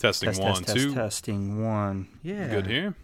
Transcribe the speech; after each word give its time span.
Testing 0.00 0.28
Test, 0.30 0.40
one, 0.42 0.54
test, 0.54 0.66
test, 0.66 0.76
two. 0.76 0.94
testing 0.94 1.64
one. 1.64 2.08
Yeah. 2.22 2.48
Good 2.48 2.66
here. 2.66 2.94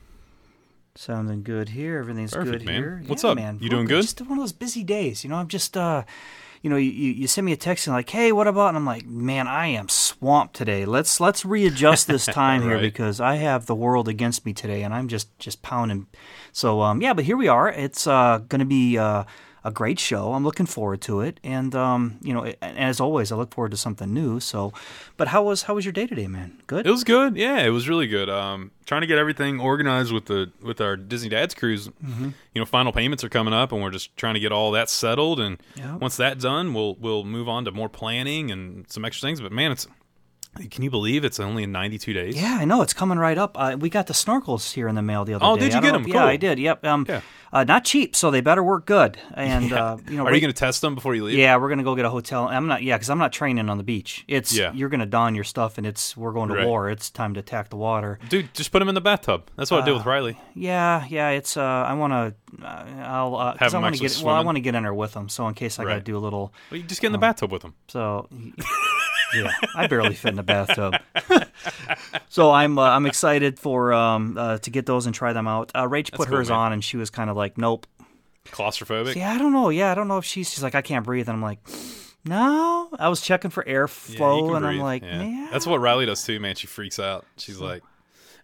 Sounding 0.95 1.43
good 1.43 1.69
here. 1.71 1.99
Everything's 1.99 2.33
Perfect, 2.33 2.61
good 2.61 2.65
man. 2.67 2.75
here. 2.83 3.03
What's 3.07 3.23
Yeah, 3.23 3.31
up? 3.31 3.37
man. 3.37 3.57
You 3.61 3.69
Real 3.69 3.71
doing 3.79 3.87
good? 3.87 4.03
Just 4.03 4.21
one 4.23 4.33
of 4.39 4.43
those 4.43 4.53
busy 4.53 4.83
days. 4.83 5.23
You 5.25 5.29
know, 5.31 5.37
I'm 5.37 5.49
just, 5.49 5.77
uh, 5.77 6.05
you 6.63 6.71
know, 6.71 6.77
you, 6.77 6.91
you 6.91 7.13
you 7.13 7.27
send 7.27 7.45
me 7.45 7.53
a 7.53 7.57
text 7.57 7.87
and 7.87 7.95
like, 7.95 8.09
hey, 8.09 8.33
what 8.33 8.47
about? 8.47 8.69
And 8.69 8.79
I'm 8.79 8.87
like, 8.87 9.05
man, 9.07 9.47
I 9.47 9.67
am 9.69 9.91
swamped 9.91 10.57
today. 10.57 10.87
Let's 10.87 11.21
let's 11.21 11.45
readjust 11.45 12.07
this 12.07 12.25
time 12.43 12.63
here 12.63 12.77
Right. 12.77 12.81
because 12.83 13.21
I 13.21 13.35
have 13.37 13.67
the 13.67 13.75
world 13.75 14.09
against 14.09 14.47
me 14.47 14.55
today, 14.55 14.83
and 14.83 14.95
I'm 14.95 15.09
just 15.09 15.39
just 15.39 15.61
pounding. 15.61 16.07
So 16.53 16.81
um, 16.81 17.03
yeah, 17.03 17.13
but 17.13 17.27
here 17.27 17.37
we 17.37 17.47
are. 17.49 17.69
It's 17.69 18.07
uh, 18.07 18.39
going 18.49 18.61
to 18.61 18.65
be 18.65 18.97
uh, 18.97 19.25
a 19.67 19.71
great 19.73 19.99
show. 19.99 20.33
I'm 20.33 20.45
looking 20.45 20.67
forward 20.67 21.01
to 21.03 21.21
it, 21.21 21.41
and 21.43 21.75
um, 21.75 22.19
you 22.23 22.33
know, 22.33 22.53
as 22.63 23.01
always, 23.01 23.33
I 23.33 23.37
look 23.37 23.53
forward 23.53 23.73
to 23.73 23.77
something 23.77 24.13
new. 24.15 24.39
So, 24.41 24.73
but 25.17 25.29
how 25.29 25.43
was 25.43 25.63
how 25.65 25.75
was 25.75 25.85
your 25.85 25.93
day 25.93 26.07
today, 26.07 26.29
man? 26.29 26.59
Good. 26.67 26.87
It 26.87 26.91
was 26.91 27.05
good. 27.05 27.37
Yeah, 27.37 27.59
it 27.61 27.71
was 27.71 27.89
really 27.89 28.07
good. 28.07 28.31
Um, 28.31 28.71
trying 28.85 29.01
to 29.01 29.07
get 29.07 29.19
everything 29.19 29.59
organized 29.61 30.13
with 30.13 30.27
the 30.27 30.51
with 30.63 30.81
our 30.81 30.97
Disney 30.97 31.29
Dads 31.29 31.55
cruise. 31.55 31.89
Mm-hmm. 31.89 32.31
You 32.55 32.61
know, 32.61 32.65
final 32.65 32.93
payments 32.93 33.25
are 33.25 33.29
coming 33.29 33.53
up, 33.53 33.73
and 33.73 33.83
we're 33.83 33.91
just 33.91 34.17
trying 34.17 34.35
to 34.35 34.41
get 34.41 34.53
all 34.53 34.71
that 34.73 34.89
settled. 34.89 35.41
And 35.41 35.59
Yeah. 35.75 35.97
once 35.97 36.17
that's 36.17 36.43
done, 36.43 36.73
we'll 36.73 36.95
we'll 36.95 37.25
move 37.25 37.49
on 37.49 37.65
to 37.65 37.73
more 37.73 37.89
planning 37.89 38.51
and 38.51 38.89
some 38.91 39.05
extra 39.05 39.27
things. 39.27 39.41
But 39.41 39.53
man, 39.53 39.73
it's 39.73 39.89
can 40.71 40.83
you 40.83 40.91
believe 40.91 41.25
it's 41.25 41.39
only 41.41 41.63
in 41.63 41.73
92 41.73 42.13
days? 42.13 42.37
Yeah, 42.37 42.57
I 42.61 42.65
know 42.65 42.83
it's 42.83 42.93
coming 42.95 43.19
right 43.19 43.39
up. 43.39 43.57
Uh, 43.59 43.77
we 43.79 43.89
got 43.91 44.07
the 44.07 44.13
snorkels 44.15 44.73
here 44.73 44.89
in 44.89 44.95
the 44.95 45.03
mail 45.03 45.25
the 45.25 45.35
other 45.35 45.45
Oh, 45.45 45.57
day. 45.57 45.63
Oh, 45.63 45.69
did 45.69 45.75
you 45.75 45.81
get 45.81 45.93
them? 45.93 46.03
if- 46.03 46.09
Yeah, 46.09 46.25
I 46.25 46.37
did. 46.37 46.59
Yep. 46.59 46.85
Um, 46.85 47.07
Yeah. 47.09 47.21
uh, 47.53 47.65
not 47.65 47.85
cheap, 47.85 48.15
so 48.17 48.31
they 48.31 48.41
better 48.41 48.63
work 48.63 48.87
good. 48.87 49.19
And 49.35 49.73
uh, 49.73 49.97
you 50.09 50.17
know, 50.17 50.23
Are 50.23 50.27
right- 50.27 50.35
you 50.35 50.41
going 50.41 50.53
to 50.53 50.59
test 50.59 50.81
them 50.81 50.95
before 50.95 51.15
you 51.15 51.25
leave? 51.25 51.39
Yeah, 51.39 51.57
we're 51.57 51.69
gonna 51.69 51.83
go 51.85 51.95
get 51.95 52.05
a 52.05 52.11
hotel. 52.11 52.49
I'm 52.49 52.67
not. 52.67 52.83
Yeah, 52.83 52.97
because 52.97 53.11
I'm 53.11 53.19
not 53.19 53.33
training 53.33 53.69
on 53.69 53.77
the 53.79 53.85
beach. 53.85 54.25
It's 54.29 54.57
Yeah. 54.57 54.73
you're 54.75 54.89
gonna 54.89 55.07
don 55.07 55.35
your 55.35 55.45
stuff, 55.45 55.79
and 55.79 55.87
it's 55.87 56.17
we're 56.17 56.33
going 56.33 56.49
to 56.49 56.55
Right. 56.57 56.67
war. 56.67 56.91
It's 56.91 57.11
time 57.11 57.35
to 57.35 57.41
attack 57.41 57.71
the 57.71 57.77
water. 57.77 58.19
Dude, 58.29 58.53
just 58.55 58.73
put 58.73 58.81
them 58.81 58.89
in 58.89 58.95
the 58.95 59.01
bathtub. 59.01 59.51
That's 59.57 59.71
what 59.71 59.83
I 59.83 59.85
did 59.87 59.95
with 59.95 60.07
Riley. 60.07 60.39
Yeah, 60.55 61.05
yeah. 61.09 61.31
It's 61.31 61.57
uh, 61.57 61.63
I 61.63 61.95
want 61.95 62.13
to. 62.13 62.35
Uh, 62.65 62.85
I'll. 63.05 63.37
Uh, 63.37 63.57
Have 63.59 63.75
I 63.75 63.79
want 63.79 63.95
to 63.95 64.01
get. 64.01 64.21
Well, 64.25 64.35
I 64.35 64.41
want 64.41 64.57
to 64.57 64.61
get 64.61 64.75
in 64.75 64.83
there 64.83 64.95
with 64.95 65.13
them. 65.13 65.29
So 65.29 65.47
in 65.49 65.55
case 65.55 65.79
I 65.79 65.85
got 65.85 65.95
to 65.95 66.01
do 66.01 66.17
a 66.17 66.19
little. 66.19 66.53
Well, 66.71 66.79
you 66.81 66.87
just 66.87 67.01
get 67.01 67.09
in 67.09 67.13
the 67.13 67.19
bathtub 67.19 67.53
with 67.53 67.63
them. 67.63 67.75
So, 67.89 68.29
yeah, 69.35 69.51
I 69.75 69.87
barely 69.87 70.15
fit 70.15 70.31
in 70.31 70.37
the 70.37 70.43
bathtub. 70.43 70.95
so 72.29 72.51
I'm 72.51 72.79
uh, 72.79 72.83
I'm 72.83 73.07
excited 73.07 73.59
for 73.59 73.93
um 73.93 74.37
uh, 74.39 74.59
to 74.59 74.71
get 74.71 74.87
those 74.87 75.07
and 75.07 75.15
try 75.15 75.33
them 75.33 75.49
out. 75.49 75.71
Uh, 75.75 75.87
Rach 75.87 76.13
put 76.13 76.29
cool, 76.29 76.37
hers 76.39 76.49
man. 76.51 76.59
on 76.59 76.73
and 76.73 76.85
she 76.85 76.97
was 76.97 77.11
kind 77.11 77.31
of 77.31 77.37
like, 77.37 77.59
nope. 77.59 77.87
Claustrophobic. 78.47 79.17
Yeah, 79.17 79.33
I 79.33 79.39
don't 79.39 79.53
know. 79.53 79.71
Yeah, 79.71 79.91
I 79.91 79.95
don't 79.95 80.09
know 80.09 80.19
if 80.19 80.25
she's 80.25 80.51
she's 80.51 80.63
like 80.63 80.75
I 80.75 80.83
can't 80.83 81.05
breathe, 81.05 81.29
and 81.29 81.37
I'm 81.37 81.43
like, 81.43 81.59
no. 82.25 82.89
I 82.99 83.09
was 83.09 83.21
checking 83.21 83.51
for 83.51 83.65
airflow, 83.65 84.49
can 84.49 84.57
and 84.57 84.67
I'm 84.67 84.79
like, 84.79 85.03
Yeah. 85.03 85.19
man, 85.19 85.49
That's 85.51 85.67
what 85.67 85.81
Riley 85.81 86.07
does 86.07 86.25
too, 86.25 86.39
man. 86.41 86.55
She 86.55 86.67
freaks 86.67 86.99
out. 87.01 87.25
She's 87.37 87.59
like, 87.61 87.83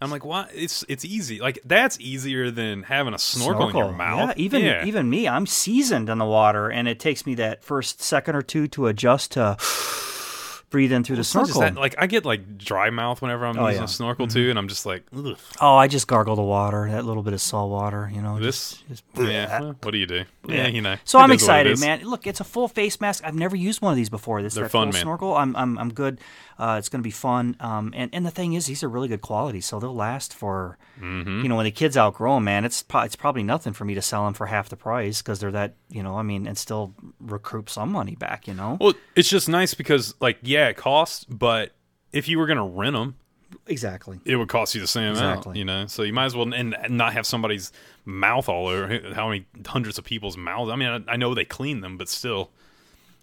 I'm 0.00 0.10
like, 0.10 0.24
why? 0.24 0.48
It's 0.52 0.84
it's 0.88 1.04
easy. 1.04 1.38
Like 1.38 1.60
that's 1.64 2.00
easier 2.00 2.50
than 2.50 2.82
having 2.82 3.14
a 3.14 3.18
snorkel, 3.18 3.68
in 3.68 3.76
your 3.76 3.92
mouth. 3.92 4.30
Yeah, 4.36 4.42
even 4.44 4.62
Yeah. 4.62 4.84
even 4.84 5.08
me, 5.08 5.28
I'm 5.28 5.46
seasoned 5.46 6.08
in 6.08 6.18
the 6.18 6.24
water, 6.24 6.68
and 6.68 6.88
it 6.88 6.98
takes 6.98 7.24
me 7.24 7.36
that 7.36 7.62
first 7.62 8.02
second 8.02 8.34
or 8.34 8.42
two 8.42 8.66
to 8.68 8.88
adjust 8.88 9.32
to 9.32 9.56
breathe 10.72 10.90
in 10.90 11.04
through 11.04 11.16
the 11.16 11.20
It's 11.20 11.34
not 11.34 11.42
just 11.46 11.52
snorkel. 11.58 11.74
that, 11.76 11.80
like 11.80 11.94
I 11.98 12.08
get 12.08 12.24
like 12.24 12.58
dry 12.58 12.90
mouth 12.90 13.22
whenever 13.22 13.46
I'm 13.46 13.56
Oh, 13.56 13.68
using 13.68 13.82
yeah. 13.82 13.84
a 13.84 13.88
snorkel 13.88 14.26
too, 14.26 14.50
and 14.50 14.58
I'm 14.58 14.66
just 14.66 14.84
like, 14.84 15.04
Ugh, 15.16 15.36
oh, 15.60 15.76
I 15.76 15.86
just 15.86 16.08
gargle 16.08 16.34
the 16.34 16.42
water, 16.42 16.88
that 16.90 17.04
little 17.04 17.22
bit 17.22 17.34
of 17.34 17.40
salt 17.40 17.70
water, 17.70 18.10
you 18.12 18.20
know. 18.20 18.40
this. 18.40 18.82
just, 18.88 19.04
just 19.14 19.28
yeah. 19.30 19.60
well, 19.60 19.76
what 19.82 19.92
do 19.92 19.98
you 19.98 20.06
do? 20.06 20.24
Yeah, 20.48 20.66
you 20.66 20.80
know. 20.80 20.96
So 21.04 21.20
I'm 21.20 21.30
is 21.30 21.42
what 21.46 21.66
it 21.66 21.70
excited, 21.70 21.78
man. 21.80 22.02
Look, 22.08 22.26
it's 22.26 22.40
a 22.40 22.44
full 22.44 22.66
face 22.66 23.00
mask. 23.00 23.22
I've 23.24 23.36
never 23.36 23.54
used 23.54 23.80
one 23.80 23.92
of 23.92 23.96
these 23.96 24.10
before. 24.10 24.42
This 24.42 24.54
They're 24.54 24.68
fun, 24.68 24.90
man. 24.90 25.02
snorkel. 25.02 25.36
I'm 25.36 25.54
I'm 25.54 25.78
I'm 25.78 25.92
good. 25.92 26.18
Uh, 26.62 26.76
it's 26.78 26.88
going 26.88 27.00
to 27.00 27.06
be 27.06 27.10
fun. 27.10 27.56
Um, 27.58 27.92
and 27.96 28.08
and 28.12 28.24
the 28.24 28.30
thing 28.30 28.52
is, 28.52 28.66
these 28.66 28.84
are 28.84 28.88
really 28.88 29.08
good 29.08 29.20
quality, 29.20 29.60
so 29.60 29.80
they'll 29.80 29.94
last 29.94 30.32
for. 30.32 30.78
Mm-hmm. 31.00 31.42
You 31.42 31.48
know, 31.48 31.56
when 31.56 31.64
the 31.64 31.72
kids 31.72 31.96
outgrow 31.96 32.36
them, 32.36 32.44
man, 32.44 32.64
it's 32.64 32.84
pro- 32.84 33.00
it's 33.00 33.16
probably 33.16 33.42
nothing 33.42 33.72
for 33.72 33.84
me 33.84 33.94
to 33.94 34.02
sell 34.02 34.24
them 34.26 34.34
for 34.34 34.46
half 34.46 34.68
the 34.68 34.76
price 34.76 35.20
because 35.22 35.40
they're 35.40 35.50
that. 35.50 35.74
You 35.88 36.04
know, 36.04 36.16
I 36.16 36.22
mean, 36.22 36.46
and 36.46 36.56
still 36.56 36.94
recoup 37.18 37.68
some 37.68 37.90
money 37.90 38.14
back. 38.14 38.46
You 38.46 38.54
know. 38.54 38.78
Well, 38.80 38.94
it's 39.16 39.28
just 39.28 39.48
nice 39.48 39.74
because, 39.74 40.14
like, 40.20 40.38
yeah, 40.42 40.68
it 40.68 40.76
costs, 40.76 41.24
but 41.24 41.72
if 42.12 42.28
you 42.28 42.38
were 42.38 42.46
gonna 42.46 42.64
rent 42.64 42.94
them, 42.94 43.16
Exactly. 43.66 44.20
it 44.24 44.36
would 44.36 44.48
cost 44.48 44.74
you 44.74 44.80
the 44.80 44.86
same 44.86 45.16
amount. 45.16 45.38
Exactly. 45.38 45.58
You 45.58 45.64
know, 45.64 45.86
so 45.86 46.04
you 46.04 46.12
might 46.12 46.26
as 46.26 46.36
well 46.36 46.52
and, 46.52 46.74
and 46.74 46.96
not 46.96 47.12
have 47.12 47.26
somebody's 47.26 47.72
mouth 48.04 48.48
all 48.48 48.68
over. 48.68 49.14
How 49.14 49.28
many 49.28 49.46
hundreds 49.66 49.98
of 49.98 50.04
people's 50.04 50.36
mouths? 50.36 50.70
I 50.70 50.76
mean, 50.76 51.04
I, 51.08 51.12
I 51.12 51.16
know 51.16 51.34
they 51.34 51.44
clean 51.44 51.80
them, 51.80 51.96
but 51.98 52.08
still, 52.08 52.50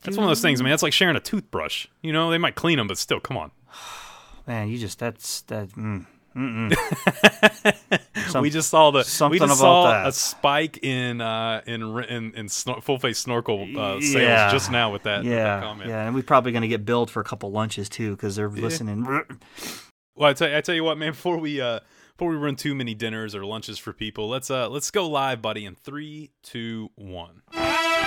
that's 0.02 0.18
one 0.18 0.24
of 0.26 0.30
those 0.30 0.42
things. 0.42 0.60
I 0.60 0.64
mean, 0.64 0.72
that's 0.72 0.84
like 0.84 0.94
sharing 0.94 1.16
a 1.16 1.20
toothbrush. 1.20 1.88
You 2.02 2.14
know, 2.14 2.30
they 2.32 2.38
might 2.38 2.56
clean 2.56 2.78
them, 2.78 2.88
but 2.88 2.98
still, 2.98 3.20
come 3.20 3.38
on. 3.38 3.52
Man, 4.48 4.70
you 4.70 4.78
just 4.78 5.00
that's 5.00 5.42
that. 5.44 5.70
Mm, 5.70 6.06
Some- 8.30 8.42
we 8.42 8.50
just 8.50 8.70
saw 8.70 8.92
the 8.92 9.04
something 9.04 9.34
we 9.34 9.40
just 9.40 9.60
about 9.60 9.84
saw 9.84 9.90
that. 9.92 10.08
a 10.08 10.12
spike 10.12 10.80
in 10.84 11.22
uh 11.22 11.62
in 11.66 11.82
in, 12.04 12.34
in 12.36 12.46
snor- 12.48 12.82
full 12.84 13.00
face 13.00 13.18
snorkel 13.20 13.64
uh, 13.78 14.00
sales 14.00 14.14
Yeah. 14.14 14.52
just 14.52 14.72
now 14.72 14.92
with 14.92 15.04
that, 15.04 15.24
with 15.24 15.30
that 15.32 15.36
yeah, 15.36 15.60
comment. 15.62 15.90
yeah, 15.90 16.06
and 16.06 16.16
we're 16.16 16.24
probably 16.24 16.52
going 16.52 16.62
to 16.62 16.68
get 16.68 16.86
billed 16.86 17.10
for 17.10 17.20
a 17.20 17.24
couple 17.24 17.52
lunches 17.52 17.90
too 17.90 18.12
because 18.16 18.36
they're 18.36 18.50
listening. 18.50 19.06
Well, 20.16 20.30
I 20.32 20.34
tell, 20.34 20.54
I 20.54 20.60
tell 20.60 20.76
you 20.76 20.84
what, 20.84 20.98
man. 20.98 21.12
Before 21.12 21.38
we 21.38 21.62
uh, 21.62 21.80
before 22.18 22.30
we 22.30 22.36
run 22.36 22.58
too 22.58 22.76
many 22.76 22.94
dinners 22.94 23.34
or 23.36 23.46
lunches 23.46 23.80
for 23.80 23.94
people, 23.94 24.28
let's 24.28 24.52
uh, 24.52 24.68
let's 24.68 24.92
go 24.92 25.08
live, 25.08 25.42
buddy. 25.42 25.64
In 25.66 25.76
three, 25.76 26.32
two, 26.44 26.90
one. 26.96 27.42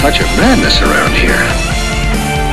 Touch 0.00 0.18
of 0.20 0.26
madness 0.38 0.80
around 0.80 1.12
here. 1.14 2.50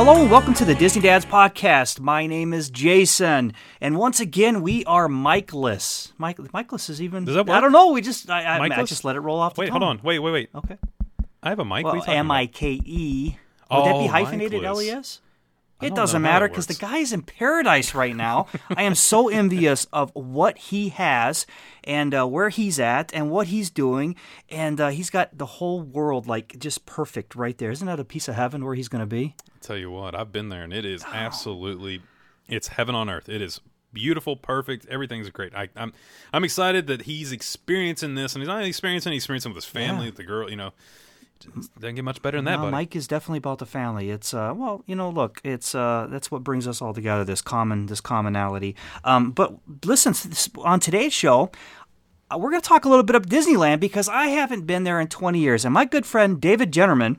Hello 0.00 0.20
and 0.22 0.30
welcome 0.30 0.54
to 0.54 0.64
the 0.64 0.76
Disney 0.76 1.02
Dads 1.02 1.26
Podcast. 1.26 1.98
My 1.98 2.28
name 2.28 2.54
is 2.54 2.70
Jason, 2.70 3.52
and 3.80 3.98
once 3.98 4.20
again 4.20 4.62
we 4.62 4.84
are 4.84 5.08
Mikeless. 5.08 6.12
Mike, 6.18 6.38
Mikeless 6.54 6.88
is 6.88 7.02
even. 7.02 7.24
Does 7.24 7.34
that 7.34 7.46
work? 7.46 7.56
I 7.56 7.60
don't 7.60 7.72
know. 7.72 7.90
We 7.90 8.00
just 8.00 8.30
I, 8.30 8.42
I, 8.44 8.62
I 8.62 8.82
just 8.84 9.04
let 9.04 9.16
it 9.16 9.20
roll 9.20 9.40
off. 9.40 9.54
The 9.54 9.62
Wait, 9.62 9.70
hold 9.70 9.82
tongue. 9.82 9.98
on. 9.98 10.00
Wait, 10.04 10.20
wait, 10.20 10.30
wait. 10.30 10.50
Okay. 10.54 10.78
I 11.42 11.48
have 11.48 11.58
a 11.58 11.64
mic. 11.64 11.82
What 11.84 11.90
are 11.90 11.92
Well, 11.92 11.94
you 11.96 12.00
talking 12.02 12.14
M 12.14 12.26
about? 12.26 12.34
I 12.36 12.46
K 12.46 12.80
E. 12.84 13.36
Would 13.72 13.84
that 13.84 13.94
Oh, 13.96 14.00
be 14.02 14.06
hyphenated? 14.06 14.64
L 14.64 14.76
Mikeless. 14.76 14.86
E 14.86 14.90
S. 14.90 15.20
It 15.80 15.94
doesn't 15.94 16.22
matter 16.22 16.48
because 16.48 16.66
the 16.66 16.74
guy 16.74 16.98
is 16.98 17.12
in 17.12 17.22
paradise 17.22 17.94
right 17.94 18.16
now. 18.16 18.48
I 18.76 18.82
am 18.82 18.94
so 18.96 19.28
envious 19.40 19.86
of 19.92 20.10
what 20.14 20.58
he 20.58 20.88
has 20.90 21.46
and 21.84 22.12
uh, 22.14 22.26
where 22.26 22.48
he's 22.48 22.80
at 22.80 23.14
and 23.14 23.30
what 23.30 23.46
he's 23.46 23.70
doing, 23.70 24.16
and 24.48 24.80
uh, 24.80 24.88
he's 24.88 25.08
got 25.10 25.36
the 25.38 25.46
whole 25.46 25.80
world 25.80 26.26
like 26.26 26.58
just 26.58 26.84
perfect 26.84 27.36
right 27.36 27.56
there. 27.58 27.70
Isn't 27.70 27.86
that 27.86 28.00
a 28.00 28.04
piece 28.04 28.26
of 28.28 28.34
heaven 28.34 28.64
where 28.64 28.74
he's 28.74 28.88
going 28.88 29.00
to 29.02 29.06
be? 29.06 29.34
tell 29.60 29.76
you 29.76 29.90
what, 29.90 30.14
I've 30.14 30.32
been 30.32 30.48
there, 30.48 30.62
and 30.62 30.72
it 30.72 30.84
is 30.84 31.04
absolutely, 31.12 32.00
it's 32.48 32.68
heaven 32.68 32.94
on 32.94 33.08
earth. 33.10 33.28
It 33.28 33.42
is 33.42 33.60
beautiful, 33.92 34.36
perfect. 34.36 34.86
Everything's 34.88 35.28
great. 35.30 35.54
I, 35.54 35.68
I'm, 35.76 35.92
I'm 36.32 36.44
excited 36.44 36.86
that 36.86 37.02
he's 37.02 37.32
experiencing 37.32 38.14
this, 38.14 38.34
and 38.34 38.42
he's 38.42 38.48
not 38.48 38.56
only 38.58 38.68
experiencing, 38.68 39.12
he's 39.12 39.22
experiencing 39.22 39.50
with 39.52 39.64
his 39.64 39.70
family, 39.70 40.04
Yeah. 40.04 40.10
with 40.10 40.16
the 40.16 40.24
girl. 40.24 40.48
You 40.50 40.56
know, 40.56 40.72
doesn't 41.80 41.94
get 41.94 42.04
much 42.04 42.20
better 42.22 42.38
than 42.38 42.44
that, 42.46 42.56
No, 42.56 42.62
buddy. 42.62 42.72
Mike 42.72 42.96
is 42.96 43.06
definitely 43.06 43.38
about 43.38 43.58
the 43.58 43.66
family. 43.66 44.10
It's 44.10 44.34
uh, 44.34 44.52
well, 44.56 44.82
you 44.86 44.94
know, 44.94 45.10
look, 45.10 45.40
it's 45.44 45.74
uh, 45.74 46.06
that's 46.10 46.30
what 46.30 46.42
brings 46.44 46.66
us 46.66 46.82
all 46.82 46.92
together. 46.92 47.24
This 47.24 47.40
common, 47.40 47.86
this 47.86 48.00
commonality. 48.00 48.74
Um, 49.04 49.30
but 49.32 49.54
listen, 49.84 50.14
on 50.64 50.80
today's 50.80 51.12
show, 51.12 51.50
uh, 52.30 52.38
we're 52.38 52.50
going 52.50 52.62
to 52.62 52.68
talk 52.68 52.84
a 52.84 52.88
little 52.88 53.04
bit 53.04 53.16
of 53.16 53.26
Disneyland 53.26 53.80
because 53.80 54.08
I 54.08 54.26
haven't 54.28 54.66
been 54.66 54.84
there 54.84 55.00
in 55.00 55.08
20 55.08 55.38
years, 55.38 55.64
and 55.64 55.72
my 55.72 55.84
good 55.84 56.06
friend 56.06 56.40
David 56.40 56.72
Jennerman 56.72 57.16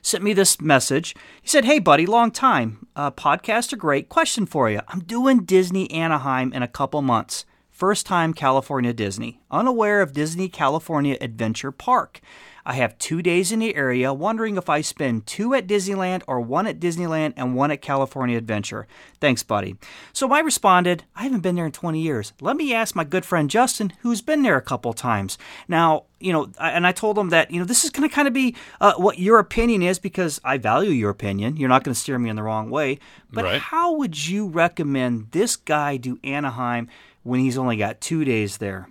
sent 0.00 0.24
me 0.24 0.32
this 0.32 0.60
message. 0.60 1.14
He 1.40 1.48
said, 1.48 1.64
"Hey, 1.64 1.78
buddy, 1.78 2.06
long 2.06 2.30
time. 2.30 2.86
Uh, 2.96 3.10
podcasts 3.10 3.72
are 3.72 3.76
great. 3.76 4.08
Question 4.08 4.46
for 4.46 4.70
you. 4.70 4.80
I'm 4.88 5.00
doing 5.00 5.44
Disney 5.44 5.90
Anaheim 5.90 6.52
in 6.52 6.62
a 6.62 6.68
couple 6.68 7.02
months. 7.02 7.44
First 7.70 8.06
time 8.06 8.32
California 8.34 8.92
Disney, 8.92 9.40
unaware 9.50 10.02
of 10.02 10.12
Disney 10.12 10.48
California 10.48 11.16
Adventure 11.20 11.72
Park. 11.72 12.20
I 12.64 12.74
have 12.74 12.96
two 12.98 13.22
days 13.22 13.50
in 13.50 13.58
the 13.58 13.74
area, 13.74 14.14
wondering 14.14 14.56
if 14.56 14.68
I 14.68 14.80
spend 14.82 15.26
two 15.26 15.52
at 15.54 15.66
Disneyland 15.66 16.22
or 16.28 16.40
one 16.40 16.66
at 16.66 16.78
Disneyland 16.78 17.34
and 17.36 17.56
one 17.56 17.70
at 17.70 17.82
California 17.82 18.38
Adventure. 18.38 18.86
Thanks, 19.20 19.42
buddy. 19.42 19.76
So 20.12 20.32
I 20.32 20.40
responded, 20.40 21.04
I 21.16 21.24
haven't 21.24 21.40
been 21.40 21.56
there 21.56 21.66
in 21.66 21.72
20 21.72 22.00
years. 22.00 22.32
Let 22.40 22.56
me 22.56 22.72
ask 22.72 22.94
my 22.94 23.04
good 23.04 23.24
friend 23.24 23.50
Justin, 23.50 23.92
who's 24.02 24.22
been 24.22 24.42
there 24.42 24.56
a 24.56 24.62
couple 24.62 24.92
times. 24.92 25.38
Now, 25.66 26.04
you 26.20 26.32
know, 26.32 26.52
and 26.60 26.86
I 26.86 26.92
told 26.92 27.18
him 27.18 27.30
that, 27.30 27.50
you 27.50 27.58
know, 27.58 27.64
this 27.64 27.82
is 27.84 27.90
going 27.90 28.08
to 28.08 28.14
kind 28.14 28.28
of 28.28 28.34
be 28.34 28.54
uh, 28.80 28.94
what 28.94 29.18
your 29.18 29.40
opinion 29.40 29.82
is 29.82 29.98
because 29.98 30.40
I 30.44 30.56
value 30.58 30.90
your 30.90 31.10
opinion. 31.10 31.56
You're 31.56 31.68
not 31.68 31.82
going 31.82 31.94
to 31.94 32.00
steer 32.00 32.18
me 32.18 32.30
in 32.30 32.36
the 32.36 32.44
wrong 32.44 32.70
way. 32.70 33.00
But 33.32 33.44
Right. 33.44 33.60
how 33.60 33.94
would 33.96 34.28
you 34.28 34.46
recommend 34.46 35.32
this 35.32 35.56
guy 35.56 35.96
do 35.96 36.20
Anaheim 36.22 36.88
when 37.24 37.40
he's 37.40 37.58
only 37.58 37.76
got 37.76 38.00
two 38.00 38.24
days 38.24 38.58
there? 38.58 38.88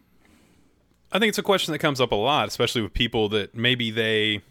I 1.11 1.19
think 1.19 1.29
it's 1.29 1.37
a 1.37 1.43
question 1.43 1.73
that 1.73 1.79
comes 1.79 1.99
up 1.99 2.11
a 2.11 2.15
lot, 2.15 2.47
especially 2.47 2.81
with 2.81 2.93
people 2.93 3.27
that 3.29 3.53
maybe 3.53 3.91
they 3.91 4.41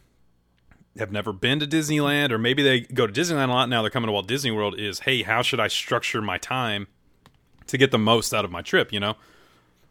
have 0.98 1.10
never 1.12 1.32
been 1.32 1.60
to 1.60 1.66
Disneyland 1.66 2.30
or 2.30 2.38
maybe 2.38 2.62
they 2.62 2.80
go 2.80 3.06
to 3.06 3.12
Disneyland 3.12 3.48
a 3.48 3.52
lot 3.52 3.68
now 3.68 3.80
they're 3.80 3.90
coming 3.90 4.08
to 4.08 4.12
Walt 4.12 4.26
Disney 4.26 4.50
World 4.50 4.78
is, 4.78 5.00
"Hey, 5.00 5.22
how 5.22 5.40
should 5.40 5.60
I 5.60 5.68
structure 5.68 6.20
my 6.20 6.36
time 6.36 6.88
to 7.68 7.78
get 7.78 7.90
the 7.90 7.98
most 7.98 8.34
out 8.34 8.44
of 8.44 8.50
my 8.50 8.60
trip, 8.60 8.92
you 8.92 9.00
know?" 9.00 9.16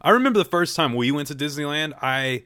I 0.02 0.12
remember 0.12 0.38
the 0.40 0.46
first 0.46 0.76
time 0.76 0.94
we 0.94 1.12
went 1.12 1.28
to 1.30 1.36
Disneyland, 1.36 1.94
I 2.02 2.44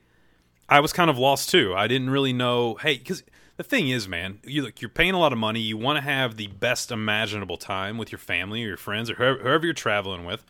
I 0.70 0.80
was 0.80 0.94
kind 0.94 1.10
of 1.10 1.18
lost 1.18 1.50
too. 1.50 1.74
I 1.76 1.88
didn't 1.88 2.10
really 2.10 2.34
know, 2.34 2.76
hey, 2.76 2.98
cuz 2.98 3.24
the 3.58 3.64
thing 3.64 3.90
is, 3.90 4.08
man, 4.08 4.40
you 4.46 4.64
look, 4.64 4.82
you're 4.82 4.90
paying 4.90 5.14
a 5.14 5.20
lot 5.20 5.34
of 5.34 5.38
money, 5.38 5.60
you 5.60 5.78
want 5.78 5.98
to 5.98 6.02
have 6.02 6.38
the 6.38 6.48
best 6.48 6.92
imaginable 6.92 7.58
time 7.58 7.98
with 7.98 8.12
your 8.12 8.20
family 8.20 8.64
or 8.64 8.68
your 8.70 8.78
friends 8.78 9.10
or 9.10 9.16
whoever, 9.16 9.40
whoever 9.40 9.66
you're 9.66 9.74
traveling 9.74 10.26
with 10.26 10.44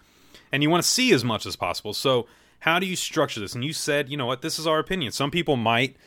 and 0.52 0.62
you 0.62 0.70
want 0.70 0.84
to 0.84 0.88
see 0.88 1.12
as 1.12 1.24
much 1.24 1.46
as 1.46 1.56
possible. 1.56 1.94
So, 1.94 2.28
how 2.64 2.80
do 2.80 2.86
you 2.86 2.96
structure 2.96 3.42
this? 3.42 3.56
And 3.56 3.64
you 3.66 3.74
said, 3.74 4.08
you 4.08 4.16
know 4.16 4.26
what, 4.26 4.42
this 4.42 4.58
is 4.58 4.66
our 4.66 4.80
opinion. 4.80 5.12
Some 5.12 5.32
people 5.32 5.58
might 5.58 5.98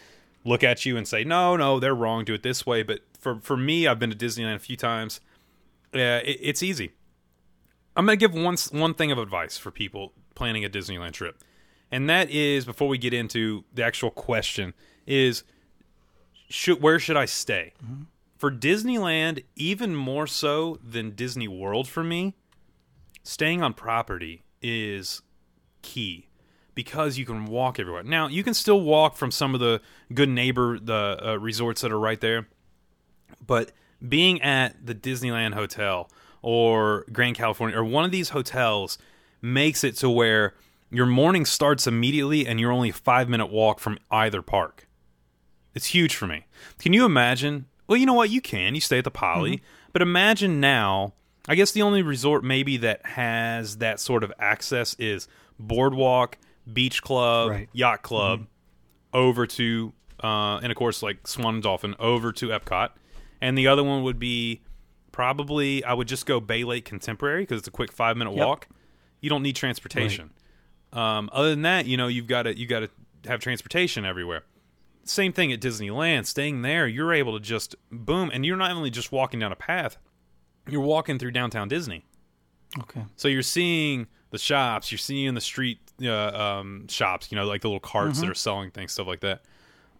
look 0.42 0.64
at 0.64 0.86
you 0.86 0.96
and 0.96 1.06
say, 1.06 1.22
no, 1.22 1.54
no, 1.54 1.78
they're 1.78 1.94
wrong. 1.94 2.24
Do 2.24 2.32
it 2.32 2.42
this 2.42 2.64
way. 2.64 2.82
But 2.82 3.00
for 3.20 3.40
for 3.40 3.58
me, 3.58 3.86
I've 3.86 3.98
been 3.98 4.10
to 4.10 4.16
Disneyland 4.16 4.54
a 4.54 4.60
few 4.60 4.76
times. 4.76 5.20
Yeah, 5.92 6.16
it, 6.18 6.38
it's 6.40 6.62
easy. 6.62 6.92
I'm 7.94 8.06
gonna 8.06 8.16
give 8.16 8.32
one 8.32 8.56
one 8.72 8.94
thing 8.94 9.12
of 9.12 9.18
advice 9.18 9.58
for 9.58 9.70
people 9.70 10.14
planning 10.34 10.64
a 10.64 10.70
Disneyland 10.70 11.12
trip, 11.12 11.44
and 11.90 12.08
that 12.08 12.30
is 12.30 12.64
before 12.64 12.88
we 12.88 12.96
get 12.96 13.12
into 13.12 13.64
the 13.74 13.84
actual 13.84 14.10
question 14.10 14.72
is 15.06 15.44
should 16.48 16.80
where 16.80 16.98
should 16.98 17.18
I 17.18 17.26
stay? 17.26 17.74
Mm-hmm. 17.84 18.04
For 18.38 18.50
Disneyland, 18.50 19.44
even 19.56 19.94
more 19.94 20.26
so 20.26 20.78
than 20.82 21.10
Disney 21.10 21.48
World 21.48 21.86
for 21.86 22.02
me, 22.02 22.34
staying 23.22 23.62
on 23.62 23.74
property 23.74 24.42
is 24.62 25.20
key 25.82 26.28
because 26.76 27.18
you 27.18 27.24
can 27.24 27.46
walk 27.46 27.80
everywhere. 27.80 28.04
Now, 28.04 28.28
you 28.28 28.44
can 28.44 28.54
still 28.54 28.80
walk 28.80 29.16
from 29.16 29.32
some 29.32 29.54
of 29.54 29.60
the 29.60 29.80
good 30.14 30.28
neighbor 30.28 30.78
the 30.78 31.18
uh, 31.20 31.38
resorts 31.38 31.80
that 31.80 31.90
are 31.90 31.98
right 31.98 32.20
there, 32.20 32.46
but 33.44 33.72
being 34.06 34.40
at 34.42 34.86
the 34.86 34.94
Disneyland 34.94 35.54
Hotel 35.54 36.08
or 36.42 37.06
Grand 37.10 37.34
California 37.34 37.76
or 37.76 37.82
one 37.82 38.04
of 38.04 38.12
these 38.12 38.28
hotels 38.28 38.98
makes 39.40 39.82
it 39.82 39.96
to 39.96 40.10
where 40.10 40.54
your 40.90 41.06
morning 41.06 41.44
starts 41.46 41.86
immediately 41.86 42.46
and 42.46 42.60
you're 42.60 42.70
only 42.70 42.90
a 42.90 42.92
5 42.92 43.28
minute 43.28 43.46
walk 43.46 43.80
from 43.80 43.98
either 44.10 44.42
park. 44.42 44.86
It's 45.74 45.86
huge 45.86 46.14
for 46.14 46.26
me. 46.26 46.46
Can 46.78 46.92
you 46.92 47.04
imagine? 47.04 47.66
Well, 47.86 47.96
you 47.96 48.06
know 48.06 48.14
what? 48.14 48.30
You 48.30 48.40
can. 48.40 48.74
You 48.74 48.80
stay 48.80 48.98
at 48.98 49.04
the 49.04 49.10
Poly. 49.10 49.62
But 49.92 50.02
imagine 50.02 50.60
now, 50.60 51.14
I 51.48 51.54
guess 51.54 51.72
the 51.72 51.82
only 51.82 52.02
resort 52.02 52.44
maybe 52.44 52.76
that 52.78 53.04
has 53.06 53.78
that 53.78 53.98
sort 53.98 54.22
of 54.22 54.32
access 54.38 54.94
is 54.98 55.26
Boardwalk, 55.58 56.36
Beach 56.72 57.02
Club, 57.02 57.50
Right. 57.50 57.68
Yacht 57.72 58.02
Club, 58.02 58.46
over 59.12 59.46
to, 59.46 59.92
uh, 60.22 60.58
and 60.62 60.70
of 60.70 60.76
course, 60.76 61.02
like 61.02 61.26
Swan 61.26 61.54
and 61.54 61.62
Dolphin, 61.62 61.94
over 61.98 62.32
to 62.32 62.48
Epcot. 62.48 62.90
And 63.40 63.56
the 63.56 63.66
other 63.68 63.84
one 63.84 64.02
would 64.02 64.18
be 64.18 64.62
probably, 65.12 65.84
I 65.84 65.92
would 65.94 66.08
just 66.08 66.26
go 66.26 66.40
Bay 66.40 66.64
Lake 66.64 66.84
Contemporary 66.84 67.42
because 67.42 67.58
it's 67.58 67.68
a 67.68 67.72
quick 67.72 67.92
five 67.92 68.16
minute 68.16 68.34
Yep. 68.34 68.46
walk. 68.46 68.68
You 69.20 69.30
don't 69.30 69.42
need 69.42 69.56
transportation. 69.56 70.30
Um, 70.92 71.28
other 71.32 71.50
than 71.50 71.62
that, 71.62 71.86
you 71.86 71.96
know, 71.96 72.06
you've 72.08 72.26
got 72.26 72.42
to 72.44 72.56
you 72.56 72.66
got 72.66 72.80
to 72.80 72.90
have 73.26 73.40
transportation 73.40 74.04
everywhere. 74.04 74.44
Same 75.04 75.32
thing 75.32 75.52
at 75.52 75.60
Disneyland. 75.60 76.26
Staying 76.26 76.62
there, 76.62 76.86
you're 76.86 77.12
able 77.12 77.32
to 77.34 77.40
just 77.40 77.74
boom, 77.90 78.30
and 78.32 78.44
you're 78.44 78.56
not 78.56 78.70
only 78.72 78.90
just 78.90 79.12
walking 79.12 79.40
down 79.40 79.52
a 79.52 79.56
path, 79.56 79.98
you're 80.68 80.80
walking 80.80 81.18
through 81.18 81.30
downtown 81.32 81.68
Disney. 81.68 82.04
Okay. 82.78 83.04
So 83.16 83.28
you're 83.28 83.42
seeing 83.42 84.06
the 84.30 84.38
shops, 84.38 84.90
you're 84.90 84.98
seeing 84.98 85.26
in 85.26 85.34
the 85.34 85.40
street 85.40 85.78
uh, 86.02 86.10
um, 86.12 86.86
shops, 86.88 87.30
you 87.30 87.36
know, 87.36 87.46
like 87.46 87.62
the 87.62 87.68
little 87.68 87.80
carts 87.80 88.20
that 88.20 88.28
are 88.28 88.34
selling 88.34 88.70
things, 88.70 88.92
stuff 88.92 89.06
like 89.06 89.20
that. 89.20 89.42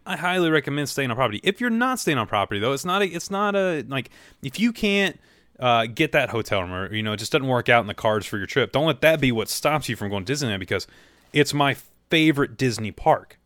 I 0.05 0.17
highly 0.17 0.51
recommend 0.51 0.89
staying 0.89 1.11
on 1.11 1.17
property. 1.17 1.41
If 1.43 1.61
you're 1.61 1.71
not 1.71 1.99
staying 1.99 2.19
on 2.19 2.27
property, 2.27 2.61
though, 2.61 2.73
it's 2.73 2.85
not 2.85 3.03
a, 3.03 3.07
it's 3.07 3.31
not 3.31 3.57
a 3.57 3.85
like 3.89 4.11
if 4.43 4.61
you 4.61 4.73
can't 4.73 5.19
uh, 5.59 5.87
get 5.87 6.13
that 6.13 6.31
hotel 6.31 6.63
room 6.63 6.73
or 6.73 6.95
you 6.95 7.03
know 7.03 7.13
it 7.13 7.17
just 7.17 7.33
doesn't 7.33 7.49
work 7.49 7.69
out 7.69 7.81
in 7.81 7.87
the 7.87 7.95
cards 7.95 8.27
for 8.27 8.37
your 8.39 8.47
trip. 8.47 8.73
Don't 8.73 8.87
let 8.87 9.01
that 9.01 9.21
be 9.21 9.33
what 9.33 9.49
stops 9.49 9.89
you 9.89 9.97
from 9.97 10.11
going 10.11 10.25
to 10.25 10.33
Disneyland 10.33 10.61
because 10.61 10.87
it's 11.33 11.53
my 11.53 11.77
favorite 12.11 12.57
Disney 12.57 12.93
park. 12.93 13.39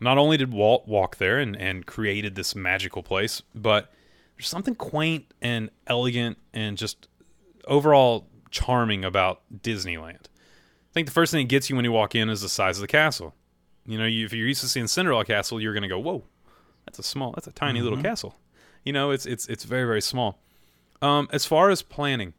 Not 0.00 0.18
only 0.18 0.36
did 0.36 0.52
Walt 0.52 0.88
walk 0.88 1.16
there 1.16 1.38
and, 1.38 1.56
and 1.56 1.86
created 1.86 2.34
this 2.34 2.54
magical 2.54 3.02
place, 3.02 3.42
but 3.54 3.92
there's 4.36 4.48
something 4.48 4.74
quaint 4.74 5.26
and 5.40 5.70
elegant 5.86 6.38
and 6.52 6.76
just 6.76 7.08
overall 7.66 8.26
charming 8.54 9.04
about 9.04 9.42
Disneyland. 9.52 10.26
I 10.26 10.92
think 10.94 11.08
the 11.08 11.12
first 11.12 11.32
thing 11.32 11.46
that 11.46 11.50
gets 11.50 11.68
you 11.68 11.76
when 11.76 11.84
you 11.84 11.92
walk 11.92 12.14
in 12.14 12.30
is 12.30 12.40
the 12.40 12.48
size 12.48 12.78
of 12.78 12.82
the 12.82 12.86
castle. 12.86 13.34
You 13.84 13.98
know, 13.98 14.06
you, 14.06 14.24
if 14.24 14.32
you're 14.32 14.46
used 14.46 14.60
to 14.60 14.68
seeing 14.68 14.86
Cinderella 14.86 15.24
Castle, 15.24 15.60
you're 15.60 15.74
going 15.74 15.82
to 15.82 15.88
go, 15.88 15.98
"Whoa, 15.98 16.22
that's 16.86 16.98
a 16.98 17.02
small, 17.02 17.32
that's 17.32 17.48
a 17.48 17.52
tiny 17.52 17.82
little 17.82 18.00
castle." 18.00 18.36
You 18.84 18.92
know, 18.92 19.10
it's 19.10 19.26
it's 19.26 19.46
it's 19.48 19.64
very 19.64 19.84
very 19.84 20.00
small. 20.00 20.38
Um, 21.02 21.28
as 21.32 21.44
far 21.44 21.68
as 21.68 21.82
planning, 21.82 22.32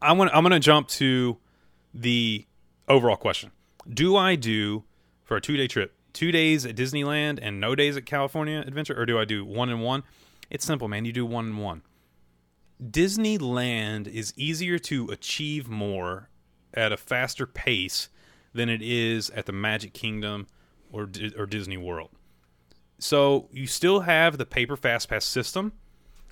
I 0.00 0.12
want 0.12 0.30
I'm 0.32 0.42
going 0.42 0.52
to 0.52 0.60
jump 0.60 0.88
to 0.88 1.36
the 1.92 2.46
overall 2.88 3.16
question: 3.16 3.50
Do 3.92 4.16
I 4.16 4.36
do 4.36 4.84
for 5.24 5.36
a 5.36 5.40
two 5.40 5.56
day 5.56 5.66
trip 5.66 5.92
two 6.12 6.32
days 6.32 6.64
at 6.64 6.74
Disneyland 6.74 7.38
and 7.42 7.60
no 7.60 7.74
days 7.74 7.96
at 7.96 8.06
California 8.06 8.64
Adventure, 8.66 8.98
or 8.98 9.04
do 9.04 9.18
I 9.18 9.26
do 9.26 9.44
one 9.44 9.68
and 9.68 9.82
one? 9.82 10.02
It's 10.48 10.64
simple, 10.64 10.88
man. 10.88 11.04
You 11.04 11.12
do 11.12 11.26
one 11.26 11.46
and 11.46 11.58
one. 11.62 11.82
Disneyland 12.82 14.06
is 14.06 14.34
easier 14.36 14.78
to 14.80 15.08
achieve 15.10 15.68
more 15.68 16.28
at 16.74 16.92
a 16.92 16.96
faster 16.96 17.46
pace 17.46 18.08
than 18.52 18.68
it 18.68 18.82
is 18.82 19.30
at 19.30 19.46
the 19.46 19.52
Magic 19.52 19.92
Kingdom 19.92 20.46
or 20.92 21.08
or 21.38 21.46
Disney 21.46 21.76
World. 21.76 22.10
So 22.98 23.48
you 23.52 23.66
still 23.66 24.00
have 24.00 24.38
the 24.38 24.46
paper 24.46 24.76
fast 24.76 25.08
pass 25.08 25.24
system. 25.24 25.72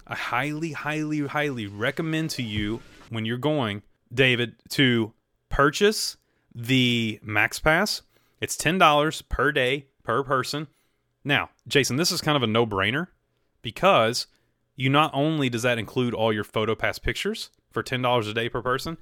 I 0.06 0.14
highly, 0.14 0.72
highly, 0.72 1.26
highly 1.26 1.66
recommend 1.66 2.30
to 2.30 2.42
you 2.42 2.80
when 3.08 3.24
you're 3.24 3.38
going, 3.38 3.82
David, 4.12 4.56
to 4.70 5.14
purchase 5.48 6.16
the 6.54 7.18
Max 7.22 7.58
Pass. 7.58 8.02
It's 8.40 8.56
ten 8.56 8.78
dollars 8.78 9.22
per 9.22 9.50
day 9.50 9.86
per 10.02 10.22
person. 10.22 10.68
Now, 11.24 11.50
Jason, 11.66 11.96
this 11.96 12.12
is 12.12 12.20
kind 12.20 12.36
of 12.36 12.42
a 12.42 12.46
no-brainer 12.46 13.08
because 13.62 14.26
you 14.76 14.90
not 14.90 15.10
only 15.14 15.48
does 15.48 15.62
that 15.62 15.78
include 15.78 16.14
all 16.14 16.32
your 16.32 16.44
PhotoPass 16.44 17.00
pictures 17.02 17.50
for 17.70 17.82
ten 17.82 18.02
dollars 18.02 18.26
a 18.28 18.34
day 18.34 18.48
per 18.48 18.62
person, 18.62 18.96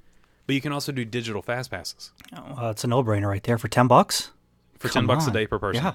but 0.45 0.55
you 0.55 0.61
can 0.61 0.71
also 0.71 0.91
do 0.91 1.05
digital 1.05 1.41
fast 1.41 1.71
passes 1.71 2.11
Well, 2.31 2.69
it's 2.71 2.83
a 2.83 2.87
no-brainer 2.87 3.27
right 3.27 3.43
there 3.43 3.57
for 3.57 3.67
ten 3.67 3.87
bucks. 3.87 4.31
for 4.77 4.87
ten 4.89 5.01
Come 5.01 5.07
bucks 5.07 5.27
a 5.27 5.31
day 5.31 5.47
per 5.47 5.59
person. 5.59 5.83
Yeah. 5.83 5.93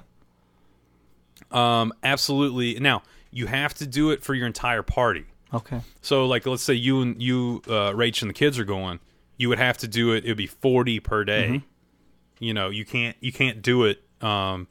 Um, 1.51 1.93
absolutely. 2.03 2.79
Now 2.79 3.03
you 3.31 3.47
have 3.47 3.73
to 3.75 3.87
do 3.87 4.11
it 4.11 4.23
for 4.23 4.33
your 4.33 4.47
entire 4.47 4.83
party. 4.83 5.25
Okay. 5.53 5.81
So, 6.01 6.27
like, 6.27 6.45
let's 6.45 6.61
say 6.61 6.75
you 6.75 7.01
and 7.01 7.21
you, 7.21 7.61
uh, 7.67 7.91
Rach, 7.93 8.21
and 8.21 8.29
the 8.29 8.33
kids 8.35 8.59
are 8.59 8.65
going. 8.65 8.99
You 9.37 9.49
would 9.49 9.57
have 9.57 9.77
to 9.79 9.87
do 9.87 10.13
it. 10.13 10.25
It 10.25 10.27
would 10.27 10.37
be 10.37 10.45
forty 10.47 10.99
per 10.99 11.23
day. 11.23 11.47
Mm-hmm. 11.47 11.65
You 12.43 12.53
know, 12.53 12.69
you 12.69 12.85
can't 12.85 13.15
you 13.19 13.31
can't 13.31 13.61
do 13.61 13.85
it. 13.85 14.03
Um, 14.21 14.67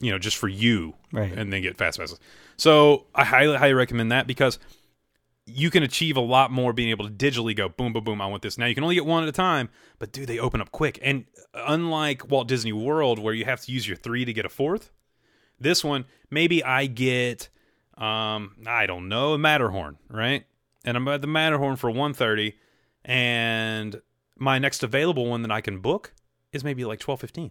you 0.00 0.10
know, 0.12 0.18
just 0.18 0.36
for 0.36 0.48
you, 0.48 0.94
Right. 1.12 1.32
And 1.32 1.52
then 1.52 1.62
get 1.62 1.76
fast 1.76 1.98
passes. 1.98 2.18
So, 2.56 3.06
I 3.14 3.24
highly 3.24 3.56
highly 3.56 3.74
recommend 3.74 4.12
that 4.12 4.26
because 4.26 4.58
you 5.46 5.70
can 5.70 5.82
achieve 5.82 6.16
a 6.16 6.20
lot 6.20 6.50
more 6.50 6.72
being 6.72 6.90
able 6.90 7.08
to 7.08 7.12
digitally 7.12 7.54
go 7.54 7.68
boom 7.68 7.92
boom 7.92 8.04
boom. 8.04 8.20
I 8.20 8.26
want 8.26 8.42
this. 8.42 8.56
Now 8.56 8.66
you 8.66 8.74
can 8.74 8.82
only 8.82 8.94
get 8.94 9.04
one 9.04 9.22
at 9.22 9.28
a 9.28 9.32
time, 9.32 9.68
but 9.98 10.12
dude, 10.12 10.26
they 10.26 10.38
open 10.38 10.60
up 10.60 10.72
quick. 10.72 10.98
And 11.02 11.26
unlike 11.52 12.30
Walt 12.30 12.48
Disney 12.48 12.72
World, 12.72 13.18
where 13.18 13.34
you 13.34 13.44
have 13.44 13.60
to 13.62 13.72
use 13.72 13.86
your 13.86 13.96
three 13.96 14.24
to 14.24 14.32
get 14.32 14.46
a 14.46 14.48
fourth, 14.48 14.90
this 15.60 15.84
one 15.84 16.06
maybe 16.30 16.64
I 16.64 16.86
get 16.86 17.48
um 17.98 18.56
I 18.66 18.86
don't 18.86 19.08
know 19.08 19.34
a 19.34 19.38
Matterhorn, 19.38 19.98
right? 20.08 20.46
And 20.84 20.96
I'm 20.96 21.06
at 21.08 21.20
the 21.20 21.26
Matterhorn 21.26 21.76
for 21.76 21.90
130 21.90 22.54
and 23.04 24.00
my 24.36 24.58
next 24.58 24.82
available 24.82 25.26
one 25.26 25.42
that 25.42 25.50
I 25.50 25.60
can 25.60 25.78
book 25.78 26.14
is 26.52 26.64
maybe 26.64 26.84
like 26.84 27.00
1215. 27.00 27.50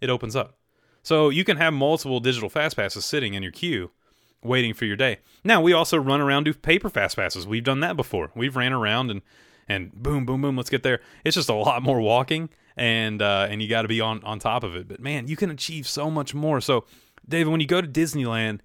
It 0.00 0.10
opens 0.10 0.34
up. 0.34 0.58
So 1.02 1.28
you 1.28 1.44
can 1.44 1.56
have 1.58 1.72
multiple 1.72 2.20
digital 2.20 2.48
fast 2.48 2.76
passes 2.76 3.04
sitting 3.04 3.34
in 3.34 3.42
your 3.42 3.52
queue 3.52 3.90
waiting 4.42 4.74
for 4.74 4.84
your 4.84 4.96
day. 4.96 5.18
Now 5.44 5.60
we 5.60 5.72
also 5.72 5.98
run 5.98 6.20
around 6.20 6.44
do 6.44 6.54
paper 6.54 6.88
fast 6.88 7.16
passes. 7.16 7.46
We've 7.46 7.64
done 7.64 7.80
that 7.80 7.96
before. 7.96 8.30
We've 8.34 8.56
ran 8.56 8.72
around 8.72 9.10
and 9.10 9.22
and 9.68 9.92
boom, 9.92 10.24
boom, 10.24 10.40
boom, 10.40 10.56
let's 10.56 10.70
get 10.70 10.82
there. 10.82 11.00
It's 11.24 11.34
just 11.34 11.50
a 11.50 11.54
lot 11.54 11.82
more 11.82 12.00
walking, 12.00 12.48
and 12.76 13.20
uh, 13.20 13.46
and 13.50 13.60
you 13.60 13.68
got 13.68 13.82
to 13.82 13.88
be 13.88 14.00
on 14.00 14.22
on 14.24 14.38
top 14.38 14.64
of 14.64 14.74
it. 14.74 14.88
But 14.88 15.00
man, 15.00 15.28
you 15.28 15.36
can 15.36 15.50
achieve 15.50 15.86
so 15.86 16.10
much 16.10 16.34
more. 16.34 16.60
So, 16.60 16.86
David, 17.28 17.50
when 17.50 17.60
you 17.60 17.66
go 17.66 17.80
to 17.80 17.88
Disneyland, 17.88 18.60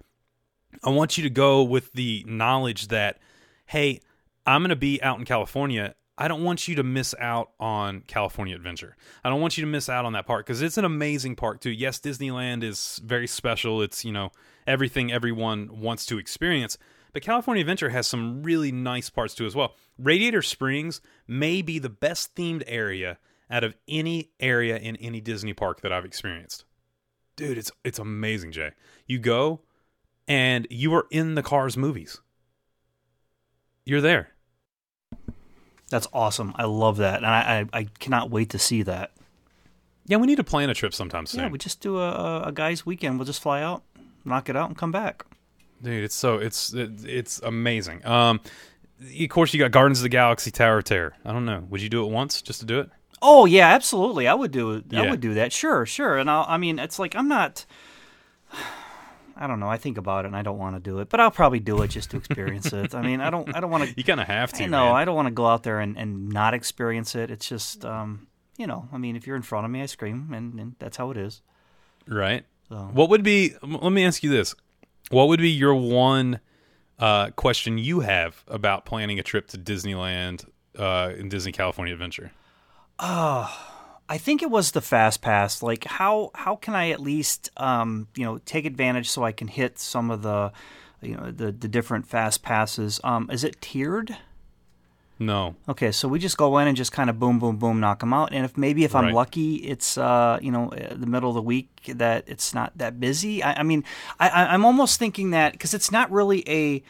I 0.82 0.90
want 0.90 1.18
you 1.18 1.22
to 1.24 1.30
go 1.30 1.62
with 1.62 1.92
the 1.92 2.24
knowledge 2.26 2.88
that, 2.88 3.18
hey, 3.66 4.00
I'm 4.46 4.62
going 4.62 4.70
to 4.70 4.76
be 4.76 5.02
out 5.02 5.18
in 5.18 5.24
California. 5.24 5.94
I 6.16 6.28
don't 6.28 6.44
want 6.44 6.68
you 6.68 6.76
to 6.76 6.84
miss 6.84 7.14
out 7.18 7.50
on 7.58 8.02
California 8.02 8.54
Adventure. 8.54 8.96
I 9.24 9.30
don't 9.30 9.40
want 9.40 9.58
you 9.58 9.64
to 9.64 9.70
miss 9.70 9.88
out 9.88 10.04
on 10.04 10.12
that 10.12 10.26
park 10.26 10.46
because 10.46 10.62
it's 10.62 10.78
an 10.78 10.84
amazing 10.84 11.34
park 11.34 11.60
too. 11.60 11.70
Yes, 11.70 11.98
Disneyland 11.98 12.62
is 12.62 13.00
very 13.04 13.26
special. 13.26 13.82
It's, 13.82 14.04
you 14.04 14.12
know, 14.12 14.30
everything 14.66 15.10
everyone 15.10 15.80
wants 15.80 16.06
to 16.06 16.18
experience. 16.18 16.78
But 17.12 17.22
California 17.22 17.60
Adventure 17.60 17.90
has 17.90 18.06
some 18.06 18.42
really 18.42 18.70
nice 18.70 19.10
parts 19.10 19.34
too 19.34 19.46
as 19.46 19.56
well. 19.56 19.74
Radiator 19.98 20.42
Springs 20.42 21.00
may 21.26 21.62
be 21.62 21.78
the 21.78 21.90
best 21.90 22.34
themed 22.36 22.62
area 22.66 23.18
out 23.50 23.64
of 23.64 23.74
any 23.88 24.30
area 24.40 24.76
in 24.76 24.96
any 24.96 25.20
Disney 25.20 25.52
park 25.52 25.80
that 25.80 25.92
I've 25.92 26.04
experienced. 26.04 26.64
Dude, 27.36 27.58
it's 27.58 27.72
it's 27.82 27.98
amazing, 27.98 28.52
Jay. 28.52 28.70
You 29.06 29.18
go 29.18 29.62
and 30.28 30.66
you 30.70 30.94
are 30.94 31.06
in 31.10 31.34
the 31.34 31.42
Cars 31.42 31.76
movies. 31.76 32.20
You're 33.84 34.00
there. 34.00 34.30
That's 35.94 36.08
awesome. 36.12 36.52
I 36.56 36.64
love 36.64 36.96
that, 36.96 37.18
and 37.18 37.26
I, 37.26 37.68
I, 37.72 37.78
I 37.78 37.84
cannot 38.00 38.28
wait 38.28 38.50
to 38.50 38.58
see 38.58 38.82
that. 38.82 39.12
Yeah, 40.06 40.16
we 40.16 40.26
need 40.26 40.38
to 40.38 40.42
plan 40.42 40.68
a 40.68 40.74
trip 40.74 40.92
sometime 40.92 41.24
soon. 41.24 41.42
Yeah, 41.42 41.48
we 41.50 41.58
just 41.58 41.80
do 41.80 41.98
a, 41.98 42.42
a, 42.46 42.50
guys' 42.52 42.84
weekend. 42.84 43.16
We'll 43.16 43.26
just 43.26 43.40
fly 43.40 43.62
out, 43.62 43.84
knock 44.24 44.48
it 44.48 44.56
out, 44.56 44.66
and 44.66 44.76
come 44.76 44.90
back. 44.90 45.24
Dude, 45.80 46.02
it's 46.02 46.16
so 46.16 46.38
it's 46.38 46.74
it, 46.74 47.04
it's 47.04 47.38
amazing. 47.42 48.04
Um, 48.04 48.40
of 49.00 49.28
course, 49.28 49.54
you 49.54 49.60
got 49.60 49.70
Guardians 49.70 50.00
of 50.00 50.02
the 50.02 50.08
Galaxy, 50.08 50.50
Tower 50.50 50.78
of 50.78 50.84
Terror. 50.84 51.14
I 51.24 51.30
don't 51.30 51.44
know. 51.44 51.64
Would 51.70 51.80
you 51.80 51.88
do 51.88 52.04
it 52.04 52.10
once 52.10 52.42
just 52.42 52.58
to 52.58 52.66
do 52.66 52.80
it? 52.80 52.90
Oh 53.22 53.44
yeah, 53.44 53.68
absolutely. 53.68 54.26
I 54.26 54.34
would 54.34 54.50
do 54.50 54.72
it. 54.72 54.92
I 54.92 55.08
would 55.08 55.20
do 55.20 55.34
that. 55.34 55.52
Sure, 55.52 55.86
sure. 55.86 56.18
And 56.18 56.28
I'll, 56.28 56.44
I 56.48 56.56
mean, 56.56 56.80
it's 56.80 56.98
like 56.98 57.14
I'm 57.14 57.28
not. 57.28 57.66
I 59.36 59.46
don't 59.46 59.58
know. 59.60 59.68
I 59.68 59.76
think 59.76 59.98
about 59.98 60.24
it 60.24 60.28
and 60.28 60.36
I 60.36 60.42
don't 60.42 60.58
want 60.58 60.76
to 60.76 60.80
do 60.80 61.00
it, 61.00 61.08
but 61.08 61.20
I'll 61.20 61.30
probably 61.30 61.60
do 61.60 61.82
it 61.82 61.88
just 61.88 62.10
to 62.10 62.16
experience 62.16 62.72
it. 62.72 62.94
I 62.94 63.02
mean, 63.02 63.20
I 63.20 63.30
don't. 63.30 63.54
I 63.54 63.60
don't 63.60 63.70
want 63.70 63.88
to. 63.88 63.94
You 63.96 64.04
kind 64.04 64.20
of 64.20 64.26
have 64.26 64.52
to. 64.54 64.66
No, 64.66 64.92
I 64.92 65.04
don't 65.04 65.16
want 65.16 65.26
to 65.26 65.32
go 65.32 65.46
out 65.46 65.62
there 65.62 65.80
and, 65.80 65.96
and 65.98 66.28
not 66.28 66.54
experience 66.54 67.14
it. 67.14 67.30
It's 67.30 67.48
just, 67.48 67.84
um, 67.84 68.26
you 68.56 68.66
know. 68.66 68.88
I 68.92 68.98
mean, 68.98 69.16
if 69.16 69.26
you're 69.26 69.36
in 69.36 69.42
front 69.42 69.64
of 69.64 69.70
me, 69.70 69.82
I 69.82 69.86
scream, 69.86 70.32
and, 70.32 70.58
and 70.60 70.74
that's 70.78 70.96
how 70.96 71.10
it 71.10 71.16
is. 71.16 71.42
right. 72.06 72.44
So. 72.68 72.76
What 72.76 73.10
would 73.10 73.22
be? 73.22 73.54
Let 73.62 73.92
me 73.92 74.04
ask 74.06 74.22
you 74.22 74.30
this: 74.30 74.54
What 75.10 75.28
would 75.28 75.38
be 75.40 75.50
your 75.50 75.74
one 75.74 76.40
uh, 76.98 77.30
question 77.30 77.76
you 77.76 78.00
have 78.00 78.42
about 78.48 78.86
planning 78.86 79.18
a 79.18 79.22
trip 79.22 79.48
to 79.48 79.58
Disneyland 79.58 80.46
uh, 80.78 81.12
in 81.16 81.28
Disney 81.28 81.52
California 81.52 81.92
Adventure? 81.92 82.32
I 84.08 84.18
think 84.18 84.42
it 84.42 84.50
was 84.50 84.72
the 84.72 84.80
fast 84.80 85.22
pass. 85.22 85.62
Like 85.62 85.84
how 85.84 86.30
how 86.34 86.56
can 86.56 86.74
I 86.74 86.90
at 86.90 87.00
least 87.00 87.50
um, 87.56 88.08
you 88.14 88.24
know 88.24 88.38
take 88.44 88.64
advantage 88.66 89.08
so 89.08 89.24
I 89.24 89.32
can 89.32 89.48
hit 89.48 89.78
some 89.78 90.10
of 90.10 90.22
the 90.22 90.52
you 91.00 91.16
know 91.16 91.30
the 91.30 91.52
the 91.52 91.68
different 91.68 92.06
fast 92.06 92.42
passes. 92.42 93.00
Um, 93.02 93.30
is 93.32 93.44
it 93.44 93.60
tiered? 93.60 94.16
No. 95.16 95.54
Okay, 95.68 95.92
so 95.92 96.08
we 96.08 96.18
just 96.18 96.36
go 96.36 96.58
in 96.58 96.66
and 96.66 96.76
just 96.76 96.90
kind 96.90 97.08
of 97.08 97.20
boom, 97.20 97.38
boom, 97.38 97.56
boom, 97.56 97.78
knock 97.78 98.00
them 98.00 98.12
out. 98.12 98.32
And 98.32 98.44
if 98.44 98.58
maybe 98.58 98.82
if 98.82 98.96
I'm 98.96 99.04
Right. 99.04 99.14
lucky, 99.14 99.54
it's 99.56 99.96
uh, 99.96 100.38
you 100.42 100.50
know 100.50 100.70
uh, 100.72 100.94
the 100.94 101.06
middle 101.06 101.30
of 101.30 101.34
the 101.34 101.42
week 101.42 101.68
that 101.86 102.24
it's 102.26 102.52
not 102.52 102.76
that 102.76 102.98
busy. 102.98 103.42
I, 103.42 103.60
I 103.60 103.62
mean, 103.62 103.84
I, 104.18 104.28
I, 104.28 104.54
I'm 104.54 104.64
almost 104.64 104.98
thinking 104.98 105.30
that 105.30 105.52
because 105.52 105.72
it's 105.72 105.90
not 105.92 106.10
really 106.10 106.42
a. 106.48 106.82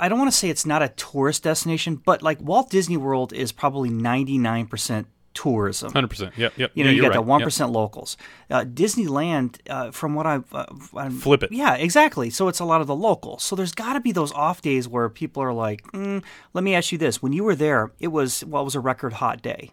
I 0.00 0.08
don't 0.08 0.18
want 0.18 0.30
to 0.32 0.36
say 0.36 0.48
it's 0.50 0.66
not 0.66 0.82
a 0.82 0.88
tourist 0.88 1.44
destination, 1.44 1.96
but 1.96 2.22
like 2.22 2.40
Walt 2.40 2.70
Disney 2.70 2.96
World 2.96 3.32
is 3.32 3.52
probably 3.52 3.90
99% 3.90 5.04
tourism. 5.34 5.92
Hundred 5.92 6.08
percent. 6.08 6.32
Yep. 6.36 6.54
Yep. 6.56 6.70
You 6.74 6.84
know, 6.84 6.90
yeah, 6.90 6.96
you 6.96 7.02
got 7.02 7.12
the 7.12 7.22
one 7.22 7.40
Yep. 7.40 7.68
locals. 7.70 8.16
Uh, 8.50 8.64
Disneyland, 8.64 9.58
uh, 9.70 9.90
from 9.90 10.14
what 10.14 10.26
I've, 10.26 10.52
uh, 10.52 10.66
Flip 11.10 11.44
it. 11.44 11.52
Yeah, 11.52 11.74
exactly. 11.74 12.30
So 12.30 12.48
it's 12.48 12.60
a 12.60 12.64
lot 12.64 12.80
of 12.80 12.86
the 12.86 12.96
locals. 12.96 13.42
So 13.44 13.54
there's 13.54 13.72
got 13.72 13.92
to 13.94 14.00
be 14.00 14.12
those 14.12 14.32
off 14.32 14.60
days 14.62 14.88
where 14.88 15.08
people 15.08 15.42
are 15.42 15.52
like, 15.52 15.82
mm, 15.92 16.22
"Let 16.54 16.64
me 16.64 16.74
ask 16.74 16.90
you 16.92 16.98
this: 16.98 17.22
When 17.22 17.32
you 17.32 17.44
were 17.44 17.54
there, 17.54 17.92
it 18.00 18.08
was 18.08 18.44
well, 18.44 18.62
it 18.62 18.64
was 18.64 18.74
a 18.74 18.80
record 18.80 19.14
hot 19.14 19.42
day. 19.42 19.70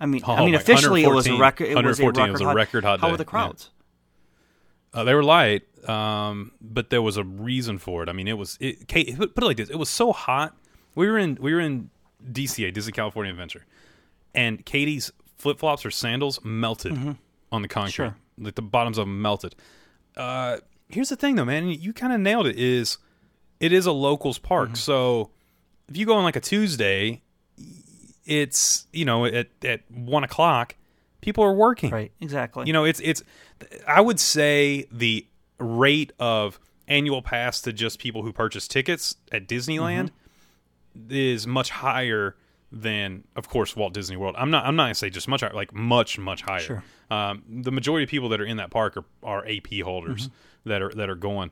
I 0.00 0.06
mean, 0.06 0.22
I 0.24 0.36
Oh, 0.40 0.44
mean, 0.44 0.52
my- 0.54 0.60
officially 0.60 1.02
it 1.04 1.08
was 1.10 1.26
a 1.26 1.36
record. 1.36 1.68
It 1.68 1.74
was 1.84 1.98
a 2.00 2.06
record, 2.06 2.32
was 2.32 2.40
a 2.40 2.44
hot, 2.44 2.54
record 2.56 2.84
hot 2.84 3.00
How 3.00 3.06
day, 3.08 3.10
were 3.12 3.16
the 3.16 3.22
yeah. 3.24 3.30
crowds? 3.30 3.70
Uh, 4.94 5.04
they 5.04 5.12
were 5.14 5.22
light, 5.24 5.62
um, 5.88 6.52
but 6.60 6.90
there 6.90 7.02
was 7.02 7.16
a 7.16 7.24
reason 7.24 7.78
for 7.78 8.02
it. 8.02 8.08
I 8.08 8.12
mean, 8.12 8.26
it 8.28 8.38
was 8.38 8.56
it, 8.60 8.88
Kate, 8.88 9.16
put 9.16 9.34
put 9.34 9.44
it 9.44 9.46
like 9.46 9.56
this: 9.56 9.68
it 9.70 9.76
was 9.78 9.88
so 9.90 10.12
hot. 10.12 10.56
We 10.94 11.08
were 11.08 11.18
in 11.18 11.36
we 11.40 11.52
were 11.52 11.60
in 11.60 11.90
DCA, 12.32 12.72
Disney 12.72 12.92
California 12.92 13.30
Adventure, 13.30 13.66
and 14.38 14.64
Katie's 14.64 15.10
flip 15.36 15.58
flops 15.58 15.84
or 15.84 15.90
sandals 15.90 16.38
melted 16.44 16.92
mm-hmm. 16.92 17.12
on 17.50 17.62
the 17.62 17.68
concrete. 17.68 17.92
Sure. 17.92 18.16
Like 18.38 18.54
the 18.54 18.62
bottoms 18.62 18.96
of 18.96 19.06
them 19.06 19.20
melted. 19.20 19.56
Uh, 20.16 20.58
here's 20.88 21.08
the 21.08 21.16
thing, 21.16 21.34
though, 21.34 21.44
man. 21.44 21.68
You 21.68 21.92
kind 21.92 22.12
of 22.12 22.20
nailed 22.20 22.46
it. 22.46 22.56
Is 22.56 22.98
it 23.58 23.72
is 23.72 23.84
a 23.86 23.92
locals 23.92 24.38
park? 24.38 24.68
Mm-hmm. 24.68 24.76
So 24.76 25.30
if 25.88 25.96
you 25.96 26.06
go 26.06 26.14
on 26.14 26.22
like 26.22 26.36
a 26.36 26.40
Tuesday, 26.40 27.22
it's 28.24 28.86
you 28.92 29.04
know 29.04 29.24
at 29.24 29.48
at 29.64 29.90
one 29.90 30.22
o'clock, 30.22 30.76
people 31.20 31.42
are 31.42 31.54
working. 31.54 31.90
Right, 31.90 32.12
exactly. 32.20 32.66
You 32.68 32.72
know, 32.72 32.84
it's 32.84 33.00
it's. 33.00 33.24
I 33.88 34.00
would 34.00 34.20
say 34.20 34.86
the 34.92 35.26
rate 35.58 36.12
of 36.20 36.60
annual 36.86 37.22
pass 37.22 37.60
to 37.62 37.72
just 37.72 37.98
people 37.98 38.22
who 38.22 38.32
purchase 38.32 38.68
tickets 38.68 39.16
at 39.32 39.48
Disneyland 39.48 40.10
mm-hmm. 40.96 41.10
is 41.10 41.44
much 41.44 41.70
higher 41.70 42.36
than, 42.70 43.24
of 43.36 43.48
course, 43.48 43.74
Walt 43.74 43.94
Disney 43.94 44.16
World. 44.16 44.34
I'm 44.38 44.50
not. 44.50 44.66
I'm 44.66 44.76
not 44.76 44.84
gonna 44.84 44.94
say 44.94 45.10
just 45.10 45.28
much 45.28 45.40
higher, 45.40 45.52
like 45.52 45.72
much 45.74 46.18
much 46.18 46.42
higher. 46.42 46.60
Sure. 46.60 46.84
Um, 47.10 47.42
the 47.48 47.72
majority 47.72 48.04
of 48.04 48.10
people 48.10 48.28
that 48.30 48.40
are 48.40 48.44
in 48.44 48.58
that 48.58 48.70
park 48.70 48.96
are, 48.96 49.04
are 49.22 49.46
AP 49.46 49.80
holders 49.82 50.28
that 50.64 50.82
are 50.82 50.90
that 50.90 51.08
are 51.08 51.14
going. 51.14 51.50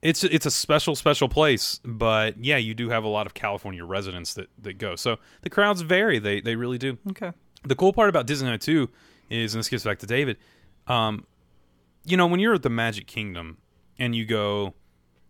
It's 0.00 0.24
it's 0.24 0.46
a 0.46 0.50
special 0.50 0.94
special 0.94 1.28
place, 1.28 1.80
but 1.84 2.42
yeah, 2.42 2.56
you 2.56 2.72
do 2.72 2.88
have 2.88 3.04
a 3.04 3.08
lot 3.08 3.26
of 3.26 3.34
California 3.34 3.84
residents 3.84 4.34
that, 4.34 4.48
that 4.62 4.78
go. 4.78 4.96
So 4.96 5.18
the 5.42 5.50
crowds 5.50 5.82
vary. 5.82 6.18
They 6.18 6.40
they 6.40 6.56
really 6.56 6.78
do 6.78 6.98
okay. 7.10 7.32
the 7.64 7.74
cool 7.74 7.92
part 7.92 8.08
about 8.08 8.26
Disneyland 8.26 8.60
too 8.60 8.88
is, 9.28 9.54
and 9.54 9.58
this 9.58 9.68
gets 9.68 9.84
back 9.84 9.98
to 9.98 10.06
David, 10.06 10.38
um, 10.86 11.26
you 12.04 12.16
know, 12.16 12.26
when 12.26 12.40
you're 12.40 12.54
at 12.54 12.62
the 12.62 12.70
Magic 12.70 13.06
Kingdom 13.06 13.58
and 13.98 14.14
you 14.14 14.24
go, 14.24 14.74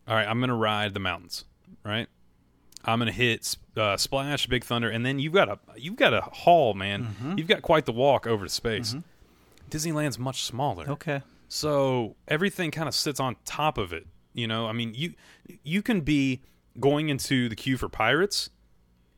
all 0.07 0.15
right, 0.15 0.27
I'm 0.27 0.39
going 0.39 0.49
to 0.49 0.55
ride 0.55 0.95
the 0.95 1.01
mountains, 1.01 1.45
right? 1.85 2.07
I'm 2.93 2.99
going 2.99 3.07
to 3.07 3.13
hit 3.13 3.57
uh, 3.77 3.97
Splash, 3.97 4.47
Big 4.47 4.65
Thunder, 4.65 4.89
and 4.91 5.05
then 5.05 5.19
you've 5.19 5.33
got 5.35 5.49
a 5.49 5.59
you've 5.77 5.97
got 5.97 6.15
a 6.15 6.21
haul, 6.23 6.75
man. 6.75 7.35
You've 7.37 7.49
got 7.49 7.63
quite 7.63 7.87
the 7.87 7.93
walk 7.93 8.27
over 8.27 8.45
to 8.45 8.51
space. 8.51 8.97
Disneyland's 9.71 10.19
much 10.19 10.45
smaller, 10.45 10.89
Okay. 10.89 11.23
so 11.49 12.17
everything 12.27 12.71
kind 12.71 12.89
of 12.89 12.95
sits 12.95 13.21
on 13.21 13.37
top 13.45 13.77
of 13.79 13.93
it. 13.93 14.07
You 14.33 14.47
know, 14.47 14.67
I 14.67 14.73
mean, 14.73 14.95
you 14.95 15.15
you 15.63 15.83
can 15.83 16.01
be 16.01 16.41
going 16.81 17.09
into 17.11 17.49
the 17.49 17.57
queue 17.57 17.77
for 17.77 17.89
Pirates, 17.89 18.51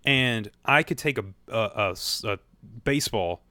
and 0.05 0.51
I 0.65 0.83
could 0.83 0.99
take 0.99 1.19
a 1.19 1.25
a 1.49 2.39
baseball 2.85 3.43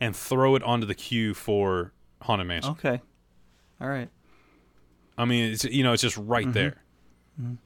and 0.00 0.14
throw 0.16 0.54
it 0.56 0.62
onto 0.62 0.86
the 0.86 0.94
queue 0.94 1.34
for 1.34 1.92
Haunted 2.22 2.46
Mansion. 2.46 2.72
Okay. 2.72 3.00
All 3.80 3.88
right. 3.88 4.08
I 5.18 5.24
mean, 5.24 5.52
it's 5.52 5.64
you 5.64 5.82
know, 5.82 5.92
it's 5.92 6.02
just 6.02 6.16
right 6.16 6.44
Mm-hmm. 6.44 6.52
there. 6.52 6.76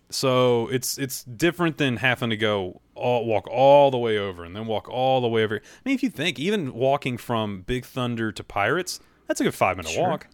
So 0.08 0.68
it's 0.68 0.98
it's 0.98 1.22
different 1.24 1.78
than 1.78 1.96
having 1.98 2.30
to 2.30 2.36
go 2.36 2.80
all, 2.94 3.24
walk 3.26 3.46
all 3.48 3.90
the 3.90 3.98
way 3.98 4.18
over 4.18 4.44
and 4.44 4.54
then 4.56 4.66
walk 4.66 4.88
all 4.88 5.20
the 5.20 5.28
way 5.28 5.44
over. 5.44 5.56
I 5.56 5.60
mean, 5.84 5.94
if 5.94 6.02
you 6.02 6.10
think 6.10 6.38
even 6.38 6.72
walking 6.74 7.16
from 7.16 7.62
Big 7.62 7.84
Thunder 7.84 8.32
to 8.32 8.42
Pirates, 8.42 8.98
that's 9.28 9.40
a 9.40 9.44
good 9.44 9.54
five 9.54 9.76
minute 9.76 9.92
Sure. 9.92 10.08
walk. 10.08 10.26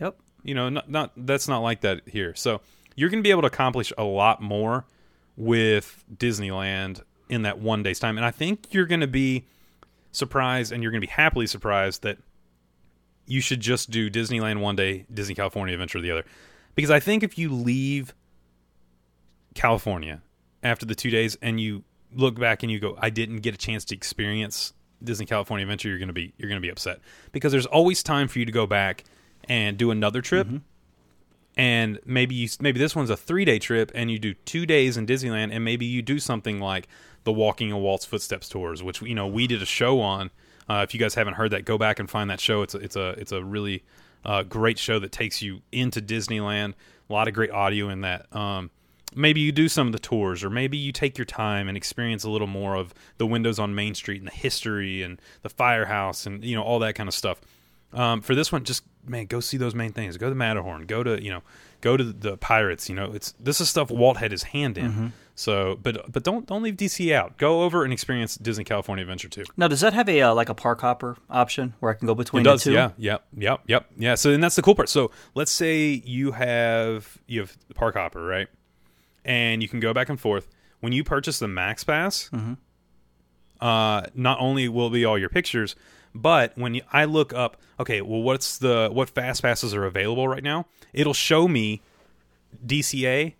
Yep. 0.00 0.16
you 0.42 0.54
know 0.54 0.68
not, 0.68 0.90
not 0.90 1.12
that's 1.16 1.48
not 1.48 1.60
like 1.60 1.80
that 1.82 2.02
here 2.06 2.34
so 2.34 2.60
you're 2.96 3.08
going 3.08 3.20
to 3.22 3.26
be 3.26 3.30
able 3.30 3.40
to 3.42 3.46
accomplish 3.46 3.92
a 3.96 4.02
lot 4.04 4.42
more 4.42 4.84
with 5.36 6.04
disneyland 6.14 7.00
in 7.30 7.42
that 7.42 7.58
one 7.60 7.82
day's 7.84 7.98
time 8.00 8.18
and 8.18 8.26
i 8.26 8.30
think 8.32 8.74
you're 8.74 8.86
going 8.86 9.00
to 9.00 9.06
be 9.06 9.46
surprised 10.10 10.72
and 10.72 10.82
you're 10.82 10.90
going 10.92 11.00
to 11.00 11.06
be 11.06 11.10
happily 11.12 11.46
surprised 11.46 12.02
that 12.02 12.18
you 13.26 13.40
should 13.40 13.60
just 13.60 13.88
do 13.90 14.10
disneyland 14.10 14.60
one 14.60 14.74
day 14.76 15.06
disney 15.14 15.34
california 15.34 15.72
adventure 15.72 16.00
the 16.00 16.10
other 16.10 16.24
because 16.74 16.90
i 16.90 16.98
think 17.00 17.22
if 17.22 17.38
you 17.38 17.50
leave 17.50 18.14
california 19.54 20.20
after 20.62 20.84
the 20.84 20.94
two 20.94 21.10
days 21.10 21.36
and 21.40 21.60
you 21.60 21.82
look 22.12 22.38
back 22.38 22.62
and 22.62 22.70
you 22.70 22.78
go 22.78 22.96
i 23.00 23.10
didn't 23.10 23.38
get 23.38 23.54
a 23.54 23.58
chance 23.58 23.84
to 23.84 23.94
experience 23.94 24.72
disney 25.02 25.26
california 25.26 25.64
adventure 25.64 25.88
you're 25.88 25.98
going 25.98 26.08
to 26.08 26.14
be 26.14 26.32
you're 26.38 26.48
going 26.48 26.60
to 26.60 26.66
be 26.66 26.70
upset. 26.70 27.00
Because 27.32 27.52
there's 27.52 27.66
always 27.66 28.02
time 28.02 28.28
for 28.28 28.38
you 28.38 28.44
to 28.44 28.52
go 28.52 28.66
back 28.66 29.04
and 29.48 29.76
do 29.76 29.90
another 29.90 30.22
trip. 30.22 30.46
And 31.56 32.00
maybe 32.04 32.34
you 32.34 32.48
maybe 32.60 32.80
this 32.80 32.96
one's 32.96 33.10
a 33.10 33.16
three 33.16 33.44
day 33.44 33.58
trip 33.58 33.92
and 33.94 34.10
you 34.10 34.18
do 34.18 34.34
two 34.34 34.66
days 34.66 34.96
in 34.96 35.06
disneyland 35.06 35.52
and 35.52 35.64
maybe 35.64 35.86
you 35.86 36.02
do 36.02 36.18
something 36.18 36.58
like 36.60 36.88
the 37.24 37.32
walking 37.32 37.70
in 37.70 37.76
walt's 37.76 38.04
footsteps 38.04 38.48
tours 38.48 38.82
which 38.82 39.00
you 39.02 39.14
know 39.14 39.26
we 39.26 39.46
did 39.46 39.62
a 39.62 39.66
show 39.66 40.00
on. 40.00 40.30
Uh, 40.68 40.84
if 40.86 40.94
you 40.94 41.00
guys 41.00 41.14
haven't 41.14 41.34
heard 41.34 41.50
that 41.50 41.64
go 41.64 41.76
back 41.76 41.98
and 41.98 42.10
find 42.10 42.30
that 42.30 42.40
show. 42.40 42.62
It's 42.62 42.74
a, 42.74 42.78
it's 42.78 42.96
a 42.96 43.08
it's 43.10 43.32
a 43.32 43.44
really 43.44 43.84
uh, 44.24 44.42
great 44.42 44.78
show 44.78 44.98
that 44.98 45.12
takes 45.12 45.42
you 45.42 45.60
into 45.70 46.00
disneyland. 46.00 46.72
A 47.08 47.12
lot 47.12 47.28
of 47.28 47.34
great 47.34 47.50
audio 47.50 47.90
in 47.90 48.00
that. 48.00 48.34
Um, 48.34 48.70
maybe 49.14 49.40
you 49.40 49.52
do 49.52 49.68
some 49.68 49.86
of 49.86 49.92
the 49.92 49.98
tours, 49.98 50.44
or 50.44 50.50
maybe 50.50 50.76
you 50.76 50.92
take 50.92 51.16
your 51.18 51.24
time 51.24 51.68
and 51.68 51.76
experience 51.76 52.24
a 52.24 52.30
little 52.30 52.46
more 52.46 52.74
of 52.76 52.94
the 53.18 53.26
windows 53.26 53.58
on 53.58 53.74
Main 53.74 53.94
Street 53.94 54.18
and 54.20 54.26
the 54.28 54.34
history 54.34 55.02
and 55.02 55.20
the 55.42 55.48
firehouse 55.48 56.26
and 56.26 56.44
you 56.44 56.54
know 56.56 56.62
all 56.62 56.78
that 56.80 56.94
kind 56.94 57.08
of 57.08 57.14
stuff. 57.14 57.40
Um, 57.92 58.20
for 58.22 58.34
this 58.34 58.50
one, 58.50 58.64
just 58.64 58.82
man, 59.06 59.26
go 59.26 59.38
see 59.40 59.56
those 59.56 59.74
main 59.74 59.92
things. 59.92 60.16
Go 60.16 60.28
to 60.28 60.34
Matterhorn. 60.34 60.86
Go 60.86 61.02
to 61.04 61.22
you 61.22 61.30
know, 61.30 61.42
go 61.80 61.96
to 61.96 62.02
the 62.04 62.36
Pirates. 62.36 62.88
You 62.88 62.96
know, 62.96 63.12
it's 63.12 63.32
this 63.38 63.60
is 63.60 63.68
stuff 63.70 63.90
Walt 63.90 64.16
had 64.16 64.32
his 64.32 64.42
hand 64.42 64.78
in. 64.78 65.12
So, 65.36 65.78
but 65.82 66.10
but 66.12 66.22
don't 66.22 66.46
don't 66.46 66.62
leave 66.62 66.76
DC 66.76 67.12
out. 67.12 67.38
Go 67.38 67.62
over 67.62 67.82
and 67.82 67.92
experience 67.92 68.36
Disney 68.36 68.62
California 68.64 69.02
Adventure 69.02 69.28
too. 69.28 69.44
Now, 69.56 69.66
does 69.68 69.80
that 69.80 69.92
have 69.92 70.08
a 70.08 70.22
uh, 70.22 70.34
like 70.34 70.48
a 70.48 70.54
park 70.54 70.80
hopper 70.80 71.16
option 71.28 71.74
where 71.80 71.90
I 71.90 71.94
can 71.94 72.06
go 72.06 72.14
between 72.14 72.42
It 72.42 72.44
does, 72.44 72.62
the 72.64 72.70
two? 72.70 72.74
yeah, 72.74 72.90
yep, 72.96 73.24
yep, 73.36 73.60
yep, 73.66 73.86
yeah. 73.96 74.14
So, 74.14 74.30
and 74.30 74.42
that's 74.42 74.54
the 74.54 74.62
cool 74.62 74.76
part. 74.76 74.88
So, 74.88 75.10
let's 75.34 75.50
say 75.50 76.02
you 76.04 76.32
have 76.32 77.18
you 77.26 77.40
have 77.40 77.56
the 77.66 77.74
park 77.74 77.96
hopper, 77.96 78.24
right? 78.24 78.48
And 79.24 79.62
you 79.62 79.68
can 79.68 79.80
go 79.80 79.92
back 79.94 80.08
and 80.08 80.20
forth. 80.20 80.48
When 80.80 80.92
you 80.92 81.02
purchase 81.04 81.38
the 81.38 81.48
Max 81.48 81.82
Pass, 81.84 82.28
uh, 83.60 84.02
not 84.14 84.38
only 84.40 84.68
will 84.68 84.90
be 84.90 85.04
all 85.04 85.18
your 85.18 85.28
pictures, 85.30 85.74
but 86.14 86.52
when 86.56 86.74
you, 86.74 86.82
I 86.92 87.06
look 87.06 87.32
up, 87.32 87.56
okay, 87.80 88.00
well, 88.02 88.22
what's 88.22 88.58
the 88.58 88.88
what 88.92 89.08
fast 89.10 89.42
passes 89.42 89.74
are 89.74 89.84
available 89.84 90.28
right 90.28 90.42
now? 90.42 90.66
It'll 90.92 91.14
show 91.14 91.48
me 91.48 91.80
DCA, 92.64 93.34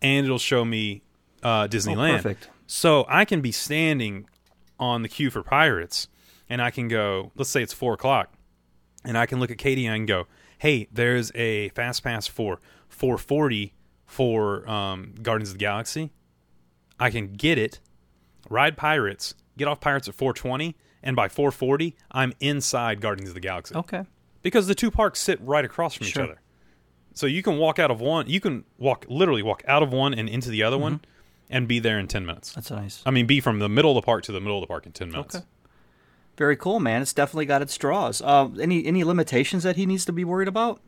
and 0.00 0.24
it'll 0.24 0.38
show 0.38 0.64
me 0.64 1.02
uh, 1.42 1.66
Disneyland. 1.68 2.22
perfect. 2.22 2.48
So 2.66 3.04
I 3.08 3.24
can 3.26 3.40
be 3.42 3.52
standing 3.52 4.26
on 4.78 5.02
the 5.02 5.08
queue 5.08 5.30
for 5.30 5.42
Pirates, 5.42 6.08
and 6.48 6.62
I 6.62 6.70
can 6.70 6.88
go. 6.88 7.30
Let's 7.36 7.50
say 7.50 7.62
it's 7.62 7.74
four 7.74 7.92
o'clock, 7.92 8.32
and 9.04 9.18
I 9.18 9.26
can 9.26 9.38
look 9.40 9.50
at 9.50 9.58
Katie 9.58 9.84
and 9.86 10.08
go, 10.08 10.26
"Hey, 10.58 10.88
there's 10.90 11.30
a 11.34 11.68
fast 11.70 12.02
pass 12.02 12.26
for 12.26 12.58
440 12.88 13.73
for 14.14 14.68
um, 14.70 15.14
Guardians 15.22 15.48
of 15.50 15.54
the 15.54 15.58
Galaxy. 15.58 16.10
I 17.00 17.10
can 17.10 17.32
get 17.32 17.58
it, 17.58 17.80
ride 18.48 18.76
Pirates, 18.76 19.34
get 19.58 19.66
off 19.66 19.80
Pirates 19.80 20.06
at 20.08 20.14
420, 20.14 20.76
and 21.02 21.16
by 21.16 21.28
440, 21.28 21.96
I'm 22.12 22.32
inside 22.38 23.00
Guardians 23.00 23.30
of 23.30 23.34
the 23.34 23.40
Galaxy 23.40 23.74
Okay. 23.74 24.04
because 24.42 24.68
the 24.68 24.74
two 24.76 24.90
parks 24.92 25.18
sit 25.18 25.40
right 25.42 25.64
across 25.64 25.94
from 25.94 26.06
each 26.06 26.12
Sure. 26.12 26.22
other. 26.22 26.40
So 27.12 27.26
you 27.26 27.42
can 27.42 27.58
walk 27.58 27.78
out 27.80 27.90
of 27.90 28.00
one, 28.00 28.28
you 28.28 28.38
can 28.40 28.64
walk 28.78 29.04
literally 29.08 29.42
walk 29.42 29.64
out 29.66 29.82
of 29.82 29.92
one 29.92 30.14
and 30.14 30.28
into 30.28 30.48
the 30.50 30.62
other 30.62 30.78
one, 30.78 30.94
Mm-hmm. 30.94 31.10
and 31.50 31.68
be 31.68 31.80
there 31.80 31.98
in 31.98 32.06
10 32.06 32.24
minutes. 32.24 32.52
That's 32.52 32.70
nice. 32.70 33.02
I 33.04 33.10
mean, 33.10 33.26
be 33.26 33.40
from 33.40 33.58
the 33.58 33.68
middle 33.68 33.90
of 33.90 33.96
the 33.96 34.06
park 34.06 34.22
to 34.24 34.32
the 34.32 34.40
middle 34.40 34.58
of 34.58 34.62
the 34.62 34.68
park 34.68 34.86
in 34.86 34.92
10 34.92 35.10
minutes. 35.10 35.34
Okay. 35.36 35.44
Very 36.36 36.56
cool, 36.56 36.78
man. 36.80 37.02
It's 37.02 37.12
definitely 37.12 37.46
got 37.46 37.62
its 37.62 37.76
draws. 37.76 38.22
Uh, 38.22 38.48
any 38.60 38.84
any 38.86 39.04
limitations 39.04 39.62
that 39.64 39.76
he 39.76 39.84
needs 39.86 40.04
to 40.06 40.12
be 40.12 40.24
worried 40.24 40.48
about? 40.48 40.80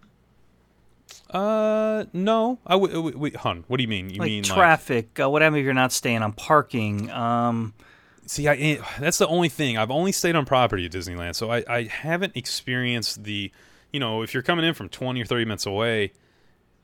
Uh, 1.31 2.05
no. 2.13 2.59
I 2.67 2.73
w- 2.75 2.93
w- 2.95 3.19
wait, 3.19 3.37
hun, 3.37 3.65
what 3.69 3.77
do 3.79 3.83
you 3.83 3.89
mean? 3.89 4.11
You 4.11 4.19
Like 4.21 4.29
mean 4.29 4.43
traffic, 4.43 5.19
uh, 5.21 5.29
whatever. 5.29 5.57
If 5.57 5.65
you're 5.65 5.75
not 5.75 5.93
staying 5.93 6.23
on 6.23 6.33
parking. 6.33 7.11
Um, 7.11 7.75
see, 8.27 8.49
I 8.49 8.55
eh, 8.55 8.77
that's 9.01 9.19
the 9.19 9.27
only 9.27 9.49
thing. 9.49 9.77
I've 9.77 9.91
only 9.91 10.13
stayed 10.13 10.37
on 10.37 10.45
property 10.47 10.87
at 10.87 10.93
Disneyland, 10.93 11.35
so 11.35 11.51
I, 11.51 11.65
I 11.69 11.83
haven't 11.85 12.37
experienced 12.37 13.25
the, 13.25 13.51
you 13.93 14.01
know, 14.01 14.23
if 14.23 14.35
you're 14.35 14.43
coming 14.43 14.65
in 14.65 14.75
from 14.75 14.89
20 14.89 15.21
or 15.21 15.25
30 15.25 15.45
minutes 15.45 15.67
away, 15.67 16.13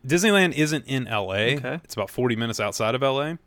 Disneyland 0.06 0.54
isn't 0.54 0.86
in 0.86 1.04
LA. 1.04 1.54
Okay. 1.56 1.80
It's 1.84 1.94
about 1.94 2.10
40 2.10 2.34
minutes 2.36 2.58
outside 2.60 2.94
of 2.94 3.02
LA. 3.02 3.20
isn't 3.22 3.38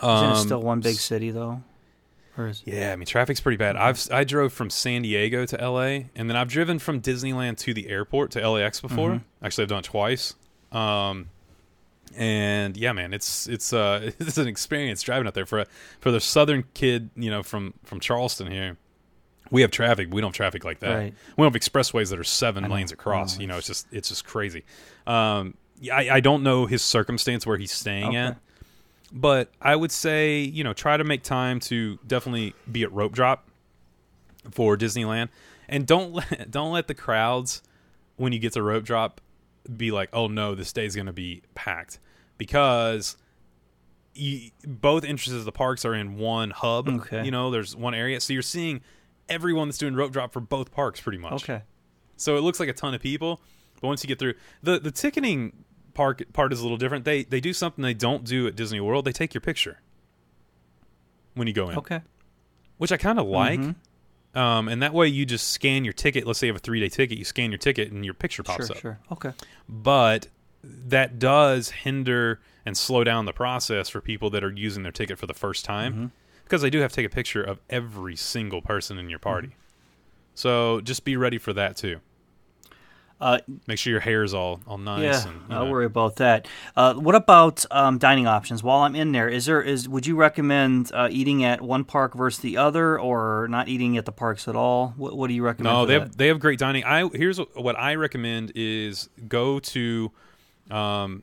it 0.00 0.02
Um, 0.02 0.36
still 0.36 0.62
one 0.62 0.80
big 0.80 0.96
city 0.96 1.30
though? 1.30 1.62
Or 2.36 2.48
is 2.48 2.62
Yeah, 2.66 2.92
I 2.92 2.96
mean 2.96 3.06
traffic's 3.06 3.40
pretty 3.40 3.56
bad. 3.56 3.76
I've 3.76 4.08
I 4.10 4.24
drove 4.24 4.52
from 4.52 4.70
San 4.70 5.02
Diego 5.02 5.46
to 5.46 5.56
LA, 5.56 6.06
and 6.16 6.28
then 6.28 6.36
I've 6.36 6.48
driven 6.48 6.78
from 6.78 7.00
Disneyland 7.00 7.58
to 7.58 7.74
the 7.74 7.88
airport 7.88 8.32
to 8.32 8.48
LAX 8.48 8.80
before. 8.80 9.22
Actually, 9.42 9.62
I've 9.62 9.68
done 9.68 9.78
it 9.78 9.84
twice. 9.84 10.34
Um, 10.72 11.30
and 12.16 12.76
yeah, 12.76 12.92
man, 12.92 13.12
it's 13.14 13.46
it's 13.48 13.72
uh 13.72 14.10
it's 14.18 14.38
an 14.38 14.48
experience 14.48 15.02
driving 15.02 15.26
out 15.26 15.34
there 15.34 15.46
for 15.46 15.60
a, 15.60 15.66
for 16.00 16.10
the 16.10 16.20
southern 16.20 16.64
kid, 16.74 17.10
you 17.16 17.30
know, 17.30 17.42
from 17.42 17.74
from 17.84 18.00
Charleston 18.00 18.50
here. 18.50 18.76
We 19.50 19.60
have 19.62 19.70
traffic, 19.70 20.08
we 20.10 20.20
don't 20.20 20.28
have 20.30 20.34
traffic 20.36 20.64
like 20.64 20.80
that. 20.80 20.94
Right. 20.94 21.14
We 21.36 21.42
don't 21.44 21.52
have 21.52 21.60
expressways 21.60 22.10
that 22.10 22.18
are 22.18 22.24
seven 22.24 22.68
lanes 22.68 22.92
across. 22.92 23.36
Know. 23.36 23.42
You 23.42 23.46
know, 23.48 23.58
it's 23.58 23.66
just 23.66 23.86
it's 23.92 24.08
just 24.08 24.24
crazy. 24.24 24.64
Um, 25.06 25.54
I, 25.92 26.08
I 26.10 26.20
don't 26.20 26.42
know 26.42 26.66
his 26.66 26.82
circumstance 26.82 27.46
where 27.46 27.58
he's 27.58 27.72
staying 27.72 28.08
Okay. 28.08 28.16
at 28.16 28.38
but 29.14 29.50
I 29.62 29.76
would 29.76 29.92
say 29.92 30.40
you 30.40 30.64
know 30.64 30.74
try 30.74 30.96
to 30.96 31.04
make 31.04 31.22
time 31.22 31.60
to 31.60 31.98
definitely 32.06 32.52
be 32.70 32.82
at 32.82 32.92
rope 32.92 33.12
drop 33.12 33.48
for 34.50 34.76
Disneyland, 34.76 35.28
and 35.68 35.86
don't 35.86 36.12
let 36.14 36.50
don't 36.50 36.72
let 36.72 36.88
the 36.88 36.94
crowds 36.94 37.62
when 38.16 38.32
you 38.32 38.38
get 38.38 38.52
to 38.52 38.62
rope 38.62 38.84
drop 38.84 39.20
be 39.74 39.90
like, 39.90 40.10
oh 40.12 40.26
no, 40.26 40.54
this 40.54 40.72
day's 40.72 40.94
going 40.94 41.06
to 41.06 41.12
be 41.12 41.42
packed 41.54 41.98
because 42.36 43.16
you, 44.14 44.50
both 44.66 45.04
entrances 45.04 45.34
of 45.40 45.44
the 45.44 45.52
parks 45.52 45.84
are 45.84 45.94
in 45.94 46.16
one 46.16 46.50
hub. 46.50 46.88
Okay. 46.88 47.24
you 47.24 47.30
know, 47.30 47.50
there's 47.50 47.74
one 47.74 47.94
area, 47.94 48.20
so 48.20 48.32
you're 48.32 48.42
seeing 48.42 48.82
everyone 49.28 49.68
that's 49.68 49.78
doing 49.78 49.94
rope 49.94 50.12
drop 50.12 50.32
for 50.32 50.40
both 50.40 50.70
parks 50.70 51.00
pretty 51.00 51.18
much. 51.18 51.44
okay. 51.44 51.62
So 52.16 52.36
it 52.36 52.40
looks 52.42 52.60
like 52.60 52.68
a 52.68 52.72
ton 52.72 52.94
of 52.94 53.00
people, 53.00 53.40
but 53.80 53.88
once 53.88 54.04
you 54.04 54.08
get 54.08 54.18
through 54.18 54.34
the 54.62 54.78
the 54.78 54.90
ticketing 54.90 55.64
park 55.94 56.22
part 56.32 56.52
is 56.52 56.60
a 56.60 56.62
little 56.62 56.76
different. 56.78 57.04
They 57.04 57.24
they 57.24 57.40
do 57.40 57.52
something 57.52 57.82
they 57.82 57.94
don't 57.94 58.24
do 58.24 58.46
at 58.46 58.56
Disney 58.56 58.80
World. 58.80 59.04
They 59.04 59.12
take 59.12 59.32
your 59.34 59.40
picture 59.40 59.80
when 61.34 61.46
you 61.48 61.52
go 61.54 61.70
in, 61.70 61.78
Okay. 61.78 62.00
which 62.78 62.92
I 62.92 62.96
kind 62.96 63.18
of 63.18 63.26
like. 63.26 63.60
Mm-hmm. 63.60 64.38
Um, 64.38 64.68
and 64.68 64.82
that 64.82 64.92
way 64.92 65.06
you 65.06 65.24
just 65.24 65.48
scan 65.52 65.84
your 65.84 65.92
ticket. 65.92 66.26
Let's 66.26 66.40
say 66.40 66.48
you 66.48 66.52
have 66.52 66.56
a 66.60 66.64
three 66.64 66.80
day 66.80 66.88
ticket, 66.88 67.18
you 67.18 67.24
scan 67.24 67.50
your 67.50 67.58
ticket 67.58 67.92
and 67.92 68.04
your 68.04 68.14
picture 68.14 68.42
pops 68.42 68.66
Sure. 68.66 68.76
up. 68.76 68.80
Sure. 68.82 68.98
Okay. 69.12 69.32
But 69.68 70.28
that 70.64 71.18
does 71.18 71.70
hinder 71.70 72.40
and 72.66 72.76
slow 72.76 73.04
down 73.04 73.26
the 73.26 73.32
process 73.32 73.88
for 73.88 74.00
people 74.00 74.30
that 74.30 74.42
are 74.42 74.50
using 74.52 74.82
their 74.82 74.92
ticket 74.92 75.18
for 75.18 75.26
the 75.26 75.34
first 75.34 75.64
time 75.64 75.92
Mm-hmm. 75.92 76.06
because 76.44 76.62
they 76.62 76.70
do 76.70 76.80
have 76.80 76.90
to 76.90 76.96
take 76.96 77.06
a 77.06 77.14
picture 77.14 77.42
of 77.42 77.60
every 77.70 78.16
single 78.16 78.60
person 78.62 78.98
in 78.98 79.08
your 79.08 79.18
party. 79.18 79.50
So 80.34 80.80
just 80.80 81.04
be 81.04 81.16
ready 81.16 81.38
for 81.38 81.52
that 81.52 81.76
too. 81.76 82.00
Uh, 83.20 83.38
Make 83.66 83.78
sure 83.78 83.90
your 83.92 84.00
hair 84.00 84.22
is 84.24 84.34
all 84.34 84.60
all 84.66 84.76
nice. 84.76 85.02
yeah, 85.02 85.28
and, 85.28 85.40
I'll 85.52 85.64
know. 85.66 85.70
worry 85.70 85.86
about 85.86 86.16
that. 86.16 86.46
Uh, 86.76 86.94
what 86.94 87.14
about 87.14 87.64
um, 87.70 87.98
dining 87.98 88.26
options? 88.26 88.62
While 88.62 88.80
I'm 88.80 88.94
in 88.96 89.12
there, 89.12 89.28
is 89.28 89.46
there 89.46 89.62
is 89.62 89.88
would 89.88 90.06
you 90.06 90.16
recommend 90.16 90.90
uh, 90.92 91.08
eating 91.10 91.44
at 91.44 91.60
one 91.62 91.84
park 91.84 92.14
versus 92.14 92.40
the 92.40 92.56
other, 92.56 92.98
or 92.98 93.46
not 93.48 93.68
eating 93.68 93.96
at 93.96 94.04
the 94.04 94.12
parks 94.12 94.48
at 94.48 94.56
all? 94.56 94.94
What, 94.96 95.16
what 95.16 95.28
do 95.28 95.34
you 95.34 95.44
recommend? 95.44 95.74
No, 95.74 95.82
for 95.82 95.86
they 95.86 95.94
that? 95.94 96.00
have 96.00 96.16
they 96.16 96.26
have 96.28 96.40
great 96.40 96.58
dining. 96.58 96.84
I 96.84 97.08
here's 97.08 97.38
what 97.38 97.78
I 97.78 97.94
recommend 97.94 98.52
is 98.56 99.08
go 99.28 99.58
to 99.60 100.10
um, 100.70 101.22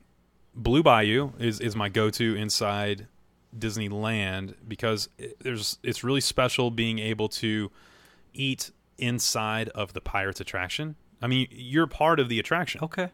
Blue 0.54 0.82
Bayou 0.82 1.32
is 1.38 1.60
is 1.60 1.76
my 1.76 1.88
go 1.88 2.10
to 2.10 2.34
inside 2.34 3.06
Disneyland 3.56 4.54
because 4.66 5.08
it, 5.18 5.36
there's 5.40 5.78
it's 5.82 6.02
really 6.02 6.20
special 6.20 6.70
being 6.70 6.98
able 6.98 7.28
to 7.28 7.70
eat 8.32 8.70
inside 8.98 9.68
of 9.70 9.92
the 9.92 10.00
Pirates 10.00 10.40
attraction. 10.40 10.96
I 11.22 11.26
mean, 11.28 11.48
you're 11.50 11.86
part 11.86 12.20
of 12.20 12.28
the 12.28 12.38
attraction. 12.38 12.82
Okay. 12.82 13.10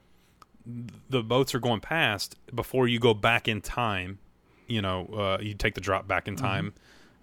The 1.08 1.22
boats 1.22 1.54
are 1.54 1.60
going 1.60 1.80
past 1.80 2.36
before 2.54 2.88
you 2.88 2.98
go 2.98 3.14
back 3.14 3.48
in 3.48 3.60
time. 3.60 4.18
You 4.66 4.82
know, 4.82 5.06
uh, 5.06 5.42
you 5.42 5.54
take 5.54 5.74
the 5.74 5.80
drop 5.80 6.06
back 6.06 6.28
in 6.28 6.36
time 6.36 6.74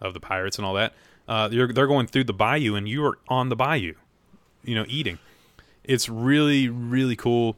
of 0.01 0.13
the 0.13 0.19
pirates 0.19 0.57
and 0.57 0.65
all 0.65 0.73
that. 0.75 0.93
Uh, 1.27 1.49
you're, 1.51 1.71
they're 1.71 1.87
going 1.87 2.07
through 2.07 2.23
the 2.23 2.33
bayou, 2.33 2.75
and 2.75 2.87
you 2.87 3.05
are 3.05 3.19
on 3.27 3.49
the 3.49 3.55
bayou. 3.55 3.93
You 4.63 4.75
know, 4.75 4.85
eating. 4.87 5.19
It's 5.83 6.09
really, 6.09 6.69
really 6.69 7.15
cool. 7.15 7.55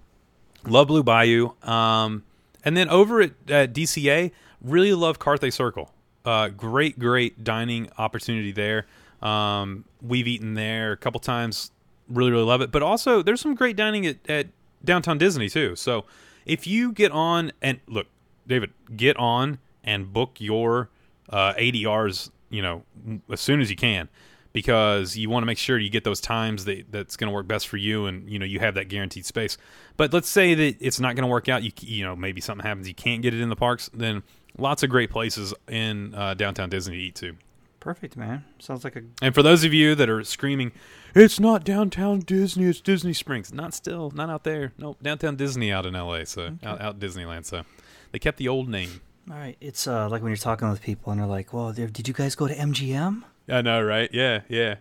Love 0.66 0.88
Blue 0.88 1.04
Bayou. 1.04 1.52
Um, 1.64 2.24
and 2.66 2.76
then 2.76 2.90
over 2.90 3.22
at, 3.22 3.32
at 3.48 3.74
DCA, 3.74 4.32
really 4.62 4.94
love 4.94 5.20
Carthay 5.20 5.54
Circle. 5.54 5.94
Uh, 6.26 6.50
great, 6.50 7.00
great 7.00 7.44
dining 7.44 7.90
opportunity 7.98 8.52
there. 8.52 8.86
Um, 9.22 9.86
we've 10.02 10.28
eaten 10.28 10.56
there 10.56 10.92
a 10.92 10.98
couple 10.98 11.20
times. 11.22 11.72
Really, 12.10 12.32
really 12.32 12.46
love 12.46 12.62
it. 12.62 12.72
But 12.72 12.84
also, 12.84 13.22
there's 13.22 13.42
some 13.42 13.56
great 13.56 13.76
dining 13.76 14.06
at, 14.06 14.18
at 14.30 14.48
downtown 14.84 15.18
Disney 15.18 15.50
too. 15.50 15.76
So 15.76 16.06
if 16.46 16.66
you 16.66 16.92
get 16.92 17.12
on 17.12 17.52
and 17.62 17.80
look, 17.88 18.08
David, 18.48 18.72
get 18.96 19.18
on 19.18 19.60
and 19.84 20.12
book 20.12 20.40
your 20.40 20.90
uh, 21.30 21.54
ADRs, 21.56 22.32
you 22.50 22.62
know, 22.62 22.84
as 23.30 23.42
soon 23.42 23.60
as 23.60 23.70
you 23.70 23.76
can, 23.76 24.08
because 24.54 25.18
you 25.18 25.30
want 25.30 25.44
to 25.44 25.46
make 25.46 25.58
sure 25.58 25.78
you 25.78 25.90
get 25.90 26.04
those 26.04 26.22
times 26.22 26.66
that 26.66 26.92
that's 26.92 27.18
going 27.18 27.28
to 27.28 27.34
work 27.34 27.48
best 27.48 27.68
for 27.68 27.78
you, 27.78 28.06
and 28.06 28.30
you 28.30 28.40
know 28.40 28.46
you 28.46 28.60
have 28.60 28.76
that 28.76 28.88
guaranteed 28.88 29.26
space. 29.26 29.58
But 29.98 30.14
let's 30.14 30.30
say 30.30 30.54
that 30.54 30.78
it's 30.80 31.00
not 31.00 31.16
going 31.16 31.24
to 31.24 31.28
work 31.28 31.50
out. 31.50 31.64
You 31.64 31.72
you 31.82 32.04
know 32.04 32.16
maybe 32.16 32.42
something 32.42 32.66
happens, 32.66 32.88
you 32.88 32.96
can't 32.96 33.22
get 33.22 33.34
it 33.34 33.42
in 33.42 33.50
the 33.50 33.56
parks. 33.56 33.90
Then 33.94 34.24
lots 34.58 34.84
of 34.84 34.90
great 34.90 35.10
places 35.10 35.54
in 35.68 36.16
uh, 36.16 36.34
downtown 36.34 36.70
Disney 36.70 36.96
to 36.96 37.02
eat 37.02 37.16
too. 37.16 37.36
Perfect, 37.80 38.18
man. 38.18 38.44
Sounds 38.60 38.84
like 38.84 38.96
a 38.96 39.04
And 39.22 39.36
for 39.36 39.44
those 39.44 39.64
of 39.64 39.74
you 39.74 39.96
that 39.96 40.10
are 40.10 40.24
screaming, 40.24 40.72
it's 41.16 41.40
not 41.40 41.64
downtown 41.64 42.20
Disney, 42.20 42.66
it's 42.66 42.82
Disney 42.82 43.14
Springs. 43.14 43.54
Not 43.54 43.74
still, 43.74 44.12
not 44.12 44.30
out 44.30 44.44
there. 44.44 44.74
Nope, 44.78 44.98
downtown 45.02 45.36
Disney 45.36 45.72
out 45.72 45.86
in 45.86 45.94
LA, 45.94 46.24
so 46.26 46.58
out, 46.64 46.82
out 46.82 47.00
Disneyland. 47.00 47.46
So 47.46 47.64
they 48.12 48.20
kept 48.20 48.38
the 48.38 48.48
old 48.48 48.70
name. 48.70 49.02
all 49.30 49.38
right. 49.38 49.58
It's 49.62 49.88
uh, 49.88 50.10
like 50.10 50.22
when 50.22 50.30
you're 50.30 50.38
talking 50.38 50.70
with 50.70 50.82
people 50.82 51.12
and 51.12 51.22
they're 51.22 51.28
like, 51.28 51.54
"Well, 51.54 51.72
did 51.74 52.08
you 52.08 52.14
guys 52.14 52.36
go 52.36 52.48
to 52.48 52.56
MGM?" 52.56 53.24
I 53.50 53.62
know, 53.62 53.82
right? 53.82 54.10
Yeah, 54.14 54.42
yeah. 54.50 54.76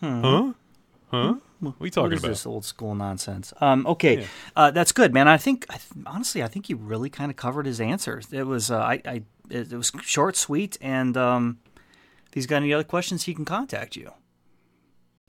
Huh? 0.00 0.52
Huh? 1.10 1.34
What 1.60 1.74
are 1.80 1.84
you 1.84 1.90
talking 1.90 2.10
what 2.10 2.18
about? 2.18 2.28
this 2.28 2.44
old 2.46 2.64
school 2.64 2.94
nonsense? 2.94 3.52
Um, 3.60 3.86
okay, 3.86 4.26
uh, 4.54 4.70
that's 4.72 4.92
good, 4.92 5.14
man. 5.14 5.26
I 5.26 5.38
think, 5.38 5.64
I 5.70 5.74
th- 5.78 6.04
honestly, 6.04 6.42
I 6.42 6.48
think 6.48 6.66
he 6.66 6.74
really 6.74 7.08
kind 7.08 7.30
of 7.30 7.36
covered 7.36 7.64
his 7.64 7.80
answers. 7.80 8.30
It 8.30 8.42
was, 8.42 8.70
uh, 8.70 8.78
I, 8.78 9.00
I, 9.06 9.22
it, 9.48 9.72
it 9.72 9.76
was 9.76 9.90
short, 10.02 10.36
sweet, 10.36 10.76
and 10.82 11.16
um, 11.16 11.58
if 12.26 12.34
he's 12.34 12.46
got 12.46 12.56
any 12.56 12.74
other 12.74 12.84
questions, 12.84 13.24
he 13.24 13.34
can 13.34 13.46
contact 13.46 13.96
you. 13.96 14.12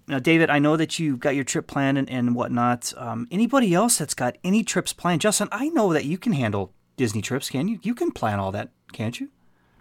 Now, 0.08 0.20
David, 0.20 0.50
I 0.50 0.60
know 0.60 0.78
that 0.78 1.00
you've 1.00 1.20
got 1.20 1.36
your 1.36 1.43
trip 1.43 1.67
planned 1.67 1.98
and, 1.98 2.10
and 2.10 2.34
whatnot. 2.34 2.93
Um, 2.96 3.28
anybody 3.30 3.74
else 3.74 3.98
that's 3.98 4.13
got 4.13 4.38
any 4.43 4.63
trips 4.63 4.93
planned? 4.93 5.20
Justin, 5.22 5.50
I 5.52 5.67
know 5.70 5.91
that 5.91 6.06
you 6.06 6.17
can 6.17 6.32
handle 6.32 6.74
Disney 6.96 7.22
trips, 7.22 7.50
can 7.50 7.67
you? 7.67 7.80
You 7.84 7.93
can 7.93 8.12
plan 8.12 8.39
all 8.39 8.52
that, 8.54 8.70
can't 8.93 9.20
you? 9.20 9.30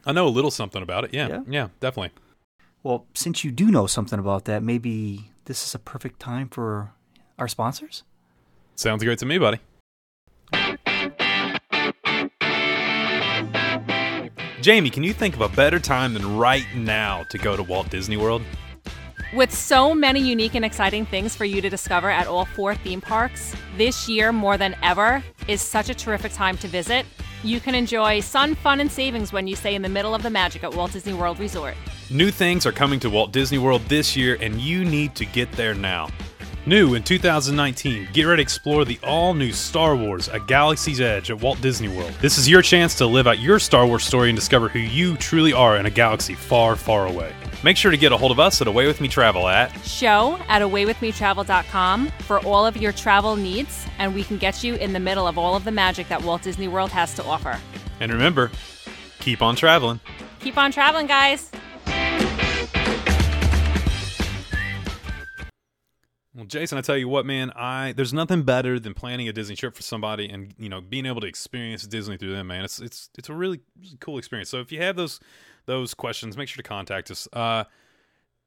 I 0.04 0.12
know 0.12 0.26
a 0.26 0.28
little 0.30 0.50
something 0.50 0.82
about 0.82 1.04
it. 1.04 1.14
Yeah, 1.14 1.28
Yeah? 1.28 1.40
yeah, 1.48 1.68
definitely. 1.78 2.10
Well, 2.82 3.06
since 3.14 3.44
you 3.44 3.52
do 3.52 3.66
know 3.70 3.86
something 3.86 4.18
about 4.18 4.44
that, 4.46 4.62
maybe 4.62 5.30
this 5.44 5.64
is 5.64 5.74
a 5.74 5.78
perfect 5.78 6.18
time 6.20 6.48
for 6.48 6.92
our 7.38 7.46
sponsors. 7.48 8.02
Sounds 8.74 9.02
great 9.04 9.18
to 9.20 9.26
me, 9.26 9.38
buddy. 9.38 9.58
Jamie, 14.60 14.90
can 14.90 15.04
you 15.04 15.12
think 15.12 15.34
of 15.36 15.40
a 15.40 15.48
better 15.50 15.78
time 15.78 16.14
than 16.14 16.36
right 16.36 16.66
now 16.74 17.22
to 17.30 17.38
go 17.38 17.56
to 17.56 17.62
Walt 17.62 17.88
Disney 17.90 18.16
World? 18.16 18.42
With 19.34 19.52
so 19.52 19.92
many 19.92 20.20
unique 20.20 20.54
and 20.54 20.64
exciting 20.64 21.04
things 21.04 21.34
for 21.34 21.44
you 21.44 21.60
to 21.60 21.68
discover 21.68 22.08
at 22.08 22.28
all 22.28 22.44
four 22.44 22.76
theme 22.76 23.00
parks, 23.00 23.56
this 23.76 24.08
year 24.08 24.32
more 24.32 24.56
than 24.56 24.76
ever 24.84 25.22
is 25.48 25.60
such 25.60 25.90
a 25.90 25.94
terrific 25.94 26.32
time 26.32 26.56
to 26.58 26.68
visit. 26.68 27.04
You 27.42 27.58
can 27.58 27.74
enjoy 27.74 28.20
sun, 28.20 28.54
fun, 28.54 28.78
and 28.78 28.90
savings 28.90 29.32
when 29.32 29.48
you 29.48 29.56
stay 29.56 29.74
in 29.74 29.82
the 29.82 29.88
middle 29.88 30.14
of 30.14 30.22
the 30.22 30.30
magic 30.30 30.62
at 30.62 30.72
Walt 30.72 30.92
Disney 30.92 31.12
World 31.12 31.40
Resort. 31.40 31.74
New 32.08 32.30
things 32.30 32.66
are 32.66 32.72
coming 32.72 33.00
to 33.00 33.10
Walt 33.10 33.32
Disney 33.32 33.58
World 33.58 33.82
this 33.88 34.16
year, 34.16 34.38
and 34.40 34.60
you 34.60 34.84
need 34.84 35.16
to 35.16 35.24
get 35.24 35.50
there 35.52 35.74
now. 35.74 36.08
New 36.68 36.96
in 36.96 37.02
2019, 37.04 38.08
get 38.12 38.24
ready 38.24 38.38
to 38.38 38.42
explore 38.42 38.84
the 38.84 38.98
all 39.04 39.34
new 39.34 39.52
Star 39.52 39.94
Wars 39.94 40.26
A 40.26 40.40
Galaxy's 40.40 41.00
Edge 41.00 41.30
at 41.30 41.40
Walt 41.40 41.60
Disney 41.60 41.86
World. 41.86 42.12
This 42.20 42.38
is 42.38 42.48
your 42.48 42.60
chance 42.60 42.96
to 42.96 43.06
live 43.06 43.28
out 43.28 43.38
your 43.38 43.60
Star 43.60 43.86
Wars 43.86 44.02
story 44.02 44.30
and 44.30 44.36
discover 44.36 44.68
who 44.68 44.80
you 44.80 45.16
truly 45.16 45.52
are 45.52 45.76
in 45.76 45.86
a 45.86 45.90
galaxy 45.90 46.34
far, 46.34 46.74
far 46.74 47.06
away. 47.06 47.32
Make 47.62 47.76
sure 47.76 47.92
to 47.92 47.96
get 47.96 48.10
a 48.10 48.16
hold 48.16 48.32
of 48.32 48.40
us 48.40 48.60
at 48.60 48.66
Away 48.66 48.88
With 48.88 49.00
Me 49.00 49.06
Travel 49.06 49.46
at 49.46 49.68
Show 49.84 50.40
at 50.48 50.60
awaywithmetravel.com 50.60 52.08
for 52.22 52.40
all 52.40 52.66
of 52.66 52.76
your 52.76 52.90
travel 52.90 53.36
needs, 53.36 53.86
and 54.00 54.12
we 54.12 54.24
can 54.24 54.36
get 54.36 54.64
you 54.64 54.74
in 54.74 54.92
the 54.92 54.98
middle 54.98 55.28
of 55.28 55.38
all 55.38 55.54
of 55.54 55.62
the 55.62 55.70
magic 55.70 56.08
that 56.08 56.20
Walt 56.24 56.42
Disney 56.42 56.66
World 56.66 56.90
has 56.90 57.14
to 57.14 57.24
offer. 57.26 57.60
And 58.00 58.12
remember, 58.12 58.50
keep 59.20 59.40
on 59.40 59.54
traveling. 59.54 60.00
Keep 60.40 60.58
on 60.58 60.72
traveling, 60.72 61.06
guys! 61.06 61.48
Well, 66.36 66.44
Jason, 66.44 66.76
I 66.76 66.82
tell 66.82 66.98
you 66.98 67.08
what, 67.08 67.24
man, 67.24 67.50
I 67.56 67.92
there's 67.92 68.12
nothing 68.12 68.42
better 68.42 68.78
than 68.78 68.92
planning 68.92 69.26
a 69.26 69.32
Disney 69.32 69.56
trip 69.56 69.74
for 69.74 69.80
somebody 69.80 70.28
and 70.28 70.52
you 70.58 70.68
know 70.68 70.82
being 70.82 71.06
able 71.06 71.22
to 71.22 71.26
experience 71.26 71.86
Disney 71.86 72.18
through 72.18 72.34
them, 72.34 72.48
man. 72.48 72.62
It's 72.62 72.78
it's 72.78 73.08
it's 73.16 73.30
a 73.30 73.32
really, 73.32 73.60
cool 74.00 74.18
experience. 74.18 74.50
So 74.50 74.60
if 74.60 74.70
you 74.70 74.82
have 74.82 74.96
those 74.96 75.18
those 75.64 75.94
questions, 75.94 76.36
make 76.36 76.48
sure 76.48 76.62
to 76.62 76.68
contact 76.68 77.10
us. 77.10 77.26
Uh, 77.32 77.64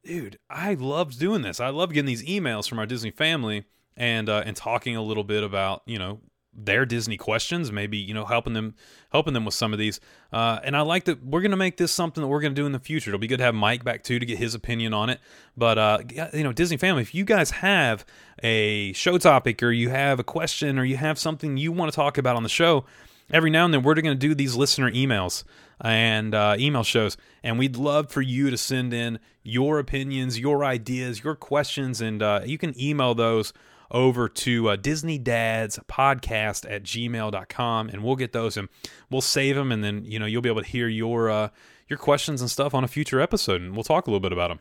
dude, 0.03 0.37
I 0.51 0.75
loved 0.75 1.19
doing 1.19 1.41
this. 1.41 1.59
I 1.59 1.69
love 1.69 1.91
getting 1.91 2.05
these 2.05 2.23
emails 2.23 2.69
from 2.69 2.77
our 2.77 2.85
Disney 2.85 3.09
family 3.09 3.65
and 3.97 4.29
uh, 4.29 4.43
and 4.45 4.55
talking 4.55 4.95
a 4.95 5.01
little 5.01 5.23
bit 5.23 5.43
about 5.43 5.81
you 5.87 5.97
know 5.97 6.19
their 6.65 6.85
Disney 6.85 7.17
questions, 7.17 7.71
maybe 7.71 7.97
you 7.97 8.13
know 8.13 8.25
helping 8.25 8.53
them 8.53 8.75
helping 9.11 9.33
them 9.33 9.45
with 9.45 9.53
some 9.53 9.73
of 9.73 9.79
these. 9.79 9.99
Uh, 10.31 10.59
and 10.63 10.75
I 10.75 10.81
like 10.81 11.05
that 11.05 11.23
we're 11.23 11.41
gonna 11.41 11.57
make 11.57 11.77
this 11.77 11.91
something 11.91 12.21
that 12.21 12.27
we're 12.27 12.41
gonna 12.41 12.55
do 12.55 12.65
in 12.65 12.71
the 12.71 12.79
future. 12.79 13.09
It'll 13.09 13.19
be 13.19 13.27
good 13.27 13.37
to 13.37 13.43
have 13.43 13.55
Mike 13.55 13.83
back 13.83 14.03
too 14.03 14.19
to 14.19 14.25
get 14.25 14.37
his 14.37 14.55
opinion 14.55 14.93
on 14.93 15.09
it. 15.09 15.19
But 15.57 15.77
uh, 15.77 15.99
you 16.33 16.43
know, 16.43 16.53
Disney 16.53 16.77
family, 16.77 17.01
if 17.01 17.15
you 17.15 17.25
guys 17.25 17.51
have 17.51 18.05
a 18.43 18.93
show 18.93 19.17
topic 19.17 19.61
or 19.63 19.71
you 19.71 19.89
have 19.89 20.19
a 20.19 20.23
question 20.23 20.77
or 20.79 20.83
you 20.83 20.97
have 20.97 21.19
something 21.19 21.57
you 21.57 21.71
want 21.71 21.91
to 21.91 21.95
talk 21.95 22.17
about 22.17 22.35
on 22.35 22.43
the 22.43 22.49
show, 22.49 22.85
every 23.31 23.49
now 23.49 23.65
and 23.65 23.73
then 23.73 23.83
we're 23.83 23.93
going 23.95 24.05
to 24.05 24.15
do 24.15 24.33
these 24.33 24.55
listener 24.55 24.91
emails 24.91 25.43
and 25.81 26.35
uh, 26.35 26.55
email 26.57 26.83
shows 26.83 27.15
and 27.43 27.57
we'd 27.57 27.75
love 27.77 28.11
for 28.11 28.21
you 28.21 28.49
to 28.49 28.57
send 28.57 28.93
in 28.93 29.19
your 29.43 29.79
opinions 29.79 30.39
your 30.39 30.65
ideas 30.65 31.23
your 31.23 31.35
questions 31.35 32.01
and 32.01 32.21
uh, 32.21 32.41
you 32.45 32.57
can 32.57 32.79
email 32.79 33.15
those 33.15 33.53
over 33.91 34.29
to 34.29 34.69
uh, 34.69 34.75
disney 34.75 35.17
dads 35.17 35.79
podcast 35.87 36.69
at 36.69 36.83
gmail.com 36.83 37.89
and 37.89 38.03
we'll 38.03 38.15
get 38.15 38.33
those 38.33 38.57
and 38.57 38.69
we'll 39.09 39.21
save 39.21 39.55
them 39.55 39.71
and 39.71 39.83
then 39.83 40.03
you 40.05 40.19
know 40.19 40.25
you'll 40.25 40.41
be 40.41 40.49
able 40.49 40.61
to 40.61 40.67
hear 40.67 40.87
your 40.87 41.29
uh, 41.29 41.49
your 41.87 41.97
questions 41.97 42.41
and 42.41 42.49
stuff 42.51 42.73
on 42.73 42.83
a 42.83 42.87
future 42.87 43.19
episode 43.19 43.61
and 43.61 43.73
we'll 43.73 43.83
talk 43.83 44.07
a 44.07 44.09
little 44.09 44.19
bit 44.19 44.31
about 44.33 44.49
them 44.49 44.59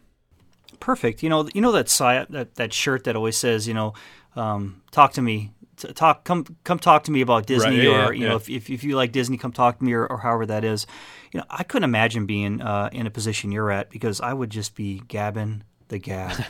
Perfect. 0.81 1.23
You 1.23 1.29
know, 1.29 1.49
you 1.55 1.61
know 1.61 1.73
that 1.73 1.89
si- 1.89 2.27
that 2.31 2.55
that 2.55 2.73
shirt 2.73 3.05
that 3.05 3.17
always 3.17 3.37
says, 3.37 3.67
you 3.67 3.75
know, 3.75 3.95
um, 4.37 4.83
talk 4.91 5.13
to 5.15 5.23
me, 5.23 5.53
t- 5.77 5.93
talk, 5.93 6.25
come, 6.25 6.45
come 6.63 6.79
talk 6.79 7.05
to 7.05 7.11
me 7.11 7.21
about 7.21 7.47
Disney, 7.47 7.79
Right, 7.79 7.85
yeah, 7.85 8.07
or 8.07 8.13
yeah, 8.13 8.21
you 8.21 8.29
know, 8.29 8.37
if, 8.37 8.49
if 8.49 8.71
if 8.71 8.85
you 8.85 8.95
like 8.95 9.11
Disney, 9.11 9.39
come 9.39 9.51
talk 9.51 9.79
to 9.79 9.85
me, 9.85 9.93
or, 9.93 10.07
or 10.07 10.19
however 10.19 10.47
that 10.47 10.65
is. 10.65 10.87
You 11.33 11.41
know, 11.41 11.47
I 11.51 11.63
couldn't 11.65 11.85
imagine 11.85 12.27
being 12.27 12.61
uh, 12.63 12.91
in 12.93 13.07
a 13.07 13.11
position 13.11 13.51
you're 13.51 13.71
at 13.71 13.91
because 13.91 14.21
I 14.21 14.33
would 14.33 14.51
just 14.51 14.75
be 14.75 15.03
gabbing 15.09 15.63
the 15.89 15.99
gab, 15.99 16.45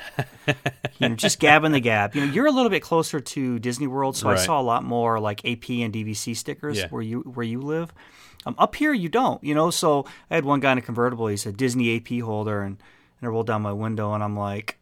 you 0.99 1.09
know, 1.09 1.15
just 1.15 1.39
gabbing 1.41 1.73
the 1.73 1.81
gab. 1.81 2.15
You 2.15 2.27
know, 2.27 2.33
you're 2.33 2.47
a 2.47 2.51
little 2.51 2.71
bit 2.71 2.81
closer 2.83 3.21
to 3.21 3.59
Disney 3.59 3.87
World, 3.87 4.17
so 4.17 4.29
I 4.29 4.35
saw 4.37 4.61
a 4.61 4.63
lot 4.63 4.85
more 4.85 5.19
like 5.21 5.41
AP 5.45 5.71
and 5.71 5.93
DVC 5.93 6.35
stickers 6.37 6.79
Yeah. 6.79 6.89
where 6.91 7.03
you 7.03 7.21
where 7.21 7.47
you 7.47 7.61
live. 7.61 7.93
Um, 8.47 8.55
up 8.59 8.75
here, 8.77 8.93
you 8.93 9.09
don't. 9.09 9.43
You 9.43 9.55
know, 9.55 9.71
so 9.71 10.07
I 10.31 10.35
had 10.37 10.45
one 10.45 10.61
guy 10.61 10.73
in 10.73 10.79
a 10.79 10.83
convertible. 10.83 11.27
He 11.27 11.37
said 11.37 11.57
Disney 11.57 11.97
AP 11.97 12.21
holder, 12.25 12.63
and 12.63 12.77
and 13.21 13.29
I 13.29 13.31
rolled 13.31 13.47
down 13.47 13.63
my 13.63 13.73
window, 13.73 14.13
and 14.15 14.23
I'm 14.25 14.37
like. 14.37 14.77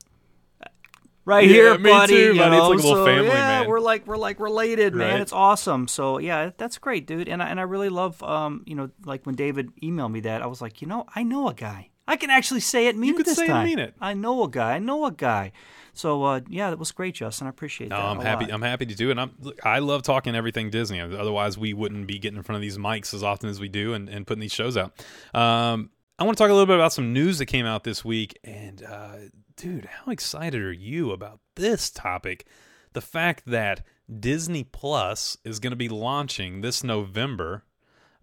Right 1.25 1.49
Yeah, 1.49 1.53
here, 1.55 1.79
buddy. 1.79 2.12
too, 2.14 2.35
you 2.35 2.38
buddy. 2.40 2.57
It's 2.57 2.62
know, 2.62 2.69
like 2.69 2.79
a 2.79 2.83
little 2.87 2.95
so, 2.95 3.05
family, 3.05 3.27
yeah, 3.27 3.61
man. 3.62 3.69
we're 3.69 3.81
like 3.81 4.07
we're 4.07 4.16
like 4.16 4.38
related, 4.38 4.95
man. 4.95 5.21
It's 5.21 5.33
awesome. 5.33 5.88
So 5.88 6.19
yeah, 6.19 6.51
that's 6.57 6.79
great, 6.79 7.05
dude. 7.05 7.29
And 7.29 7.42
I, 7.42 7.49
and 7.49 7.59
I 7.59 7.64
really 7.64 7.88
love, 7.88 8.23
um, 8.23 8.62
you 8.64 8.77
know, 8.77 8.90
like 9.05 9.27
when 9.27 9.35
David 9.35 9.73
emailed 9.83 10.12
me 10.12 10.21
that, 10.21 10.40
I 10.40 10.47
was 10.47 10.62
like, 10.62 10.81
you 10.81 10.87
know, 10.87 11.05
I 11.16 11.25
know 11.25 11.49
a 11.49 11.55
guy. 11.55 11.90
I 12.09 12.16
can 12.16 12.31
actually 12.31 12.61
say 12.61 12.87
it, 12.87 12.97
mean 12.97 13.14
it 13.14 13.16
could 13.16 13.27
this 13.27 13.37
say 13.37 13.45
it, 13.45 13.49
time. 13.49 13.64
mean 13.66 13.79
it. 13.79 13.95
I 14.01 14.14
know 14.14 14.45
a 14.45 14.49
guy. 14.49 14.75
I 14.75 14.79
know 14.79 15.07
a 15.07 15.11
guy. 15.12 15.53
So 15.92 16.25
uh, 16.25 16.40
yeah, 16.49 16.71
that 16.71 16.79
was 16.79 16.92
great, 16.92 17.14
Justin. 17.14 17.47
I 17.47 17.51
appreciate 17.51 17.88
No, 17.90 17.97
that. 17.97 18.05
I'm 18.05 18.21
happy. 18.21 18.45
lot. 18.45 18.55
I'm 18.55 18.62
happy 18.62 18.87
to 18.87 18.95
do 18.95 19.11
it. 19.11 19.19
I'm, 19.19 19.33
look, 19.40 19.64
I 19.64 19.79
love 19.79 20.03
talking 20.03 20.35
everything 20.35 20.71
Disney. 20.71 21.01
Otherwise, 21.01 21.57
we 21.57 21.73
wouldn't 21.73 22.07
be 22.07 22.19
getting 22.19 22.37
in 22.37 22.42
front 22.42 22.57
of 22.57 22.62
these 22.62 22.77
mics 22.79 23.14
as 23.14 23.23
often 23.23 23.49
as 23.49 23.61
we 23.61 23.69
do 23.69 23.95
and, 23.95 24.09
and 24.09 24.27
putting 24.27 24.40
these 24.40 24.53
shows 24.53 24.77
out. 24.77 24.92
Um, 25.35 25.90
I 26.19 26.25
want 26.25 26.37
to 26.37 26.42
talk 26.42 26.51
a 26.51 26.55
little 26.55 26.66
bit 26.66 26.77
about 26.77 26.92
some 26.92 27.12
news 27.12 27.38
that 27.38 27.47
came 27.47 27.66
out 27.66 27.85
this 27.85 28.05
week. 28.05 28.38
And, 28.45 28.83
uh, 28.83 29.16
dude, 29.57 29.87
how 29.87 30.12
excited 30.12 30.61
are 30.62 30.73
you 30.73 31.12
about 31.12 31.40
this 31.57 31.90
topic? 31.90 32.47
The 32.92 33.01
fact 33.03 33.45
that 33.47 33.85
Disney 34.21 34.64
Plus 34.64 35.37
is 35.45 35.59
going 35.61 35.73
to 35.73 35.77
be 35.77 35.88
launching 35.88 36.61
this 36.61 36.85
November, 36.85 37.64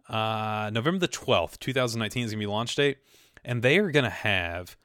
uh, 0.10 0.70
November 0.74 1.00
the 1.00 1.08
12th, 1.08 1.60
2019 1.60 2.24
is 2.26 2.32
going 2.32 2.40
to 2.40 2.46
be 2.48 2.50
launch 2.52 2.76
date. 2.76 2.98
And 3.46 3.62
they 3.62 3.78
are 3.78 3.92
going 3.92 4.06
to 4.06 4.10
have 4.10 4.78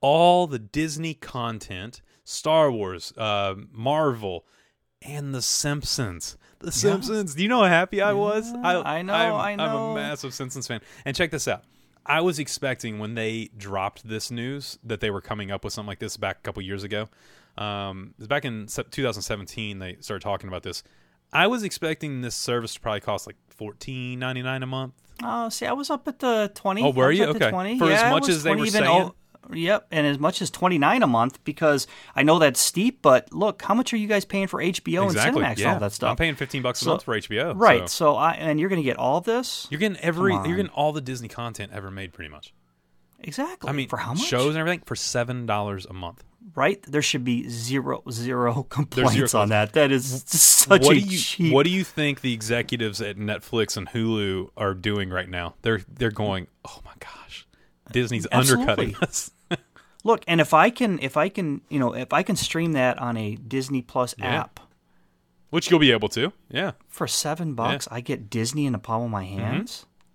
all 0.00 0.46
the 0.46 0.58
Disney 0.58 1.14
content, 1.14 2.02
Star 2.24 2.70
Wars, 2.70 3.12
uh, 3.16 3.54
Marvel, 3.72 4.44
and 5.02 5.34
The 5.34 5.42
Simpsons. 5.42 6.36
The 6.60 6.72
Simpsons. 6.72 7.34
Do 7.34 7.42
you 7.42 7.48
know 7.48 7.60
how 7.60 7.68
happy 7.68 8.00
I 8.00 8.12
was? 8.12 8.52
I 8.86 9.02
know, 9.02 9.14
I'm, 9.14 9.34
I 9.34 9.64
I'm 9.64 9.74
a 9.74 9.94
massive 9.94 10.32
Simpsons 10.32 10.66
fan. 10.66 10.80
And 11.04 11.16
check 11.16 11.30
this 11.30 11.46
out. 11.48 11.64
I 12.06 12.20
was 12.20 12.38
expecting 12.38 12.98
when 12.98 13.14
they 13.14 13.50
dropped 13.56 14.06
this 14.06 14.30
news 14.30 14.78
that 14.84 15.00
they 15.00 15.10
were 15.10 15.20
coming 15.20 15.50
up 15.50 15.64
with 15.64 15.72
something 15.72 15.88
like 15.88 15.98
this 15.98 16.16
back 16.16 16.38
a 16.38 16.40
couple 16.40 16.62
years 16.62 16.84
ago. 16.84 17.08
Um, 17.56 18.14
it 18.18 18.22
was 18.22 18.28
back 18.28 18.44
in 18.44 18.66
2017 18.66 19.78
they 19.78 19.96
started 20.00 20.22
talking 20.22 20.48
about 20.48 20.62
this. 20.62 20.82
I 21.32 21.46
was 21.46 21.62
expecting 21.62 22.20
this 22.20 22.34
service 22.34 22.74
to 22.74 22.80
probably 22.80 23.00
cost 23.00 23.26
like 23.26 23.36
fourteen 23.48 24.20
ninety 24.20 24.42
nine 24.42 24.62
a 24.62 24.66
month. 24.66 24.94
Oh, 25.22 25.48
see, 25.48 25.66
I 25.66 25.72
was 25.72 25.90
up 25.90 26.08
at 26.08 26.18
the 26.18 26.50
twenty. 26.54 26.82
Oh, 26.82 26.90
were 26.90 27.12
you? 27.12 27.24
Okay. 27.26 27.50
20. 27.50 27.78
For 27.78 27.84
as 27.84 27.90
Yeah, 27.90 28.08
it 28.08 28.10
much 28.10 28.28
as 28.28 28.42
they 28.42 28.50
20 28.50 28.60
were 28.60 28.66
even 28.66 28.84
saying? 28.84 29.10
yep, 29.52 29.86
and 29.90 30.06
as 30.06 30.18
much 30.18 30.40
as 30.42 30.50
twenty 30.50 30.78
nine 30.78 31.02
a 31.02 31.06
month 31.06 31.42
because 31.44 31.86
I 32.16 32.22
know 32.22 32.38
that's 32.38 32.58
steep, 32.60 33.00
but 33.02 33.32
look, 33.32 33.62
how 33.62 33.74
much 33.74 33.92
are 33.92 33.96
you 33.96 34.08
guys 34.08 34.24
paying 34.24 34.46
for 34.46 34.60
HBO 34.60 35.04
exactly. 35.04 35.42
and 35.44 35.56
Cinemax 35.56 35.58
yeah. 35.58 35.66
and 35.66 35.74
all 35.74 35.80
that 35.80 35.92
stuff? 35.92 36.10
I'm 36.10 36.16
paying 36.16 36.34
fifteen 36.34 36.62
bucks 36.62 36.80
a 36.82 36.84
So- 36.84 36.90
month 36.92 37.02
for 37.04 37.14
HBO. 37.16 37.52
right. 37.54 37.88
so- 37.88 38.12
So 38.12 38.16
I 38.16 38.32
and 38.32 38.58
you're 38.58 38.68
going 38.68 38.82
to 38.82 38.84
get 38.84 38.96
all 38.96 39.20
this 39.20 39.66
You're 39.70 39.80
getting 39.80 39.98
every. 39.98 40.32
You're 40.32 40.56
getting 40.56 40.68
all 40.68 40.92
the 40.92 41.00
Disney 41.00 41.28
content 41.28 41.72
ever 41.72 41.90
made, 41.90 42.12
pretty 42.12 42.30
much. 42.30 42.52
Exactly. 43.24 43.68
I 43.68 43.72
mean, 43.72 43.88
for 43.88 43.96
how 43.96 44.14
much? 44.14 44.22
shows 44.24 44.50
and 44.50 44.58
everything 44.58 44.82
for 44.86 44.94
seven 44.96 45.46
dollars 45.46 45.86
a 45.86 45.92
month. 45.92 46.22
right? 46.54 46.80
There 46.86 47.02
should 47.02 47.24
be 47.24 47.48
zero 47.48 48.02
zero 48.10 48.62
complaints 48.68 49.12
zero 49.14 49.28
on 49.42 49.48
that. 49.48 49.72
That 49.72 49.90
is 49.90 50.24
such 50.26 50.82
what 50.82 50.96
a 50.96 51.00
do 51.00 51.06
you 51.06 51.18
cheap. 51.18 51.52
What 51.52 51.64
do 51.64 51.70
you 51.70 51.84
think 51.84 52.20
the 52.20 52.32
executives 52.32 53.00
at 53.00 53.16
Netflix 53.16 53.76
and 53.76 53.88
Hulu 53.88 54.50
are 54.56 54.74
doing 54.74 55.10
right 55.10 55.28
now? 55.28 55.54
They're 55.62 55.80
they're 55.88 56.10
going, 56.10 56.46
oh 56.64 56.80
my 56.84 56.92
gosh, 57.00 57.46
Disney's 57.92 58.26
undercutting 58.30 58.94
us. 59.02 59.30
Look, 60.04 60.22
and 60.28 60.38
if 60.40 60.52
I 60.52 60.68
can, 60.68 60.98
if 61.00 61.16
I 61.16 61.30
can, 61.30 61.62
you 61.70 61.78
know, 61.78 61.94
if 61.94 62.12
I 62.12 62.22
can 62.22 62.36
stream 62.36 62.72
that 62.72 62.98
on 62.98 63.16
a 63.16 63.36
Disney 63.36 63.80
Plus 63.80 64.14
Yeah. 64.18 64.40
app 64.42 64.60
Which 65.48 65.70
you'll 65.70 65.80
be 65.80 65.92
able 65.92 66.10
to. 66.10 66.30
Yeah, 66.50 66.72
for 66.88 67.06
seven 67.08 67.54
bucks, 67.54 67.88
I 67.90 68.00
get 68.02 68.28
Disney 68.28 68.66
in 68.66 68.74
the 68.74 68.78
palm 68.78 69.04
of 69.04 69.10
my 69.10 69.24
Mm-hmm. 69.24 69.40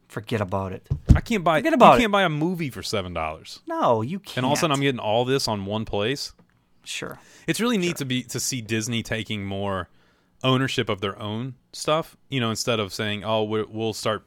Forget 0.10 0.41
about 0.41 0.74
it. 0.74 0.86
I 1.15 1.22
can't 1.22 1.43
buy. 1.43 1.60
Forget 1.60 1.74
about 1.74 1.93
you 1.93 2.00
can't 2.02 2.12
buy 2.12 2.24
a 2.24 2.30
movie 2.30 2.69
for 2.72 2.84
seven 2.84 3.13
dollars. 3.13 3.62
No, 3.67 4.02
you 4.02 4.19
can't. 4.19 4.38
And 4.38 4.45
all 4.45 4.54
of 4.54 4.58
a 4.58 4.60
sudden, 4.62 4.76
I'm 4.76 4.82
getting 4.82 5.00
all 5.00 5.24
this 5.24 5.48
on 5.48 5.65
one 5.65 5.86
place. 5.86 6.34
Sure. 6.84 7.19
It's 7.48 7.60
really 7.62 7.78
neat 7.78 7.98
to 7.98 8.06
be 8.06 8.24
to 8.24 8.39
see 8.39 8.60
Disney 8.62 9.04
taking 9.04 9.45
more 9.45 9.88
ownership 10.43 10.89
of 10.89 11.00
their 11.02 11.17
own 11.22 11.54
stuff. 11.74 12.17
You 12.30 12.39
know, 12.39 12.50
instead 12.50 12.80
of 12.80 12.91
saying, 12.93 13.24
"Oh, 13.24 13.43
we'll 13.43 13.93
start, 13.93 14.26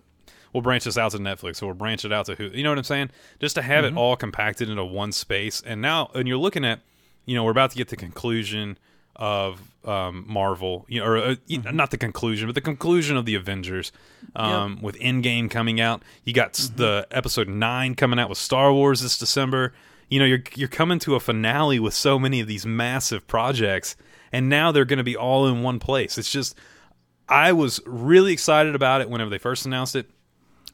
we'll 0.53 0.63
branch 0.63 0.85
this 0.85 0.97
out 0.97 1.11
to 1.13 1.19
Netflix 1.19 1.61
or 1.63 1.67
we'll 1.67 1.75
branch 1.75 2.05
it 2.05 2.13
out 2.13 2.27
to 2.27 2.37
who." 2.37 2.45
You 2.45 2.63
know 2.63 2.71
what 2.71 2.79
I'm 2.79 2.85
saying? 2.85 3.11
Just 3.41 3.57
to 3.57 3.63
have 3.63 3.85
Mm-hmm. 3.85 3.97
it 3.97 4.01
all 4.01 4.15
compacted 4.17 4.71
into 4.71 4.85
one 4.85 5.11
space. 5.11 5.61
And 5.67 5.83
now, 5.83 6.11
and 6.15 6.29
you're 6.29 6.37
looking 6.39 6.65
at, 6.65 6.81
you 7.27 7.35
know, 7.35 7.43
we're 7.43 7.51
about 7.51 7.73
to 7.73 7.77
get 7.77 7.89
the 7.89 7.97
conclusion 7.97 8.79
of 9.17 9.61
um, 9.85 10.25
Marvel. 10.29 10.85
You 10.89 11.01
know, 11.01 11.07
or 11.07 11.17
uh, 11.19 11.35
Mm-hmm. 11.49 11.75
not 11.77 11.91
the 11.91 11.99
conclusion, 11.99 12.49
but 12.49 12.55
the 12.55 12.61
conclusion 12.61 13.17
of 13.17 13.25
the 13.27 13.35
Avengers. 13.35 13.93
Um, 14.37 14.81
With 14.81 14.99
Endgame 15.01 15.51
coming 15.51 15.81
out, 15.81 16.03
you 16.25 16.33
got 16.33 16.53
Mm-hmm. 16.55 16.77
the 16.77 17.07
episode 17.11 17.49
nine 17.49 17.95
coming 17.95 18.19
out 18.19 18.29
with 18.29 18.39
Star 18.39 18.73
Wars 18.73 19.01
this 19.03 19.19
December. 19.19 19.73
You 20.09 20.19
know, 20.19 20.25
you're 20.27 20.43
you're 20.55 20.69
coming 20.69 20.99
to 21.01 21.15
a 21.15 21.21
finale 21.21 21.79
with 21.81 21.95
so 21.95 22.19
many 22.19 22.41
of 22.41 22.47
these 22.47 22.67
massive 22.67 23.27
projects, 23.27 23.97
and 24.31 24.49
now 24.49 24.71
they're 24.73 24.85
going 24.85 24.99
to 24.99 25.03
be 25.05 25.17
all 25.17 25.47
in 25.47 25.63
one 25.63 25.79
place. 25.79 26.19
It's 26.19 26.31
just, 26.31 26.55
I 27.29 27.53
was 27.53 27.81
really 27.87 28.33
excited 28.33 28.75
about 28.75 29.01
it 29.01 29.09
whenever 29.09 29.31
they 29.31 29.39
first 29.39 29.65
announced 29.67 29.97
it. 29.97 30.11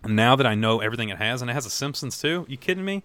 Now 0.04 0.36
that 0.36 0.46
I 0.46 0.54
know 0.54 0.80
everything 0.80 1.08
it 1.08 1.18
has, 1.18 1.40
and 1.40 1.50
it 1.50 1.54
has 1.54 1.66
a 1.66 1.70
Simpsons 1.70 2.18
too, 2.18 2.46
you 2.48 2.56
kidding 2.56 2.84
me? 2.84 3.02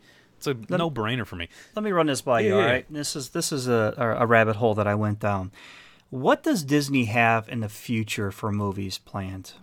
It's 0.48 0.72
a 0.72 0.78
no 0.78 0.90
brainer 0.92 1.26
for 1.26 1.36
me. 1.36 1.50
Let 1.76 1.84
me 1.84 1.92
run 1.92 2.08
this 2.08 2.22
by 2.22 2.42
you. 2.42 2.50
Yeah, 2.50 2.56
All 2.56 2.62
yeah. 2.62 2.68
right. 2.72 2.86
This 2.94 3.16
is 3.16 3.30
this 3.30 3.52
is 3.52 3.68
a, 3.68 4.16
a, 4.20 4.26
rabbit 4.28 4.58
hole 4.58 4.74
that 4.76 4.88
I 4.88 4.96
went 4.96 5.20
down. 5.20 5.52
What 6.10 6.44
does 6.44 6.64
Disney 6.64 7.06
have 7.06 7.50
in 7.50 7.62
the 7.62 7.70
future 7.70 8.32
for 8.32 8.52
movies 8.52 8.98
planned? 8.98 9.54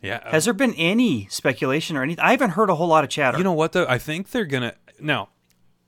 Yeah, 0.00 0.20
uh, 0.24 0.30
Has 0.32 0.44
there 0.44 0.54
been 0.54 0.74
any 0.74 1.26
speculation 1.28 1.96
or 1.96 2.02
anything? 2.02 2.24
I 2.24 2.32
haven't 2.32 2.50
heard 2.50 2.70
a 2.70 2.74
whole 2.74 2.88
lot 2.88 3.04
of 3.04 3.10
chatter. 3.10 3.38
You 3.38 3.44
know 3.44 3.52
what 3.52 3.72
though? 3.72 3.86
I 3.88 3.98
think 3.98 4.30
they're 4.30 4.44
gonna 4.44 4.74
now. 5.00 5.28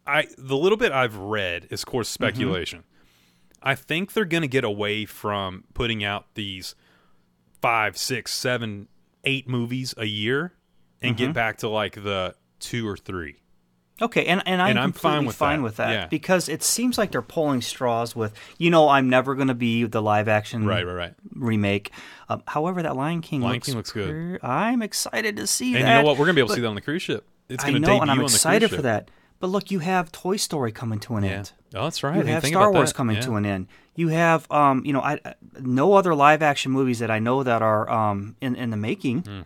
I 0.07 0.27
the 0.39 0.57
little 0.57 0.79
bit 0.79 0.93
I've 0.93 1.17
read 1.17 1.67
is 1.71 1.83
of 1.83 1.87
course 1.87 2.09
Mm-hmm. 2.09 2.25
speculation. 2.25 2.85
I 3.63 3.75
think 3.75 4.13
they're 4.13 4.25
gonna 4.25 4.47
get 4.47 4.65
away 4.65 5.05
from 5.07 5.65
putting 5.75 6.05
out 6.05 6.27
these 6.35 6.75
five, 7.63 7.97
six, 7.97 8.33
seven, 8.33 8.89
eight 9.25 9.49
movies 9.49 9.95
a 9.97 10.05
year 10.07 10.53
and 11.03 11.17
Mm-hmm. 11.17 11.27
get 11.27 11.35
back 11.35 11.59
to 11.59 11.69
like 11.69 11.95
the 11.95 12.35
two 12.61 12.87
or 12.89 12.97
three. 12.97 13.41
Okay, 14.03 14.27
and, 14.27 14.43
and 14.45 14.61
I'm, 14.61 14.71
And 14.71 14.79
I'm 14.81 14.93
fine 14.93 15.25
with 15.25 15.37
fine 15.37 15.59
that. 15.59 15.63
with 15.65 15.77
that 15.77 15.91
Yeah. 15.91 16.07
because 16.07 16.49
it 16.49 16.65
seems 16.65 16.99
like 16.99 17.13
they're 17.13 17.23
pulling 17.23 17.61
straws 17.61 18.17
with, 18.17 18.35
you 18.59 18.69
know, 18.71 18.89
I'm 18.89 19.09
never 19.09 19.37
going 19.37 19.47
to 19.49 19.55
be 19.55 19.85
the 19.85 20.03
live 20.03 20.27
action 20.27 20.67
Right, 20.67 20.85
right, 20.85 20.93
right. 20.95 21.15
remake. 21.33 21.93
Um, 22.29 22.43
however, 22.49 22.83
that 22.83 22.97
Lion 22.97 23.21
King 23.21 23.43
Lion 23.43 23.55
looks 23.55 23.67
King 23.67 23.77
looks 23.77 23.93
good. 23.93 24.41
pre- 24.41 24.49
I'm 24.49 24.83
excited 24.83 25.37
to 25.37 25.47
see 25.47 25.75
that. 25.75 25.79
And 25.79 25.87
that. 25.89 25.97
you 25.99 26.03
know 26.03 26.09
what? 26.09 26.19
We're 26.19 26.27
gonna 26.27 26.35
be 26.35 26.41
able 26.41 26.49
to 26.49 26.55
see 26.57 26.61
that 26.63 26.67
on 26.69 26.75
the 26.75 26.81
cruise 26.81 27.03
ship. 27.03 27.25
It's 27.49 27.63
I 27.63 27.69
gonna 27.69 27.79
know, 27.81 27.87
debut 27.87 28.03
and 28.03 28.11
I'm 28.11 28.19
on 28.19 28.19
the 28.19 28.23
cruise 28.31 28.35
excited 28.35 28.71
for 28.71 28.83
that. 28.83 29.11
But 29.39 29.49
look, 29.49 29.71
you 29.71 29.79
have 29.81 30.11
Toy 30.11 30.37
Story 30.39 30.73
coming 30.73 30.99
to 31.01 31.15
an 31.17 31.25
Yeah. 31.25 31.31
end. 31.31 31.53
Oh, 31.75 31.85
that's 31.85 32.03
right. 32.03 32.15
I 32.15 32.17
You 32.17 32.23
didn't 32.23 32.35
have 32.35 32.47
Star 32.47 32.63
about 32.69 32.75
Wars 32.75 32.91
that. 32.91 32.97
coming 32.97 33.17
Yeah. 33.17 33.23
to 33.23 33.35
an 33.37 33.47
end. 33.47 33.67
You 33.95 34.09
have, 34.09 34.51
um, 34.51 34.83
you 34.85 34.93
know, 34.93 35.01
I, 35.03 35.21
I- 35.25 35.35
no 35.61 35.93
other 35.95 36.15
live 36.17 36.43
action 36.43 36.73
movies 36.73 36.99
that 37.01 37.11
I 37.13 37.19
know 37.21 37.43
that 37.45 37.63
are 37.63 37.89
um, 37.91 38.35
in 38.41 38.57
in 38.57 38.71
the 38.71 38.77
making 38.77 39.45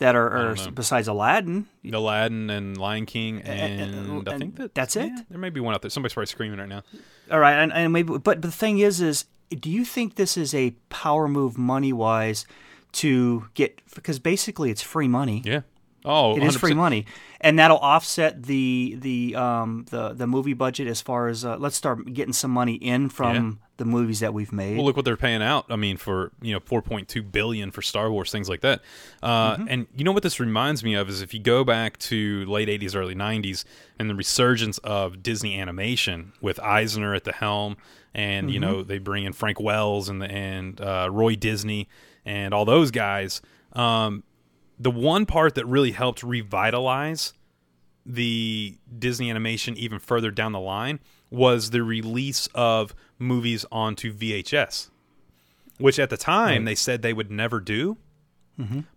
that 0.00 0.16
are, 0.16 0.50
are 0.50 0.70
besides 0.72 1.08
Aladdin. 1.08 1.66
Aladdin 1.90 2.50
and 2.50 2.76
Lion 2.76 3.06
King, 3.06 3.42
and 3.42 4.28
I 4.28 4.32
and 4.32 4.38
think 4.40 4.56
that 4.56 4.74
that's 4.74 4.96
it? 4.96 5.12
yeah, 5.14 5.22
there 5.30 5.38
may 5.38 5.50
be 5.50 5.60
one 5.60 5.74
out 5.74 5.82
there. 5.82 5.90
Somebody's 5.90 6.14
probably 6.14 6.26
screaming 6.26 6.58
right 6.58 6.68
now. 6.68 6.82
All 7.30 7.38
right, 7.38 7.54
and, 7.54 7.72
and 7.72 7.92
maybe, 7.92 8.18
but 8.18 8.42
the 8.42 8.50
thing 8.50 8.78
is, 8.78 9.00
is 9.00 9.26
do 9.50 9.70
you 9.70 9.84
think 9.84 10.16
this 10.16 10.36
is 10.36 10.54
a 10.54 10.72
power 10.88 11.28
move 11.28 11.56
money 11.56 11.92
wise 11.92 12.46
to 12.92 13.46
get 13.54 13.80
because 13.94 14.18
basically 14.18 14.70
it's 14.70 14.82
free 14.82 15.08
money. 15.08 15.42
Yeah. 15.44 15.60
Oh, 16.02 16.34
It 16.34 16.42
is 16.42 16.56
free 16.56 16.72
100%. 16.72 16.76
money, 16.76 17.06
and 17.42 17.58
that'll 17.58 17.76
offset 17.78 18.44
the 18.44 18.96
the 18.98 19.36
um 19.36 19.84
the 19.90 20.14
the 20.14 20.26
movie 20.26 20.54
budget 20.54 20.88
as 20.88 21.02
far 21.02 21.28
as 21.28 21.44
uh, 21.44 21.58
let's 21.58 21.76
start 21.76 22.10
getting 22.14 22.32
some 22.32 22.50
money 22.50 22.74
in 22.74 23.10
from 23.10 23.60
the 23.80 23.84
movies 23.84 24.20
that 24.20 24.32
we've 24.32 24.52
made. 24.52 24.76
Well, 24.76 24.84
look 24.84 24.94
what 24.94 25.04
they're 25.04 25.16
paying 25.16 25.42
out. 25.42 25.64
I 25.68 25.74
mean, 25.76 25.96
for 25.96 26.30
you 26.40 26.52
know, 26.52 26.60
four 26.60 26.80
point 26.82 27.08
two 27.08 27.22
billion 27.22 27.70
for 27.72 27.82
Star 27.82 28.12
Wars, 28.12 28.30
things 28.30 28.48
like 28.48 28.60
that. 28.60 28.82
Uh, 29.22 29.56
Mm-hmm. 29.56 29.66
And 29.68 29.86
you 29.96 30.04
know 30.04 30.12
what 30.12 30.22
this 30.22 30.38
reminds 30.38 30.84
me 30.84 30.94
of 30.94 31.08
is 31.08 31.22
if 31.22 31.34
you 31.34 31.40
go 31.40 31.64
back 31.64 31.98
to 32.10 32.44
late 32.44 32.68
eighties, 32.68 32.94
early 32.94 33.14
nineties, 33.16 33.64
and 33.98 34.08
the 34.08 34.14
resurgence 34.14 34.78
of 34.78 35.22
Disney 35.22 35.58
animation 35.58 36.32
with 36.40 36.60
Eisner 36.60 37.14
at 37.14 37.24
the 37.24 37.32
helm, 37.32 37.76
and 38.14 38.50
you 38.50 38.60
Mm-hmm. 38.60 38.70
know 38.70 38.82
they 38.82 38.98
bring 38.98 39.24
in 39.24 39.32
Frank 39.32 39.58
Wells 39.58 40.08
and 40.08 40.22
the, 40.22 40.30
and 40.30 40.80
uh, 40.80 41.08
Roy 41.10 41.34
Disney 41.34 41.88
and 42.24 42.54
all 42.54 42.64
those 42.64 42.90
guys. 42.90 43.40
Um, 43.72 44.22
the 44.78 44.90
one 44.90 45.26
part 45.26 45.54
that 45.56 45.66
really 45.66 45.92
helped 45.92 46.22
revitalize 46.22 47.32
the 48.06 48.76
Disney 48.98 49.30
animation 49.30 49.76
even 49.76 49.98
further 49.98 50.30
down 50.30 50.52
the 50.52 50.60
line 50.60 51.00
was 51.30 51.70
the 51.70 51.82
release 51.82 52.48
of 52.54 52.94
movies 53.20 53.64
onto 53.70 54.12
VHS, 54.12 54.90
which 55.78 55.98
at 55.98 56.10
the 56.10 56.16
time 56.16 56.64
they 56.64 56.74
said 56.74 57.02
they 57.02 57.12
would 57.12 57.30
never 57.30 57.60
do. 57.60 57.96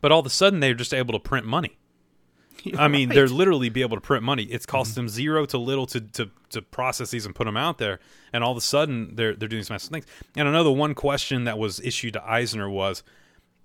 But 0.01 0.11
all 0.11 0.19
of 0.19 0.25
a 0.25 0.29
sudden, 0.29 0.59
they're 0.59 0.73
just 0.73 0.93
able 0.93 1.13
to 1.13 1.19
print 1.19 1.45
money. 1.45 1.77
I 2.77 2.87
mean, 2.89 3.09
they're 3.09 3.27
literally 3.27 3.69
be 3.69 3.81
able 3.81 3.95
to 3.97 4.01
print 4.01 4.23
money. 4.23 4.43
It's 4.43 4.65
cost 4.65 4.95
them 4.95 5.07
zero 5.09 5.45
to 5.47 5.57
little 5.57 5.85
to, 5.87 6.01
to, 6.01 6.29
to 6.49 6.61
process 6.61 7.11
these 7.11 7.25
and 7.25 7.33
put 7.33 7.45
them 7.45 7.57
out 7.57 7.77
there, 7.77 7.99
and 8.33 8.43
all 8.43 8.51
of 8.51 8.57
a 8.57 8.61
sudden 8.61 9.15
they're 9.15 9.35
they're 9.35 9.47
doing 9.49 9.59
these 9.61 9.69
massive 9.69 9.91
things. 9.91 10.05
And 10.35 10.47
I 10.47 10.51
know 10.51 10.63
the 10.63 10.71
one 10.71 10.93
question 10.95 11.45
that 11.45 11.57
was 11.57 11.79
issued 11.79 12.13
to 12.13 12.23
Eisner 12.29 12.69
was, 12.69 13.03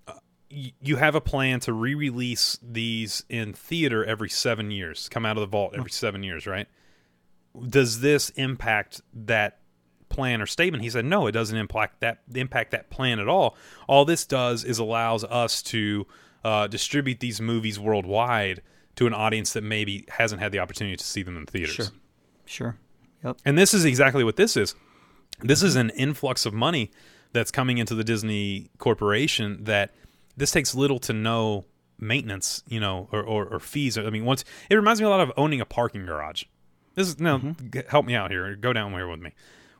uh, 0.07 0.15
y- 0.51 0.73
you 0.81 0.97
have 0.97 1.15
a 1.15 1.21
plan 1.21 1.61
to 1.61 1.73
re-release 1.73 2.59
these 2.63 3.25
in 3.29 3.53
theater 3.53 4.05
every 4.05 4.29
seven 4.31 4.71
years, 4.71 5.09
come 5.09 5.27
out 5.27 5.37
of 5.37 5.41
the 5.43 5.47
vault 5.47 5.75
every 5.77 5.91
seven 5.91 6.23
years, 6.23 6.47
right? 6.47 6.67
Does 7.69 8.01
this 8.01 8.31
impact 8.31 9.01
that 9.13 9.58
plan 10.09 10.41
or 10.41 10.47
statement? 10.47 10.83
He 10.83 10.91
said, 10.91 11.05
no, 11.05 11.27
it 11.27 11.33
doesn't 11.33 11.57
impact 11.57 12.01
that 12.01 12.21
impact 12.35 12.71
that 12.73 12.91
plan 12.91 13.19
at 13.19 13.29
all. 13.29 13.57
All 13.87 14.05
this 14.05 14.27
does 14.27 14.65
is 14.65 14.79
allows 14.79 15.25
us 15.25 15.63
to 15.65 16.07
uh, 16.45 16.67
distribute 16.67 17.21
these 17.21 17.41
movies 17.41 17.79
worldwide 17.79 18.63
to 18.97 19.07
an 19.07 19.15
audience 19.15 19.53
that 19.53 19.63
maybe 19.63 20.05
hasn't 20.09 20.41
had 20.41 20.53
the 20.53 20.59
opportunity 20.59 20.97
to 20.97 21.05
see 21.05 21.23
them 21.23 21.37
in 21.37 21.47
theaters. 21.47 21.75
Sure. 21.75 21.87
Sure. 22.45 22.77
Yep. 23.25 23.39
And 23.45 23.59
this 23.59 23.75
is 23.75 23.85
exactly 23.85 24.25
what 24.25 24.37
this 24.37 24.57
is. 24.57 24.75
This 25.41 25.63
is 25.63 25.77
an 25.77 25.91
influx 25.91 26.47
of 26.47 26.55
money 26.55 26.91
that's 27.33 27.51
coming 27.51 27.79
into 27.79 27.95
the 27.95 28.05
Disney 28.05 28.71
Corporation 28.79 29.65
that 29.65 29.93
this 30.37 30.51
takes 30.51 30.75
little 30.75 30.99
to 31.01 31.13
no 31.13 31.65
maintenance, 32.01 32.63
you 32.69 32.81
know, 32.81 33.09
or, 33.13 33.23
or, 33.23 33.47
or 33.47 33.61
fees. 33.61 33.99
I 33.99 34.09
mean, 34.11 34.25
once 34.25 34.45
it 34.71 34.77
reminds 34.77 35.01
me 35.01 35.07
a 35.07 35.11
lot 35.11 35.21
of 35.21 35.33
owning 35.37 35.61
a 35.61 35.67
parking 35.67 36.07
garage. 36.07 36.45
This 36.95 37.09
is 37.09 37.21
now 37.21 37.39
g- 37.39 37.83
help 37.89 38.07
me 38.07 38.15
out 38.15 38.31
here. 38.31 38.57
Go 38.57 38.73
down 38.73 38.93
here 38.93 39.09
with 39.09 39.21
me. 39.21 39.33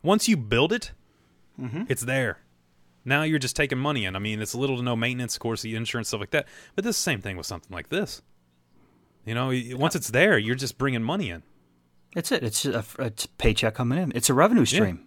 Once 0.03 0.29
you 0.29 0.37
build 0.37 0.73
it, 0.73 0.93
it's 1.89 2.03
there. 2.03 2.39
Now 3.05 3.23
you're 3.23 3.39
just 3.39 3.57
taking 3.57 3.79
money 3.79 4.05
in. 4.05 4.15
I 4.15 4.19
mean, 4.19 4.41
it's 4.41 4.55
little 4.55 4.77
to 4.77 4.83
no 4.83 4.95
maintenance, 4.95 5.35
of 5.35 5.41
course, 5.41 5.63
the 5.63 5.75
insurance 5.75 6.09
stuff 6.09 6.21
like 6.21 6.31
that. 6.31 6.47
But 6.75 6.85
this 6.85 6.97
is 6.97 7.01
the 7.01 7.11
same 7.11 7.21
thing 7.21 7.37
with 7.37 7.47
something 7.47 7.75
like 7.75 7.89
this. 7.89 8.23
You 9.25 9.35
know, 9.35 9.53
once 9.77 9.95
it's 9.95 10.11
there, 10.11 10.39
you're 10.39 10.55
just 10.55 10.79
bringing 10.79 11.03
money 11.03 11.31
in. 11.31 11.43
It's 12.15 12.33
it. 12.33 12.43
It's 12.43 12.65
a, 12.65 12.85
it's 12.99 13.25
a 13.25 13.29
paycheck 13.39 13.75
coming 13.75 13.99
in. 13.99 14.13
It's 14.15 14.31
a 14.31 14.35
revenue 14.35 14.65
stream. 14.65 15.07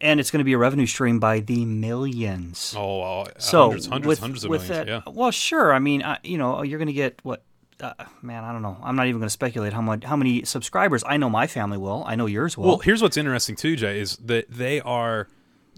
And 0.00 0.20
it's 0.20 0.30
going 0.30 0.40
to 0.40 0.44
be 0.44 0.52
a 0.52 0.58
revenue 0.58 0.84
stream 0.84 1.18
by 1.18 1.40
the 1.40 1.64
millions. 1.64 2.74
Oh, 2.76 3.00
uh, 3.00 3.24
so 3.38 3.62
hundreds, 3.62 3.86
hundreds, 3.86 4.06
with, 4.06 4.18
hundreds 4.18 4.44
of 4.44 4.50
with 4.50 4.68
millions. 4.68 4.86
that, 4.86 5.06
yeah. 5.06 5.12
well, 5.12 5.30
sure. 5.30 5.72
I 5.72 5.78
mean, 5.78 6.02
I, 6.02 6.18
you 6.22 6.36
know, 6.36 6.62
you're 6.62 6.78
going 6.78 6.88
to 6.88 6.92
get 6.92 7.20
what? 7.22 7.42
Uh, 7.80 7.92
man, 8.22 8.42
I 8.44 8.52
don't 8.52 8.62
know. 8.62 8.78
I'm 8.82 8.96
not 8.96 9.06
even 9.06 9.20
going 9.20 9.26
to 9.26 9.30
speculate 9.30 9.72
how 9.72 9.82
much, 9.82 10.02
how 10.04 10.16
many 10.16 10.44
subscribers. 10.44 11.04
I 11.06 11.16
know 11.18 11.28
my 11.28 11.46
family 11.46 11.76
will. 11.76 12.04
I 12.06 12.14
know 12.16 12.26
yours 12.26 12.56
will. 12.56 12.66
Well, 12.66 12.78
here's 12.78 13.02
what's 13.02 13.16
interesting 13.18 13.54
too, 13.56 13.76
Jay, 13.76 14.00
is 14.00 14.16
that 14.16 14.50
they 14.50 14.80
are 14.80 15.28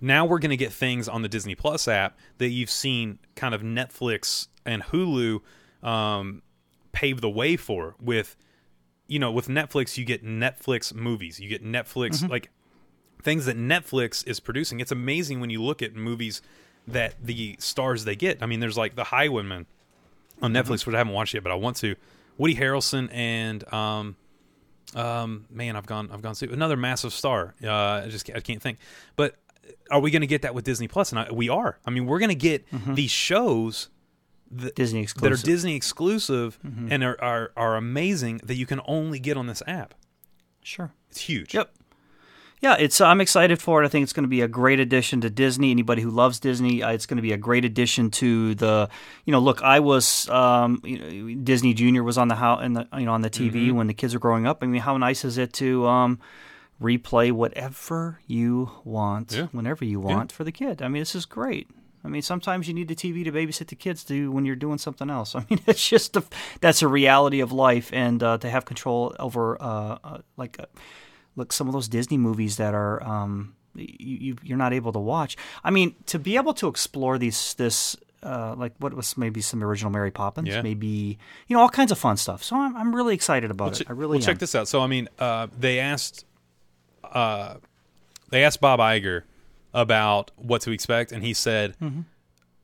now 0.00 0.24
we're 0.24 0.38
going 0.38 0.50
to 0.50 0.56
get 0.56 0.72
things 0.72 1.08
on 1.08 1.22
the 1.22 1.28
Disney 1.28 1.56
Plus 1.56 1.88
app 1.88 2.16
that 2.38 2.50
you've 2.50 2.70
seen 2.70 3.18
kind 3.34 3.52
of 3.52 3.62
Netflix 3.62 4.46
and 4.64 4.82
Hulu 4.84 5.40
um, 5.82 6.42
pave 6.92 7.20
the 7.20 7.30
way 7.30 7.56
for. 7.56 7.96
With 8.00 8.36
you 9.08 9.18
know, 9.18 9.32
with 9.32 9.48
Netflix, 9.48 9.96
you 9.98 10.04
get 10.04 10.24
Netflix 10.24 10.94
movies, 10.94 11.40
you 11.40 11.48
get 11.48 11.64
Netflix 11.64 12.18
Mm-hmm. 12.20 12.30
like 12.30 12.50
things 13.22 13.46
that 13.46 13.56
Netflix 13.58 14.24
is 14.26 14.38
producing. 14.38 14.78
It's 14.78 14.92
amazing 14.92 15.40
when 15.40 15.50
you 15.50 15.60
look 15.60 15.82
at 15.82 15.96
movies 15.96 16.42
that 16.86 17.14
the 17.20 17.56
stars 17.58 18.04
they 18.04 18.14
get. 18.14 18.40
I 18.40 18.46
mean, 18.46 18.60
there's 18.60 18.78
like 18.78 18.94
The 18.94 19.04
Highwayman 19.04 19.66
on 20.42 20.52
Mm-hmm. 20.52 20.72
Netflix, 20.72 20.86
which 20.86 20.94
I 20.94 20.98
haven't 20.98 21.12
watched 21.14 21.34
yet, 21.34 21.42
but 21.42 21.52
I 21.52 21.56
want 21.56 21.76
to. 21.78 21.96
Woody 22.36 22.54
Harrelson 22.54 23.08
and 23.12 23.70
um, 23.72 24.16
um, 24.94 25.46
man, 25.50 25.76
I've 25.76 25.86
gone, 25.86 26.08
I've 26.12 26.22
gone 26.22 26.34
to 26.36 26.52
another 26.52 26.76
massive 26.76 27.12
star. 27.12 27.54
Uh, 27.62 27.72
I 27.72 28.08
just, 28.08 28.24
can't, 28.24 28.38
I 28.38 28.40
can't 28.40 28.62
think. 28.62 28.78
But 29.16 29.36
are 29.90 30.00
we 30.00 30.10
going 30.10 30.20
to 30.22 30.26
get 30.28 30.42
that 30.42 30.54
with 30.54 30.64
Disney 30.64 30.88
Plus? 30.88 31.10
And 31.10 31.18
I, 31.18 31.30
we 31.32 31.48
are. 31.48 31.78
I 31.84 31.90
mean, 31.90 32.06
we're 32.06 32.20
going 32.20 32.28
to 32.30 32.34
get 32.34 32.64
these 32.94 33.10
shows 33.10 33.88
that, 34.52 34.74
Disney 34.76 35.04
that 35.06 35.32
are. 35.32 35.36
Disney 35.36 35.74
exclusive 35.74 36.58
and 36.62 37.02
are, 37.04 37.20
are 37.20 37.52
are 37.56 37.76
amazing 37.76 38.40
that 38.44 38.54
you 38.54 38.64
can 38.66 38.80
only 38.86 39.18
get 39.18 39.36
on 39.36 39.46
this 39.46 39.62
app. 39.66 39.94
sure. 40.62 40.92
It's 41.10 41.22
huge. 41.22 41.54
Yep. 41.54 41.72
Yeah, 42.60 42.76
it's. 42.78 43.00
I'm 43.00 43.20
excited 43.20 43.60
for 43.60 43.82
it. 43.82 43.86
I 43.86 43.88
think 43.88 44.02
it's 44.02 44.12
going 44.12 44.24
to 44.24 44.28
be 44.28 44.40
a 44.40 44.48
great 44.48 44.80
addition 44.80 45.20
to 45.20 45.30
Disney. 45.30 45.70
Anybody 45.70 46.02
who 46.02 46.10
loves 46.10 46.40
Disney, 46.40 46.82
uh, 46.82 46.90
it's 46.92 47.06
going 47.06 47.16
to 47.18 47.22
be 47.22 47.32
a 47.32 47.36
great 47.36 47.64
addition 47.64 48.10
to 48.12 48.54
the. 48.56 48.88
You 49.24 49.32
know, 49.32 49.38
look, 49.38 49.62
I 49.62 49.80
was 49.80 50.28
um, 50.28 50.80
you 50.84 50.98
know, 50.98 51.40
Disney 51.44 51.72
Junior 51.74 52.02
was 52.02 52.18
on 52.18 52.28
the 52.28 52.34
how 52.34 52.58
in 52.58 52.72
the 52.72 52.88
you 52.96 53.06
know 53.06 53.12
on 53.12 53.20
the 53.22 53.30
TV 53.30 53.52
Mm-hmm. 53.68 53.76
when 53.76 53.86
the 53.86 53.94
kids 53.94 54.12
were 54.14 54.20
growing 54.20 54.46
up. 54.46 54.62
I 54.62 54.66
mean, 54.66 54.80
how 54.82 54.96
nice 54.96 55.24
is 55.24 55.38
it 55.38 55.52
to 55.54 55.86
um, 55.86 56.18
replay 56.82 57.30
whatever 57.32 58.20
you 58.26 58.70
want, 58.84 59.32
Yeah. 59.32 59.46
whenever 59.52 59.84
you 59.84 60.00
want 60.00 60.32
for 60.32 60.44
the 60.44 60.52
kid. 60.52 60.82
I 60.82 60.88
mean, 60.88 61.00
this 61.02 61.14
is 61.14 61.26
great. 61.26 61.68
I 62.04 62.08
mean, 62.08 62.22
sometimes 62.22 62.68
you 62.68 62.74
need 62.74 62.86
the 62.88 62.94
TV 62.94 63.24
to 63.24 63.32
babysit 63.32 63.66
the 63.68 63.74
kids 63.76 64.04
to 64.04 64.30
when 64.30 64.44
you're 64.44 64.54
doing 64.56 64.78
something 64.78 65.10
else. 65.10 65.34
I 65.36 65.44
mean, 65.50 65.60
it's 65.66 65.86
just 65.88 66.16
a, 66.16 66.24
that's 66.60 66.80
a 66.82 66.88
reality 66.88 67.40
of 67.40 67.50
life, 67.52 67.90
and 67.92 68.22
uh, 68.22 68.38
to 68.38 68.48
have 68.50 68.64
control 68.64 69.14
over 69.18 69.60
uh, 69.60 69.98
uh, 70.04 70.18
like 70.36 70.56
uh, 70.60 70.66
like 71.38 71.52
some 71.52 71.66
of 71.68 71.72
those 71.72 71.88
Disney 71.88 72.18
movies 72.18 72.56
that 72.56 72.74
are 72.74 73.02
um, 73.02 73.54
you, 73.74 73.86
you 74.26 74.36
you're 74.42 74.58
not 74.58 74.72
able 74.72 74.92
to 74.92 74.98
watch. 74.98 75.36
I 75.64 75.70
mean, 75.70 75.94
to 76.06 76.18
be 76.18 76.36
able 76.36 76.54
to 76.54 76.68
explore 76.68 77.18
these 77.18 77.54
this. 77.54 77.96
Uh, 78.20 78.52
like 78.58 78.72
what 78.80 78.92
was 78.94 79.16
maybe 79.16 79.40
some 79.40 79.62
original 79.62 79.92
Mary 79.92 80.10
Poppins, 80.10 80.48
Yeah. 80.48 80.60
maybe 80.60 81.16
you 81.46 81.54
know 81.54 81.60
all 81.62 81.68
kinds 81.68 81.92
of 81.92 81.98
fun 81.98 82.16
stuff. 82.16 82.42
So 82.42 82.56
I'm, 82.56 82.74
I'm 82.76 82.92
really 82.92 83.14
excited 83.14 83.48
about 83.52 83.80
it. 83.80 83.88
I 83.88 83.92
really 83.92 84.18
well, 84.18 84.26
check 84.26 84.38
this 84.40 84.56
out. 84.56 84.66
So 84.66 84.80
I 84.80 84.88
mean, 84.88 85.08
uh, 85.20 85.46
they 85.56 85.78
asked, 85.78 86.24
uh, 87.04 87.54
they 88.30 88.42
asked 88.44 88.60
Bob 88.60 88.80
Iger 88.80 89.22
about 89.72 90.30
what 90.34 90.62
to 90.62 90.72
expect, 90.72 91.12
and 91.12 91.22
he 91.22 91.32
said, 91.32 91.76
Mm-hmm. 91.80 92.00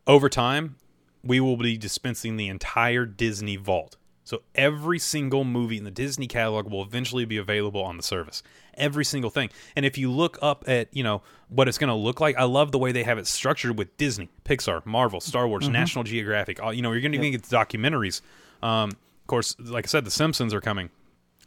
over 0.09 0.29
time, 0.29 0.75
we 1.23 1.39
will 1.39 1.57
be 1.57 1.77
dispensing 1.79 2.37
the 2.37 2.49
entire 2.49 3.07
Disney 3.07 3.55
vault. 3.57 3.97
So 4.25 4.43
every 4.57 4.99
single 4.99 5.45
movie 5.45 5.77
in 5.77 5.85
the 5.85 5.91
Disney 5.91 6.27
catalog 6.27 6.69
will 6.69 6.83
eventually 6.83 7.27
be 7.27 7.37
available 7.37 7.83
on 7.85 7.97
the 7.97 8.03
service. 8.03 8.43
Every 8.77 9.05
single 9.05 9.31
thing. 9.31 9.51
And 9.77 9.85
if 9.85 9.99
you 9.99 10.11
look 10.11 10.39
up 10.43 10.65
at, 10.67 10.89
you 10.95 11.03
know, 11.03 11.23
what 11.49 11.69
it's 11.69 11.79
going 11.79 11.89
to 11.89 11.95
look 11.95 12.21
like, 12.21 12.37
I 12.37 12.45
love 12.45 12.73
the 12.73 12.79
way 12.79 12.93
they 12.93 13.05
have 13.05 13.19
it 13.19 13.27
structured 13.27 13.79
with 13.79 13.97
Disney, 13.97 14.29
Pixar, 14.45 14.85
Marvel, 14.87 15.21
Star 15.21 15.47
Wars, 15.47 15.69
National 15.69 16.05
Geographic. 16.05 16.63
All, 16.63 16.73
you 16.73 16.83
know, 16.83 16.93
you're 16.93 17.01
going 17.01 17.13
to 17.13 17.31
get 17.31 17.43
the 17.43 17.57
documentaries. 17.57 18.21
Um, 18.63 18.91
of 18.91 19.27
course, 19.27 19.57
like 19.59 19.87
I 19.87 19.89
said, 19.89 20.05
The 20.05 20.11
Simpsons 20.11 20.53
are 20.53 20.61
coming. 20.61 20.91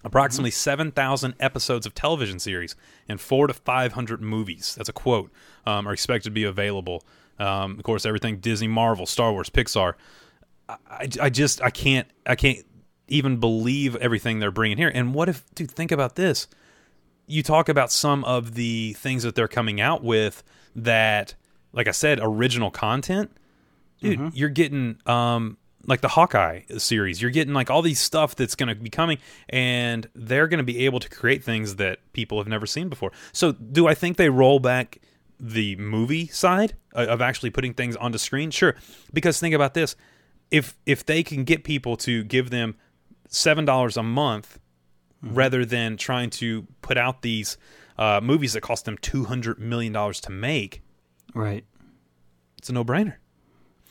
Approximately 0.03 0.51
7,000 0.51 1.33
episodes 1.39 1.85
of 1.85 1.93
television 1.95 2.39
series 2.39 2.75
and 3.09 3.19
four 3.19 3.47
to 3.47 3.53
500 3.53 4.21
movies. 4.21 4.75
That's 4.77 4.89
a 4.89 4.93
quote. 4.93 5.31
Um, 5.65 5.87
are 5.87 5.93
expected 5.93 6.29
to 6.29 6.33
be 6.33 6.43
available. 6.43 7.03
Um, 7.39 7.77
of 7.77 7.83
course, 7.83 8.05
everything 8.05 8.37
Disney, 8.37 8.67
Marvel, 8.67 9.05
Star 9.05 9.31
Wars, 9.31 9.49
Pixar. 9.49 9.93
I, 10.69 11.09
I 11.21 11.29
just 11.29 11.61
I 11.61 11.69
can't 11.69 12.07
I 12.25 12.35
can't 12.35 12.65
even 13.07 13.37
believe 13.37 13.95
everything 13.97 14.39
they're 14.39 14.51
bringing 14.51 14.77
here. 14.77 14.91
And 14.93 15.13
what 15.13 15.29
if, 15.29 15.43
dude? 15.55 15.71
Think 15.71 15.91
about 15.91 16.15
this. 16.15 16.47
You 17.27 17.43
talk 17.43 17.69
about 17.69 17.91
some 17.91 18.23
of 18.23 18.55
the 18.55 18.93
things 18.93 19.23
that 19.23 19.35
they're 19.35 19.47
coming 19.47 19.79
out 19.81 20.03
with 20.03 20.43
that, 20.75 21.35
like 21.73 21.87
I 21.87 21.91
said, 21.91 22.19
original 22.21 22.71
content. 22.71 23.31
Dude, 23.99 24.33
you're 24.33 24.49
getting 24.49 24.99
um 25.05 25.57
like 25.87 26.01
the 26.01 26.09
Hawkeye 26.09 26.61
series. 26.77 27.21
You're 27.21 27.31
getting 27.31 27.53
like 27.53 27.69
all 27.69 27.81
these 27.81 27.99
stuff 27.99 28.35
that's 28.35 28.55
going 28.55 28.69
to 28.69 28.75
be 28.75 28.89
coming, 28.89 29.17
and 29.49 30.07
they're 30.13 30.47
going 30.47 30.59
to 30.59 30.63
be 30.63 30.85
able 30.85 30.99
to 30.99 31.09
create 31.09 31.43
things 31.43 31.77
that 31.77 31.99
people 32.13 32.37
have 32.37 32.47
never 32.47 32.65
seen 32.65 32.89
before. 32.89 33.11
So, 33.31 33.53
do 33.53 33.87
I 33.87 33.93
think 33.95 34.17
they 34.17 34.29
roll 34.29 34.59
back 34.59 34.99
the 35.39 35.75
movie 35.77 36.27
side 36.27 36.75
of 36.93 37.21
actually 37.21 37.49
putting 37.51 37.73
things 37.73 37.95
onto 37.95 38.17
screen? 38.17 38.51
Sure, 38.51 38.75
because 39.13 39.39
think 39.39 39.55
about 39.55 39.73
this: 39.73 39.95
if 40.51 40.77
if 40.85 41.05
they 41.05 41.23
can 41.23 41.43
get 41.43 41.63
people 41.63 41.97
to 41.97 42.23
give 42.23 42.49
them 42.49 42.75
seven 43.29 43.65
dollars 43.65 43.97
a 43.97 44.03
month 44.03 44.59
rather 45.21 45.65
than 45.65 45.97
trying 45.97 46.29
to 46.31 46.67
put 46.81 46.97
out 46.97 47.21
these 47.21 47.57
uh, 47.97 48.19
movies 48.23 48.53
that 48.53 48.61
cost 48.61 48.85
them 48.85 48.97
two 48.99 49.25
hundred 49.25 49.59
million 49.59 49.91
dollars 49.93 50.19
to 50.21 50.31
make, 50.31 50.81
Right. 51.33 51.65
it's 52.57 52.69
a 52.69 52.73
no 52.73 52.83
brainer. 52.85 53.15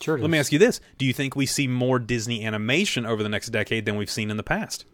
Sure. 0.01 0.19
Let 0.19 0.31
me 0.31 0.39
ask 0.39 0.53
you 0.53 0.59
this: 0.59 0.81
Do 0.99 1.07
you 1.07 1.12
think 1.12 1.35
we 1.37 1.47
see 1.47 1.67
more 1.67 1.99
Disney 1.99 2.45
animation 2.45 3.07
over 3.07 3.23
the 3.23 3.29
next 3.31 3.49
decade 3.49 3.87
than 3.87 3.97
we've 3.97 4.11
seen 4.11 4.31
in 4.31 4.37
the 4.37 4.43
past? 4.43 4.85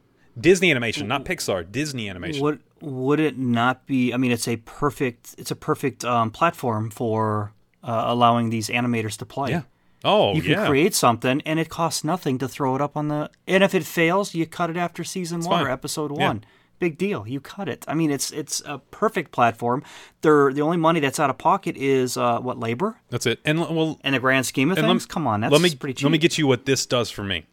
Disney 0.41 0.71
animation, 0.71 1.09
not 1.09 1.25
Pixar. 1.25 1.71
Disney 1.71 2.09
animation. 2.09 2.41
Would 2.43 2.61
would 2.81 3.21
it 3.21 3.37
not 3.37 3.87
be? 3.87 4.15
I 4.15 4.17
mean, 4.17 4.31
it's 4.33 4.49
a 4.49 4.57
perfect 4.57 5.35
it's 5.39 5.51
a 5.51 5.57
perfect 5.57 6.05
um, 6.05 6.31
platform 6.31 6.89
for 6.91 7.53
uh, 7.83 8.05
allowing 8.07 8.49
these 8.51 8.69
animators 8.69 9.17
to 9.19 9.27
play. 9.27 9.51
Yeah. 9.51 9.63
Oh, 10.05 10.35
You 10.35 10.43
can 10.43 10.51
yeah. 10.53 10.67
create 10.67 10.95
something, 10.95 11.41
and 11.47 11.61
it 11.61 11.69
costs 11.69 12.03
nothing 12.03 12.39
to 12.39 12.49
throw 12.49 12.75
it 12.75 12.81
up 12.81 12.97
on 12.97 13.09
the. 13.09 13.31
And 13.47 13.63
if 13.63 13.75
it 13.75 13.85
fails, 13.85 14.35
you 14.35 14.47
cut 14.47 14.69
it 14.71 14.77
after 14.77 15.05
season 15.05 15.41
one 15.41 15.59
fine. 15.59 15.67
or 15.67 15.71
episode 15.71 16.11
Yeah. 16.17 16.27
one. 16.29 16.45
Big 16.81 16.99
deal. 16.99 17.29
You 17.29 17.41
cut 17.41 17.69
it. 17.69 17.85
I 17.87 17.95
mean, 17.95 18.11
it's 18.11 18.33
it's 18.33 18.61
a 18.67 18.79
perfect 18.79 19.31
platform. 19.31 19.85
They're, 20.23 20.53
the 20.53 20.63
only 20.63 20.79
money 20.79 20.99
that's 20.99 21.21
out 21.21 21.31
of 21.31 21.39
pocket 21.39 21.77
is 21.77 22.17
uh, 22.17 22.41
what 22.41 22.59
labor. 22.59 22.97
That's 23.11 23.25
it. 23.27 23.39
And 23.45 23.61
well, 23.61 24.01
In 24.03 24.15
the 24.15 24.19
grand 24.19 24.47
scheme 24.47 24.71
of 24.73 24.77
things, 24.79 24.89
lem- 24.89 24.99
come 24.99 25.29
on, 25.29 25.43
that's 25.43 25.53
let 25.53 25.61
me 25.63 25.73
pretty 25.77 25.95
cheap. 25.95 26.05
let 26.05 26.11
me 26.11 26.19
get 26.19 26.37
you 26.39 26.49
what 26.49 26.67
this 26.67 26.85
does 26.85 27.09
for 27.09 27.23
me. 27.23 27.47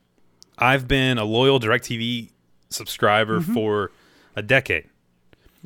I've 0.57 0.87
been 0.87 1.19
a 1.19 1.25
loyal 1.25 1.59
DirecTV 1.59 2.31
subscriber 2.71 3.39
Mm-hmm. 3.39 3.53
for 3.53 3.91
a 4.35 4.41
decade. 4.41 4.85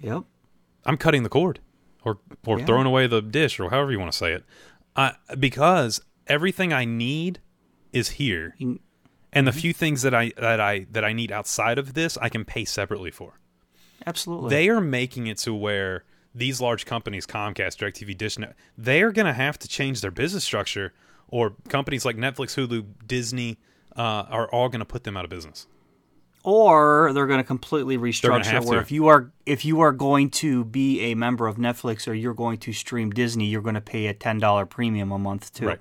Yep. 0.02 0.24
I'm 0.86 0.98
cutting 0.98 1.24
the 1.24 1.30
cord 1.30 1.60
or 2.04 2.18
or 2.46 2.60
Yeah. 2.60 2.66
throwing 2.66 2.86
away 2.86 3.08
the 3.08 3.22
dish 3.22 3.62
or 3.62 3.70
however 3.70 3.94
you 3.94 4.00
want 4.00 4.12
to 4.12 4.18
say 4.18 4.34
it. 4.34 4.44
I 4.98 5.14
because 5.40 6.02
everything 6.28 6.74
I 6.74 6.86
need 6.86 7.40
is 7.92 8.10
here. 8.10 8.56
And 8.60 9.48
the 9.48 9.52
Mm-hmm. 9.52 9.60
few 9.60 9.74
things 9.74 10.02
that 10.04 10.14
I 10.14 10.32
that 10.38 10.60
I 10.60 10.86
that 10.92 11.04
I 11.04 11.12
need 11.14 11.32
outside 11.32 11.78
of 11.80 11.94
this, 11.96 12.18
I 12.18 12.30
can 12.30 12.46
pay 12.46 12.66
separately 12.66 13.10
for. 13.12 13.40
Absolutely. 14.06 14.50
They 14.50 14.70
are 14.70 14.82
making 14.82 15.28
it 15.28 15.38
to 15.40 15.54
where 15.56 16.04
these 16.36 16.60
large 16.62 16.86
companies, 16.86 17.26
Comcast, 17.26 17.78
DirecTV, 17.78 18.18
Dish, 18.18 18.38
they 18.78 19.02
are 19.02 19.12
going 19.12 19.26
to 19.28 19.34
have 19.34 19.58
to 19.60 19.68
change 19.68 20.02
their 20.02 20.12
business 20.12 20.44
structure, 20.44 20.94
or 21.28 21.54
companies 21.70 22.04
like 22.06 22.16
Netflix, 22.18 22.56
Hulu, 22.56 22.86
Disney 23.08 23.58
uh, 23.96 24.02
are 24.30 24.48
all 24.52 24.68
going 24.70 24.80
to 24.80 24.86
put 24.86 25.04
them 25.04 25.16
out 25.16 25.24
of 25.24 25.30
business. 25.30 25.68
or 26.44 27.12
they're 27.14 27.28
going 27.28 27.40
to 27.40 27.44
completely 27.44 27.98
restructure 27.98 28.66
where 28.66 28.76
to. 28.80 28.82
if 28.82 28.92
you 28.92 29.08
are 29.08 29.32
if 29.46 29.64
you 29.64 29.80
are 29.82 29.92
going 29.94 30.30
to 30.32 30.66
be 30.66 31.00
a 31.12 31.16
member 31.16 31.48
of 31.48 31.56
Netflix 31.58 32.08
or 32.08 32.14
you're 32.14 32.34
going 32.34 32.58
to 32.60 32.74
stream 32.74 33.10
Disney, 33.12 33.46
you're 33.46 33.62
going 33.62 33.76
to 33.76 33.82
pay 33.82 34.08
a 34.08 34.14
ten 34.14 34.38
dollar 34.40 34.66
premium 34.66 35.12
a 35.12 35.18
month 35.20 35.54
too. 35.54 35.68
Right. 35.68 35.80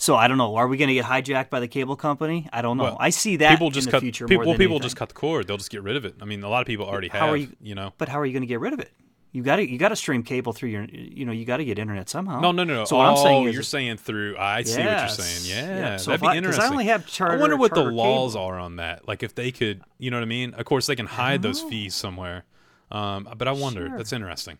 So 0.00 0.16
I 0.16 0.28
don't 0.28 0.38
know. 0.38 0.56
Are 0.56 0.66
we 0.66 0.78
going 0.78 0.88
to 0.88 0.94
get 0.94 1.04
hijacked 1.04 1.50
by 1.50 1.60
the 1.60 1.68
cable 1.68 1.94
company? 1.94 2.48
I 2.52 2.62
don't 2.62 2.78
know. 2.78 2.84
Well, 2.84 2.96
I 2.98 3.10
see 3.10 3.36
that 3.36 3.50
people 3.50 3.70
just 3.70 3.86
in 3.86 3.90
the 3.90 3.96
cut 3.96 4.00
future 4.02 4.26
people, 4.26 4.44
more 4.46 4.54
than 4.54 4.58
people 4.58 4.76
anything. 4.76 4.82
just 4.86 4.96
cut 4.96 5.10
the 5.10 5.14
cord. 5.14 5.46
They'll 5.46 5.58
just 5.58 5.70
get 5.70 5.82
rid 5.82 5.96
of 5.96 6.06
it. 6.06 6.14
I 6.22 6.24
mean, 6.24 6.42
a 6.42 6.48
lot 6.48 6.62
of 6.62 6.66
people 6.66 6.86
already 6.86 7.08
How 7.08 7.26
have. 7.26 7.28
are 7.34 7.36
you, 7.36 7.48
you- 7.60 7.74
know. 7.74 7.92
But 7.98 8.08
how 8.08 8.18
are 8.18 8.24
you 8.24 8.32
going 8.32 8.42
to 8.42 8.46
get 8.46 8.60
rid 8.60 8.72
of 8.72 8.80
it? 8.80 8.90
You 9.32 9.42
got 9.44 9.56
to 9.56 9.70
you 9.70 9.78
got 9.78 9.90
to 9.90 9.96
stream 9.96 10.24
cable 10.24 10.52
through 10.52 10.70
your 10.70 10.84
you 10.86 11.24
know 11.24 11.30
you 11.30 11.44
got 11.44 11.58
to 11.58 11.64
get 11.64 11.78
internet 11.78 12.08
somehow. 12.08 12.40
No, 12.40 12.50
no, 12.50 12.64
no, 12.64 12.74
no. 12.74 12.84
So 12.84 12.96
what 12.96 13.06
oh, 13.06 13.10
I'm 13.10 13.16
saying 13.18 13.46
is 13.48 13.54
you're 13.54 13.62
saying 13.62 13.98
through. 13.98 14.36
I 14.36 14.62
see 14.64 14.82
what 14.82 14.98
you're 14.98 15.08
saying. 15.08 15.66
Yeah, 15.66 15.76
Yeah, 15.76 15.96
so 15.98 16.10
that'd 16.10 16.24
if 16.24 16.28
I- 16.28 16.40
be 16.40 16.46
'cause 16.46 16.58
I 16.58 16.68
only 16.68 16.86
have 16.86 17.06
charter- 17.06 17.36
I 17.36 17.38
wonder 17.40 17.56
what 17.56 17.72
the 17.72 17.84
laws 17.84 18.32
cable. 18.32 18.44
are 18.46 18.58
on 18.58 18.76
that. 18.76 19.06
Like 19.06 19.22
if 19.22 19.34
they 19.36 19.52
could, 19.52 19.82
you 19.98 20.10
know 20.10 20.16
what 20.16 20.22
I 20.22 20.26
mean? 20.26 20.54
Of 20.54 20.64
course, 20.64 20.86
they 20.86 20.96
can 20.96 21.06
hide 21.06 21.42
those 21.42 21.60
fees 21.60 21.94
somewhere. 21.94 22.44
Um, 22.90 23.28
but 23.36 23.46
I 23.46 23.52
wonder. 23.52 23.86
Sure. 23.86 23.96
That's 23.98 24.12
interesting. 24.12 24.58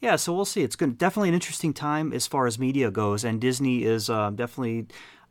Yeah, 0.00 0.16
so 0.16 0.32
we'll 0.32 0.44
see. 0.44 0.62
It's 0.62 0.76
going 0.76 0.92
definitely 0.92 1.28
an 1.30 1.34
interesting 1.34 1.72
time 1.74 2.12
as 2.12 2.26
far 2.26 2.46
as 2.46 2.58
media 2.58 2.90
goes, 2.90 3.24
and 3.24 3.40
Disney 3.40 3.82
is 3.84 4.08
uh, 4.08 4.30
definitely 4.30 4.86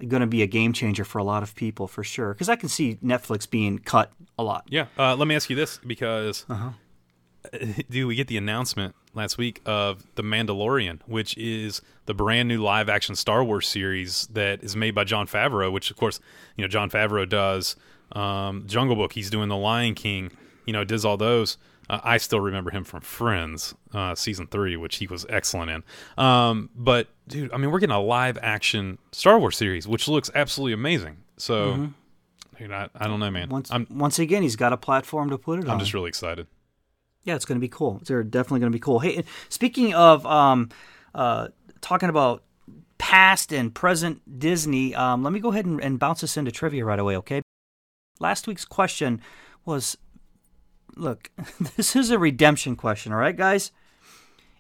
going 0.08 0.22
to 0.22 0.28
be 0.28 0.42
a 0.42 0.48
game 0.48 0.74
changer 0.74 1.06
for 1.06 1.20
a 1.20 1.24
lot 1.24 1.42
of 1.42 1.56
people 1.56 1.88
for 1.88 2.04
sure. 2.04 2.34
Because 2.34 2.50
I 2.50 2.56
can 2.56 2.70
see 2.70 2.96
Netflix 3.04 3.50
being 3.50 3.80
cut 3.80 4.12
a 4.38 4.44
lot. 4.44 4.66
Yeah. 4.70 4.88
Uh, 4.98 5.16
let 5.16 5.28
me 5.28 5.36
ask 5.36 5.50
you 5.50 5.56
this 5.56 5.80
because, 5.86 6.46
Uh-huh. 6.50 6.72
do 7.90 8.08
we 8.08 8.16
get 8.16 8.28
the 8.28 8.38
announcement 8.38 8.94
last 9.14 9.38
week 9.38 9.62
of 9.66 10.04
The 10.16 10.22
Mandalorian, 10.24 11.00
which 11.08 11.38
is 11.38 11.82
the 12.06 12.14
brand 12.14 12.48
new 12.50 12.62
live 12.62 12.90
action 12.90 13.16
Star 13.16 13.44
Wars 13.44 13.68
series 13.68 14.28
that 14.34 14.64
is 14.64 14.76
made 14.76 14.94
by 14.94 15.06
Jon 15.06 15.28
Favreau, 15.28 15.72
which, 15.72 15.90
of 15.90 15.98
course, 15.98 16.20
you 16.58 16.64
know, 16.64 16.68
Jon 16.68 16.90
Favreau 16.90 17.28
does 17.28 17.76
um, 18.12 18.64
Jungle 18.68 18.96
Book. 18.98 19.14
He's 19.14 19.30
doing 19.30 19.48
The 19.50 19.56
Lion 19.58 19.96
King, 19.96 20.32
you 20.66 20.74
know, 20.74 20.84
does 20.84 21.06
all 21.06 21.18
those. 21.18 21.58
Uh, 21.90 22.00
I 22.04 22.18
still 22.18 22.40
remember 22.40 22.72
him 22.72 22.84
from 22.84 23.02
Friends, 23.02 23.74
uh, 23.94 24.16
season 24.16 24.48
three, 24.48 24.76
which 24.76 24.98
he 24.98 25.08
was 25.08 25.26
excellent 25.30 25.72
in. 25.72 25.84
Um, 26.24 26.70
but, 26.76 27.08
dude, 27.28 27.52
I 27.54 27.58
mean, 27.58 27.72
we're 27.72 27.80
getting 27.80 27.96
a 27.96 28.02
live 28.02 28.38
action 28.42 28.98
Star 29.12 29.40
Wars 29.40 29.58
series, 29.58 29.88
which 29.88 30.08
looks 30.08 30.30
absolutely 30.36 30.74
amazing. 30.74 31.18
So, 31.38 31.90
dude, 32.58 32.72
I, 32.72 32.90
I 32.96 33.08
don't 33.08 33.20
know, 33.20 33.32
man. 33.32 33.44
Mm-hmm. 33.44 33.54
Once 33.54 33.72
I'm, 33.72 33.88
once 33.90 34.20
again, 34.20 34.44
he's 34.44 34.56
got 34.56 34.74
a 34.74 34.78
platform 34.78 35.30
to 35.30 35.38
put 35.38 35.60
it 35.60 35.66
on. 35.66 35.72
I'm 35.72 35.80
just 35.80 35.94
really 35.94 36.10
excited. 36.10 36.48
Yeah, 37.24 37.36
it's 37.36 37.46
going 37.46 37.58
to 37.58 37.62
be 37.62 37.70
cool. 37.70 38.02
They're 38.06 38.24
definitely 38.24 38.62
going 38.62 38.72
to 38.72 38.76
be 38.76 38.80
cool. 38.80 39.00
Hey, 39.00 39.24
speaking 39.50 39.94
of 39.94 40.26
um, 40.26 40.70
uh, 41.14 41.50
talking 41.82 42.10
about 42.10 42.44
past 42.98 43.52
and 43.52 43.76
present 43.76 44.40
Disney, 44.40 44.96
um, 44.96 45.24
let 45.24 45.34
me 45.34 45.40
go 45.40 45.52
ahead 45.52 45.66
and, 45.66 45.82
and 45.82 46.00
bounce 46.00 46.24
us 46.24 46.38
into 46.38 46.52
trivia 46.52 46.86
right 46.86 47.00
away, 47.00 47.18
okay? 47.18 47.42
Last 48.20 48.48
week's 48.48 48.66
question 48.66 49.22
was 49.66 49.98
look, 50.98 51.32
this 51.76 51.96
is 51.96 52.10
a 52.10 52.20
redemption 52.20 52.76
question, 52.76 53.12
all 53.12 53.20
right, 53.20 53.36
guys? 53.36 53.72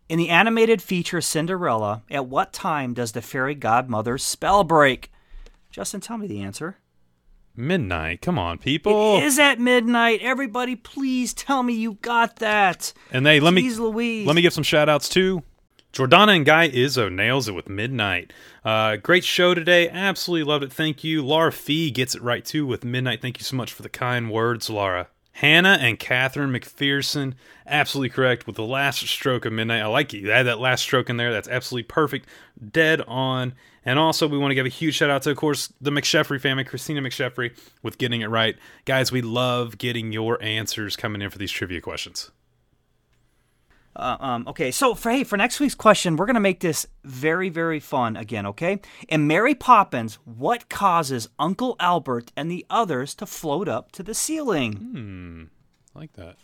In 0.10 0.18
the 0.18 0.30
animated 0.30 0.82
feature 0.82 1.20
Cinderella, 1.20 2.04
at 2.10 2.28
what 2.28 2.54
time 2.54 2.94
does 2.94 3.12
the 3.12 3.22
fairy 3.22 3.56
godmother's 3.56 4.24
spell 4.24 4.64
break? 4.64 5.12
Justin, 5.70 6.00
tell 6.00 6.18
me 6.18 6.28
the 6.28 6.42
answer. 6.42 6.78
Midnight. 7.56 8.22
Come 8.22 8.38
on, 8.38 8.60
people. 8.60 9.18
It 9.18 9.24
is 9.24 9.40
at 9.40 9.60
midnight. 9.60 10.22
Everybody, 10.22 10.76
please 10.76 11.34
tell 11.34 11.64
me 11.64 11.74
you 11.74 11.94
got 12.02 12.38
that. 12.38 12.94
And 13.12 13.26
hey, 13.26 13.40
let 13.40 13.54
me 13.54 13.70
Louise. 13.72 14.28
let 14.28 14.36
me 14.36 14.44
give 14.44 14.54
some 14.54 14.64
shout 14.64 14.88
outs 14.88 15.10
too. 15.10 15.44
Jordana 15.92 16.36
and 16.36 16.46
Guy 16.46 16.70
Izzo 16.70 17.12
nails 17.12 17.48
it 17.50 17.56
with 17.56 17.68
Midnight. 17.68 18.32
Uh, 18.64 18.98
great 18.98 19.24
show 19.24 19.56
today. 19.56 19.90
Absolutely 19.90 20.44
loved 20.44 20.66
it. 20.66 20.72
Thank 20.72 21.04
you. 21.04 21.26
Laura 21.26 21.52
Fee 21.52 21.90
gets 21.90 22.14
it 22.14 22.22
right 22.22 22.46
too 22.46 22.68
with 22.68 22.86
Midnight. 22.86 23.22
Thank 23.22 23.40
you 23.40 23.44
so 23.44 23.56
much 23.56 23.74
for 23.74 23.82
the 23.82 23.90
kind 23.90 24.30
words, 24.30 24.70
Laura. 24.70 25.08
Hannah 25.38 25.78
and 25.80 26.00
Catherine 26.00 26.50
McPherson, 26.50 27.36
absolutely 27.68 28.10
correct 28.10 28.48
with 28.48 28.56
the 28.56 28.64
last 28.64 29.08
stroke 29.08 29.46
of 29.46 29.54
midnight. 29.54 29.84
I 29.84 29.86
like 29.86 30.12
you. 30.12 30.22
You 30.22 30.32
had 30.32 30.48
that 30.48 30.60
last 30.60 30.82
stroke 30.82 31.12
in 31.12 31.18
there. 31.18 31.32
That's 31.32 31.48
absolutely 31.48 31.84
perfect. 31.84 32.28
Dead 32.72 33.02
on. 33.02 33.54
And 33.86 34.00
also, 34.00 34.28
we 34.28 34.40
want 34.40 34.50
to 34.50 34.56
give 34.56 34.66
a 34.66 34.70
huge 34.70 34.96
shout 34.96 35.12
out 35.12 35.22
to, 35.22 35.30
of 35.30 35.38
course, 35.38 35.72
the 35.80 35.92
McSheffrey 35.92 36.42
family, 36.42 36.64
Christina 36.64 37.02
McSheffrey, 37.02 37.56
with 37.84 38.00
getting 38.00 38.22
it 38.22 38.32
right. 38.32 38.58
Guys, 38.86 39.12
we 39.12 39.22
love 39.22 39.78
getting 39.78 40.12
your 40.12 40.42
answers 40.42 40.96
coming 40.96 41.22
in 41.22 41.30
for 41.30 41.38
these 41.38 41.52
trivia 41.52 41.82
questions. 41.82 42.32
Uh, 43.98 44.16
um, 44.20 44.48
okay, 44.48 44.70
so 44.70 44.94
for 44.94 45.12
hey, 45.12 45.24
for 45.24 45.38
next 45.38 45.60
week's 45.60 45.76
question, 45.76 46.16
we're 46.16 46.28
gonna 46.28 46.40
make 46.40 46.60
this 46.60 46.86
very, 47.04 47.50
very 47.50 47.80
fun 47.80 48.16
again. 48.16 48.46
Okay, 48.46 48.80
in 49.10 49.26
Mary 49.26 49.56
Poppins, 49.56 50.20
what 50.24 50.70
causes 50.70 51.28
Uncle 51.40 51.76
Albert 51.80 52.32
and 52.38 52.50
the 52.50 52.66
others 52.70 53.16
to 53.16 53.26
float 53.26 53.68
up 53.68 53.92
to 53.94 54.04
the 54.04 54.14
ceiling? 54.14 55.50
I 55.96 56.00
like 56.00 56.14
that. 56.14 56.38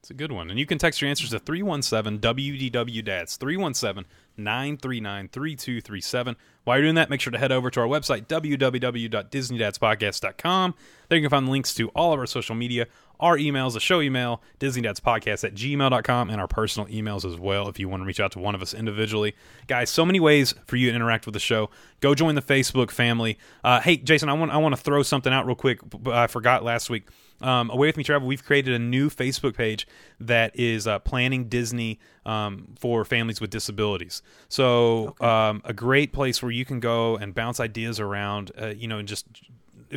It's 0.00 0.10
a 0.10 0.14
good 0.14 0.32
one. 0.32 0.50
And 0.50 0.58
you 0.58 0.66
can 0.66 0.78
text 0.78 1.00
your 1.00 1.08
answers 1.08 1.30
to 1.30 1.38
317 1.38 2.18
WDW 2.18 3.04
Dads, 3.04 3.36
317 3.36 4.04
939 4.36 5.28
3237. 5.28 6.36
While 6.64 6.76
you're 6.76 6.84
doing 6.84 6.94
that, 6.94 7.10
make 7.10 7.20
sure 7.20 7.32
to 7.32 7.38
head 7.38 7.50
over 7.50 7.70
to 7.70 7.80
our 7.80 7.86
website, 7.86 8.26
www.disneydadspodcast.com. 8.26 10.74
There 11.08 11.18
you 11.18 11.22
can 11.22 11.30
find 11.30 11.48
links 11.48 11.74
to 11.74 11.88
all 11.88 12.12
of 12.12 12.20
our 12.20 12.26
social 12.26 12.54
media, 12.54 12.86
our 13.18 13.36
emails, 13.36 13.72
the 13.72 13.80
show 13.80 14.00
email, 14.00 14.40
disneydadspodcast 14.60 15.42
at 15.44 15.54
gmail.com, 15.54 16.30
and 16.30 16.40
our 16.40 16.46
personal 16.46 16.88
emails 16.88 17.24
as 17.24 17.36
well 17.36 17.68
if 17.68 17.80
you 17.80 17.88
want 17.88 18.02
to 18.02 18.06
reach 18.06 18.20
out 18.20 18.30
to 18.32 18.38
one 18.38 18.54
of 18.54 18.62
us 18.62 18.74
individually. 18.74 19.34
Guys, 19.66 19.90
so 19.90 20.06
many 20.06 20.20
ways 20.20 20.54
for 20.66 20.76
you 20.76 20.90
to 20.90 20.94
interact 20.94 21.26
with 21.26 21.32
the 21.32 21.40
show. 21.40 21.68
Go 22.00 22.14
join 22.14 22.36
the 22.36 22.42
Facebook 22.42 22.90
family. 22.90 23.38
Uh, 23.64 23.80
hey, 23.80 23.96
Jason, 23.96 24.28
I 24.28 24.34
want, 24.34 24.52
I 24.52 24.58
want 24.58 24.76
to 24.76 24.80
throw 24.80 25.02
something 25.02 25.32
out 25.32 25.46
real 25.46 25.56
quick. 25.56 25.80
I 26.06 26.28
forgot 26.28 26.62
last 26.64 26.90
week 26.90 27.08
um, 27.42 27.70
Away 27.70 27.88
with 27.88 27.96
Me 27.96 28.04
Travel, 28.04 28.26
we've 28.28 28.44
created 28.44 28.74
a 28.74 28.78
new 28.78 29.10
Facebook 29.10 29.56
page 29.56 29.86
that 30.20 30.58
is 30.58 30.86
uh, 30.86 30.98
planning 31.00 31.48
Disney 31.48 31.98
um, 32.24 32.74
for 32.78 33.04
families 33.04 33.40
with 33.40 33.50
disabilities. 33.50 34.22
So, 34.48 35.14
um, 35.20 35.62
a 35.64 35.72
great 35.72 36.12
place 36.12 36.42
where 36.42 36.52
you 36.52 36.64
can 36.64 36.80
go 36.80 37.16
and 37.16 37.34
bounce 37.34 37.60
ideas 37.60 38.00
around, 38.00 38.52
uh, 38.60 38.68
you 38.68 38.88
know, 38.88 38.98
and 38.98 39.08
just 39.08 39.26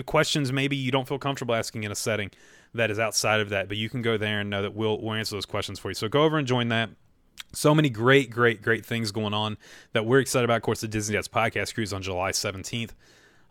questions 0.06 0.52
maybe 0.52 0.76
you 0.76 0.91
don't 0.91 1.08
feel 1.08 1.20
comfortable 1.20 1.56
asking 1.56 1.84
in 1.84 1.91
a 1.91 1.96
setting 1.96 2.30
that 2.74 2.91
is 2.91 3.00
outside 3.00 3.39
of 3.39 3.50
that, 3.50 3.70
but 3.70 3.78
you 3.78 3.89
can 3.89 4.02
go 4.02 4.18
there 4.18 4.41
and 4.41 4.50
know 4.50 4.62
that 4.62 4.76
we'll, 4.76 5.00
we'll 5.00 5.14
answer 5.14 5.36
those 5.36 5.46
questions 5.46 5.80
for 5.80 5.89
you. 5.89 5.96
So, 5.96 6.08
go 6.08 6.24
over 6.24 6.38
and 6.38 6.48
join 6.48 6.70
that 6.70 6.89
so 7.54 7.74
many 7.74 7.89
great, 7.89 8.30
great, 8.30 8.62
great 8.62 8.86
things 8.86 9.12
going 9.12 9.34
on 9.34 9.58
that 9.93 10.06
we're 10.06 10.20
excited 10.20 10.46
about. 10.46 10.58
Of 10.58 10.64
course, 10.64 10.82
the 10.82 10.88
Disney 10.88 11.16
Dads 11.16 11.28
podcast 11.28 11.74
cruise 11.74 11.93
on 11.93 12.02
July 12.02 12.32
17th. 12.32 12.91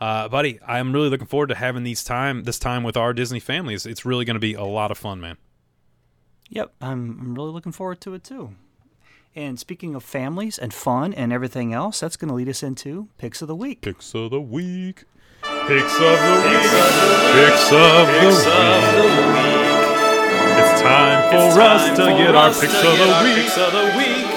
Uh, 0.05 0.29
buddy, 0.29 0.61
I'm 0.67 0.93
really 0.93 1.09
looking 1.09 1.27
forward 1.27 1.47
to 1.47 1.55
having 1.55 1.83
these 1.83 2.05
time 2.05 2.43
this 2.43 2.59
time 2.59 2.83
with 2.83 2.95
our 2.95 3.15
Disney 3.15 3.41
families. 3.41 3.87
It's 3.87 4.05
really 4.05 4.27
going 4.27 4.35
to 4.35 4.41
be 4.41 4.53
a 4.53 4.63
lot 4.63 4.91
of 4.91 4.99
fun, 4.99 5.19
man. 5.19 5.39
Yep, 6.51 6.75
I'm, 6.83 7.19
I'm 7.19 7.35
really 7.35 7.53
looking 7.53 7.73
forward 7.73 8.03
to 8.03 8.13
it 8.13 8.23
too. 8.23 8.55
And 9.35 9.59
speaking 9.59 9.95
of 9.95 10.05
families 10.05 10.59
and 10.59 10.75
fun 10.75 11.15
and 11.15 11.33
everything 11.33 11.73
else, 11.73 12.01
that's 12.01 12.19
going 12.19 12.29
to 12.29 12.35
lead 12.35 12.51
us 12.51 12.63
into 12.63 13.09
picks 13.17 13.41
of 13.41 13.49
the 13.49 13.57
week. 13.57 13.81
Picks 13.81 14.15
of 14.15 14.31
the 14.31 14.43
week. 14.43 15.05
Picks 15.41 15.95
of 15.95 16.01
the 16.01 16.51
week. 16.51 16.69
Picks 17.33 17.73
of 17.73 18.07
the 18.07 18.27
week. 18.27 18.45
It's 20.59 20.83
time 20.83 21.31
for 21.31 21.61
us 21.63 21.97
to 21.97 22.05
get 22.05 22.35
our 22.35 22.53
picks 22.53 23.57
of 23.57 23.73
the 23.73 23.95
week. 23.97 24.34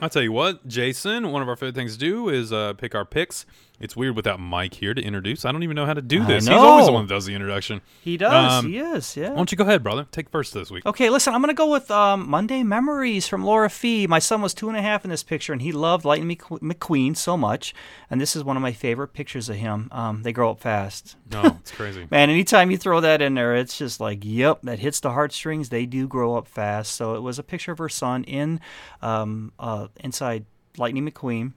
I'll 0.00 0.08
tell 0.08 0.22
you 0.22 0.32
what, 0.32 0.66
Jason, 0.66 1.30
one 1.30 1.42
of 1.42 1.48
our 1.48 1.56
favorite 1.56 1.74
things 1.74 1.92
to 1.94 1.98
do 1.98 2.30
is 2.30 2.52
uh, 2.52 2.72
pick 2.74 2.94
our 2.94 3.04
picks. 3.04 3.44
It's 3.80 3.96
weird 3.96 4.14
without 4.14 4.38
Mike 4.38 4.74
here 4.74 4.92
to 4.92 5.02
introduce. 5.02 5.46
I 5.46 5.52
don't 5.52 5.62
even 5.62 5.74
know 5.74 5.86
how 5.86 5.94
to 5.94 6.02
do 6.02 6.22
this. 6.22 6.46
He's 6.46 6.54
always 6.54 6.84
the 6.84 6.92
one 6.92 7.06
that 7.06 7.14
does 7.14 7.24
the 7.24 7.34
introduction. 7.34 7.80
He 8.02 8.18
does. 8.18 8.52
Um, 8.52 8.70
he 8.70 8.76
is. 8.76 9.16
Yeah. 9.16 9.30
Why 9.30 9.36
don't 9.36 9.50
you 9.50 9.56
go 9.56 9.64
ahead, 9.64 9.82
brother? 9.82 10.06
Take 10.12 10.28
first 10.28 10.52
this 10.52 10.70
week. 10.70 10.84
Okay, 10.84 11.08
listen, 11.08 11.32
I'm 11.32 11.40
going 11.40 11.48
to 11.48 11.58
go 11.58 11.70
with 11.70 11.90
um, 11.90 12.28
Monday 12.28 12.62
Memories 12.62 13.26
from 13.26 13.42
Laura 13.42 13.70
Fee. 13.70 14.06
My 14.06 14.18
son 14.18 14.42
was 14.42 14.52
two 14.52 14.68
and 14.68 14.76
a 14.76 14.82
half 14.82 15.04
in 15.04 15.10
this 15.10 15.22
picture, 15.22 15.54
and 15.54 15.62
he 15.62 15.72
loved 15.72 16.04
Lightning 16.04 16.36
McQueen 16.36 17.16
so 17.16 17.38
much. 17.38 17.74
And 18.10 18.20
this 18.20 18.36
is 18.36 18.44
one 18.44 18.56
of 18.56 18.62
my 18.62 18.72
favorite 18.72 19.14
pictures 19.14 19.48
of 19.48 19.56
him. 19.56 19.88
Um, 19.92 20.24
they 20.24 20.32
grow 20.32 20.50
up 20.50 20.60
fast. 20.60 21.16
No, 21.32 21.42
it's 21.60 21.70
crazy. 21.70 22.06
Man, 22.10 22.28
anytime 22.28 22.70
you 22.70 22.76
throw 22.76 23.00
that 23.00 23.22
in 23.22 23.32
there, 23.32 23.56
it's 23.56 23.78
just 23.78 23.98
like, 23.98 24.18
yep, 24.22 24.60
that 24.62 24.80
hits 24.80 25.00
the 25.00 25.12
heartstrings. 25.12 25.70
They 25.70 25.86
do 25.86 26.06
grow 26.06 26.34
up 26.34 26.46
fast. 26.46 26.92
So 26.92 27.14
it 27.14 27.22
was 27.22 27.38
a 27.38 27.42
picture 27.42 27.72
of 27.72 27.78
her 27.78 27.88
son 27.88 28.24
in 28.24 28.60
um, 29.00 29.52
uh, 29.58 29.88
inside 30.00 30.44
Lightning 30.76 31.10
McQueen. 31.10 31.54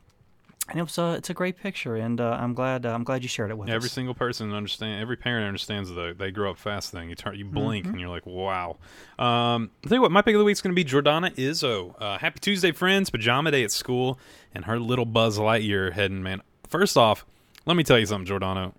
And 0.70 0.80
it 0.80 0.82
was 0.84 0.98
a, 0.98 1.16
it's 1.16 1.30
a 1.30 1.34
great 1.34 1.58
picture, 1.58 1.98
and 1.98 2.22
uh, 2.22 2.38
I'm 2.40 2.54
glad 2.54 2.86
uh, 2.86 2.94
I'm 2.94 3.04
glad 3.04 3.22
you 3.22 3.28
shared 3.28 3.52
it 3.52 3.58
with 3.58 3.68
Every 3.68 3.76
us. 3.76 3.80
Every 3.82 3.90
single 3.90 4.14
person 4.14 4.54
understand. 4.54 5.02
Every 5.02 5.18
parent 5.18 5.46
understands 5.46 5.90
the 5.90 6.16
they 6.18 6.32
grow 6.32 6.52
up 6.52 6.58
fast 6.58 6.90
thing. 6.92 7.10
You 7.10 7.16
turn, 7.16 7.36
you 7.38 7.44
blink, 7.44 7.84
Mm-hmm. 7.84 7.92
and 7.92 8.00
you're 8.00 8.10
like, 8.10 8.26
wow. 8.26 8.78
Um, 9.20 9.72
I'll 9.84 9.90
tell 9.90 9.98
you 9.98 10.02
what, 10.02 10.12
my 10.12 10.22
pick 10.22 10.36
of 10.36 10.40
the 10.40 10.46
week 10.46 10.54
is 10.54 10.62
going 10.62 10.74
to 10.74 10.82
be 10.82 10.90
Jordana 10.90 11.36
Izzo. 11.36 11.96
Uh, 12.02 12.18
happy 12.18 12.40
Tuesday, 12.40 12.72
friends! 12.72 13.10
Pajama 13.10 13.52
day 13.52 13.66
at 13.66 13.72
school, 13.72 14.18
and 14.56 14.64
her 14.64 14.80
little 14.80 15.06
Buzz 15.06 15.38
Lightyear 15.38 15.92
heading. 15.92 16.24
Man, 16.24 16.42
first 16.66 16.96
off, 16.96 17.26
let 17.66 17.76
me 17.76 17.84
tell 17.84 18.00
you 18.00 18.06
something, 18.06 18.34
Jordano. 18.34 18.74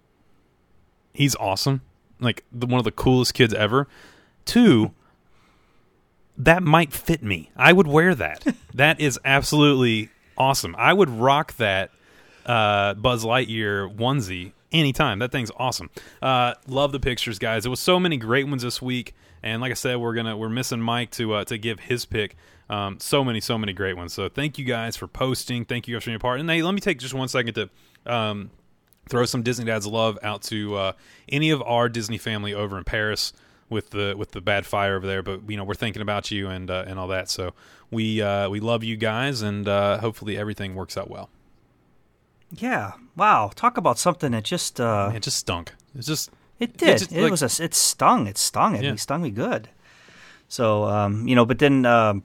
He's 1.12 1.36
awesome, 1.36 1.82
like 2.18 2.44
the, 2.50 2.66
one 2.66 2.78
of 2.78 2.84
the 2.84 2.92
coolest 2.92 3.34
kids 3.34 3.52
ever. 3.52 3.88
Two, 4.46 4.92
that 6.36 6.62
might 6.62 6.94
fit 6.94 7.22
me. 7.22 7.50
I 7.56 7.74
would 7.74 7.86
wear 7.86 8.14
that. 8.14 8.44
that 8.74 8.98
is 9.00 9.20
absolutely 9.24 10.08
awesome. 10.36 10.74
I 10.78 10.92
would 10.92 11.10
rock 11.10 11.56
that 11.56 11.90
uh, 12.46 12.94
Buzz 12.94 13.24
Lightyear 13.24 13.94
onesie 13.94 14.52
anytime. 14.72 15.18
That 15.18 15.32
thing's 15.32 15.50
awesome. 15.56 15.90
Uh, 16.20 16.54
love 16.66 16.92
the 16.92 17.00
pictures, 17.00 17.38
guys. 17.38 17.64
There 17.64 17.70
was 17.70 17.80
so 17.80 17.98
many 17.98 18.16
great 18.16 18.46
ones 18.46 18.62
this 18.62 18.82
week, 18.82 19.14
and 19.42 19.60
like 19.60 19.70
I 19.70 19.74
said, 19.74 19.96
we're 19.96 20.14
gonna 20.14 20.36
we're 20.36 20.48
missing 20.48 20.80
Mike 20.80 21.10
to 21.12 21.34
uh, 21.34 21.44
to 21.44 21.58
give 21.58 21.80
his 21.80 22.04
pick. 22.04 22.36
Um, 22.70 22.98
so 22.98 23.22
many, 23.22 23.40
so 23.40 23.58
many 23.58 23.72
great 23.72 23.96
ones. 23.96 24.14
So 24.14 24.28
thank 24.28 24.58
you 24.58 24.64
guys 24.64 24.96
for 24.96 25.06
posting. 25.06 25.64
Thank 25.64 25.86
you 25.86 25.94
guys 25.94 26.04
for 26.04 26.14
a 26.14 26.18
part. 26.18 26.40
And 26.40 26.48
hey, 26.48 26.62
let 26.62 26.74
me 26.74 26.80
take 26.80 26.98
just 26.98 27.12
one 27.12 27.28
second 27.28 27.54
to 27.54 27.70
um, 28.06 28.50
throw 29.08 29.26
some 29.26 29.42
Disney 29.42 29.66
Dad's 29.66 29.86
love 29.86 30.18
out 30.22 30.42
to 30.44 30.74
uh, 30.74 30.92
any 31.28 31.50
of 31.50 31.62
our 31.62 31.88
Disney 31.90 32.16
family 32.16 32.54
over 32.54 32.78
in 32.78 32.84
Paris 32.84 33.34
with 33.70 33.90
the 33.90 34.14
with 34.16 34.32
the 34.32 34.40
bad 34.40 34.66
fire 34.66 34.96
over 34.96 35.06
there. 35.06 35.22
But 35.22 35.48
you 35.48 35.56
know 35.56 35.64
we're 35.64 35.74
thinking 35.74 36.02
about 36.02 36.30
you 36.30 36.48
and 36.48 36.70
uh, 36.70 36.84
and 36.86 36.98
all 36.98 37.08
that. 37.08 37.28
So 37.30 37.52
we 37.90 38.20
uh, 38.22 38.48
we 38.48 38.60
love 38.60 38.82
you 38.84 38.96
guys, 38.96 39.42
and 39.42 39.66
uh, 39.68 39.98
hopefully 39.98 40.36
everything 40.36 40.74
works 40.74 40.96
out 40.96 41.10
well. 41.10 41.30
Yeah. 42.56 42.92
Wow. 43.16 43.50
Talk 43.54 43.76
about 43.76 43.98
something 43.98 44.32
that 44.32 44.44
just 44.44 44.80
uh, 44.80 45.10
It 45.14 45.22
just 45.22 45.38
stunk. 45.38 45.72
It 45.96 46.02
just 46.02 46.30
It 46.60 46.76
did. 46.76 46.98
just, 46.98 47.12
it 47.12 47.22
like- 47.22 47.30
was 47.30 47.42
a. 47.42 47.64
It 47.64 47.74
stung. 47.74 48.26
It 48.26 48.38
stung. 48.38 48.76
It, 48.76 48.84
Yeah. 48.84 48.94
Stung 48.96 49.22
me 49.22 49.30
good. 49.30 49.68
So 50.48 50.84
um, 50.84 51.26
you 51.26 51.34
know, 51.34 51.44
but 51.44 51.58
then 51.58 51.84
um, 51.86 52.22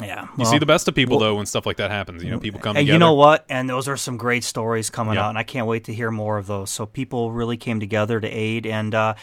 yeah. 0.00 0.26
you 0.38 0.44
see 0.44 0.58
the 0.58 0.66
best 0.66 0.88
of 0.88 0.94
people 0.94 1.18
though 1.18 1.36
when 1.36 1.46
stuff 1.46 1.66
like 1.66 1.76
that 1.76 1.90
happens. 1.90 2.22
You 2.24 2.30
know, 2.30 2.38
people 2.40 2.60
come 2.60 2.76
And 2.76 2.84
together. 2.84 2.92
you 2.94 2.98
know 2.98 3.14
what? 3.14 3.44
And 3.48 3.68
those 3.70 3.86
are 3.88 3.96
some 3.96 4.16
great 4.16 4.44
stories 4.44 4.90
coming 4.90 5.14
Yeah. 5.14 5.26
out, 5.26 5.28
and 5.30 5.38
I 5.38 5.42
can't 5.44 5.66
wait 5.66 5.84
to 5.84 5.94
hear 5.94 6.10
more 6.10 6.36
of 6.38 6.46
those. 6.46 6.70
So 6.70 6.86
people 6.86 7.30
really 7.32 7.56
came 7.56 7.78
together 7.80 8.20
to 8.20 8.28
aid, 8.28 8.66
and 8.66 8.94
uh, 8.94 9.14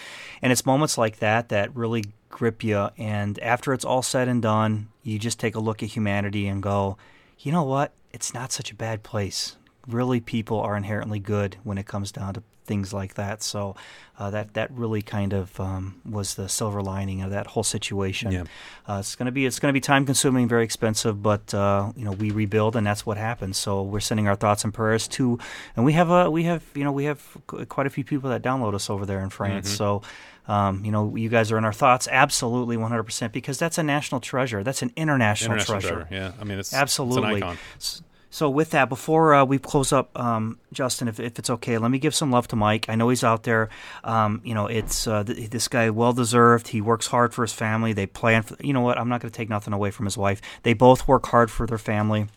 and 0.41 0.51
it's 0.51 0.65
moments 0.65 0.97
like 0.97 1.19
that 1.19 1.49
that 1.49 1.75
really 1.75 2.05
grip 2.29 2.63
you. 2.63 2.89
And 2.97 3.37
after 3.39 3.73
it's 3.73 3.83
all 3.85 4.01
said 4.01 4.27
and 4.27 4.41
done, 4.41 4.87
you 5.03 5.19
just 5.19 5.39
take 5.39 5.55
a 5.55 5.59
look 5.59 5.83
at 5.83 5.89
humanity 5.89 6.47
and 6.47 6.63
go, 6.63 6.97
you 7.39 7.51
know 7.51 7.63
what? 7.63 7.91
It's 8.13 8.33
not 8.33 8.51
such 8.51 8.71
a 8.71 8.75
bad 8.75 9.03
place. 9.03 9.57
Really, 9.87 10.19
people 10.21 10.59
are 10.59 10.77
inherently 10.77 11.19
good 11.19 11.57
when 11.63 11.77
it 11.77 11.85
comes 11.87 12.11
down 12.11 12.35
to 12.35 12.43
things 12.65 12.93
like 12.93 13.15
that. 13.15 13.43
So 13.43 13.75
uh, 14.19 14.29
that 14.29 14.53
that 14.53 14.71
really 14.71 15.01
kind 15.01 15.33
of 15.33 15.59
um, 15.59 15.99
was 16.07 16.35
the 16.35 16.47
silver 16.47 16.81
lining 16.81 17.21
of 17.21 17.31
that 17.31 17.47
whole 17.47 17.63
situation. 17.63 18.31
Yeah. 18.31 18.43
Uh, 18.87 18.97
it's 18.99 19.15
gonna 19.15 19.31
be 19.31 19.45
it's 19.45 19.59
gonna 19.59 19.73
be 19.73 19.81
time 19.81 20.05
consuming, 20.05 20.47
very 20.47 20.63
expensive, 20.63 21.21
but 21.23 21.53
uh, 21.53 21.91
you 21.95 22.05
know 22.05 22.11
we 22.11 22.31
rebuild, 22.31 22.75
and 22.75 22.85
that's 22.85 23.05
what 23.05 23.17
happens. 23.17 23.57
So 23.57 23.81
we're 23.81 23.99
sending 23.99 24.27
our 24.27 24.35
thoughts 24.35 24.63
and 24.63 24.73
prayers 24.73 25.07
to, 25.09 25.39
and 25.75 25.85
we 25.85 25.93
have 25.93 26.09
a 26.09 26.29
we 26.29 26.43
have 26.43 26.63
you 26.75 26.83
know 26.83 26.91
we 26.91 27.05
have 27.05 27.25
quite 27.47 27.87
a 27.87 27.89
few 27.89 28.03
people 28.03 28.29
that 28.29 28.43
download 28.43 28.75
us 28.75 28.89
over 28.89 29.05
there 29.05 29.21
in 29.21 29.29
France. 29.29 29.67
Mm-hmm. 29.67 29.77
So. 29.77 30.01
Um, 30.47 30.83
you 30.83 30.91
know, 30.91 31.15
you 31.15 31.29
guys 31.29 31.51
are 31.51 31.57
in 31.59 31.65
our 31.65 31.71
thoughts, 31.71 32.07
absolutely, 32.11 32.75
100%, 32.75 33.31
because 33.31 33.59
that's 33.59 33.77
a 33.77 33.83
national 33.83 34.19
treasure. 34.19 34.63
That's 34.63 34.81
an 34.81 34.91
international, 34.97 35.53
international 35.53 35.81
treasure. 35.81 36.07
treasure. 36.07 36.13
Yeah, 36.13 36.41
I 36.41 36.43
mean 36.43 36.57
it's 36.57 36.73
Absolutely. 36.73 37.35
It's 37.35 37.43
an 37.43 37.43
icon. 37.43 37.57
S- 37.77 38.01
So 38.33 38.49
with 38.49 38.69
that, 38.71 38.87
before 38.87 39.33
uh, 39.35 39.43
we 39.43 39.59
close 39.59 39.91
up, 39.91 40.17
um, 40.17 40.57
Justin, 40.71 41.09
if, 41.09 41.19
if 41.19 41.37
it's 41.37 41.49
okay, 41.49 41.77
let 41.77 41.91
me 41.91 41.99
give 41.99 42.15
some 42.15 42.31
love 42.31 42.47
to 42.47 42.55
Mike. 42.55 42.85
I 42.87 42.95
know 42.95 43.09
he's 43.09 43.25
out 43.25 43.43
there. 43.43 43.67
Um, 44.05 44.39
you 44.45 44.53
know, 44.53 44.67
it's 44.67 45.05
uh, 45.05 45.25
th- 45.25 45.49
this 45.49 45.67
guy 45.67 45.89
well 45.89 46.13
deserved. 46.13 46.69
He 46.69 46.79
works 46.79 47.07
hard 47.07 47.33
for 47.33 47.41
his 47.41 47.51
family. 47.51 47.91
They 47.91 48.05
plan. 48.07 48.43
For, 48.43 48.55
you 48.63 48.71
know 48.71 48.79
what? 48.79 48.97
I'm 48.97 49.09
not 49.09 49.19
going 49.19 49.29
to 49.31 49.35
take 49.37 49.49
nothing 49.49 49.73
away 49.73 49.91
from 49.91 50.05
his 50.05 50.17
wife. 50.17 50.41
They 50.63 50.73
both 50.73 51.09
work 51.09 51.25
hard 51.27 51.51
for 51.51 51.67
their 51.67 51.77
family. 51.77 52.27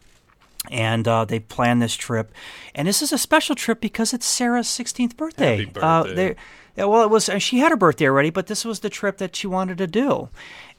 And 0.70 1.06
uh, 1.06 1.26
they 1.26 1.40
plan 1.40 1.78
this 1.80 1.94
trip, 1.94 2.32
and 2.74 2.88
this 2.88 3.02
is 3.02 3.12
a 3.12 3.18
special 3.18 3.54
trip 3.54 3.82
because 3.82 4.14
it's 4.14 4.24
Sarah's 4.24 4.66
16th 4.66 5.14
birthday. 5.14 5.66
Uh, 5.84 6.04
birthday. 6.04 6.36
yeah, 6.74 6.84
well, 6.86 7.02
it 7.02 7.10
was. 7.10 7.28
uh, 7.28 7.38
She 7.38 7.58
had 7.58 7.68
her 7.70 7.76
birthday 7.76 8.06
already, 8.08 8.30
but 8.30 8.46
this 8.46 8.64
was 8.64 8.80
the 8.80 8.88
trip 8.88 9.18
that 9.18 9.36
she 9.36 9.46
wanted 9.46 9.76
to 9.76 9.86
do. 9.86 10.30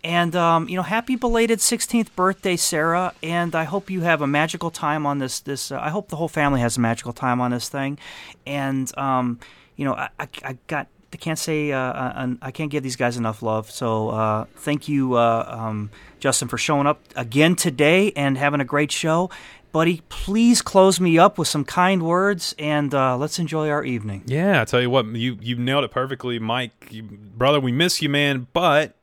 And 0.06 0.36
um, 0.36 0.70
you 0.70 0.76
know, 0.76 0.84
happy 0.84 1.16
belated 1.16 1.58
16th 1.58 2.16
birthday, 2.16 2.58
Sarah! 2.58 3.12
And 3.24 3.56
I 3.56 3.64
hope 3.64 3.90
you 3.90 4.02
have 4.02 4.22
a 4.22 4.28
magical 4.28 4.70
time 4.70 5.08
on 5.08 5.18
this. 5.18 5.40
This 5.40 5.72
uh, 5.72 5.80
I 5.82 5.90
hope 5.90 6.10
the 6.10 6.16
whole 6.16 6.28
family 6.28 6.62
has 6.62 6.78
a 6.78 6.80
magical 6.80 7.12
time 7.12 7.42
on 7.42 7.50
this 7.50 7.70
thing. 7.70 7.98
And 8.46 8.96
um, 9.00 9.40
you 9.76 9.84
know, 9.84 9.96
I, 9.96 10.10
I, 10.20 10.28
I 10.44 10.58
got 10.68 10.90
I 11.12 11.18
can't 11.18 11.40
say 11.40 11.72
uh, 11.72 11.80
uh, 11.80 12.28
I 12.40 12.52
can't 12.52 12.70
give 12.70 12.84
these 12.84 12.96
guys 12.96 13.18
enough 13.18 13.42
love. 13.42 13.72
So 13.72 14.10
uh, 14.10 14.46
thank 14.58 14.88
you, 14.88 15.16
uh, 15.16 15.44
um, 15.48 15.90
Justin, 16.20 16.50
for 16.50 16.60
showing 16.60 16.86
up 16.86 17.02
again 17.16 17.56
today 17.56 18.12
and 18.16 18.38
having 18.38 18.62
a 18.62 18.66
great 18.66 18.92
show. 18.92 19.32
Buddy, 19.72 20.04
please 20.10 20.62
close 20.62 21.00
me 21.00 21.18
up 21.18 21.40
with 21.40 21.48
some 21.48 21.66
kind 21.66 22.04
words 22.04 22.54
and 22.60 22.94
uh, 22.94 23.18
let's 23.18 23.40
enjoy 23.40 23.70
our 23.70 23.84
evening. 23.84 24.22
Yeah, 24.28 24.62
I 24.62 24.66
tell 24.66 24.82
you 24.82 24.92
what, 24.92 25.08
you 25.08 25.40
you 25.42 25.56
nailed 25.56 25.84
it 25.84 25.90
perfectly, 25.90 26.38
Mike. 26.38 26.90
You, 26.92 27.02
brother, 27.02 27.60
we 27.60 27.72
miss 27.72 28.04
you, 28.04 28.10
man, 28.10 28.46
but 28.54 28.96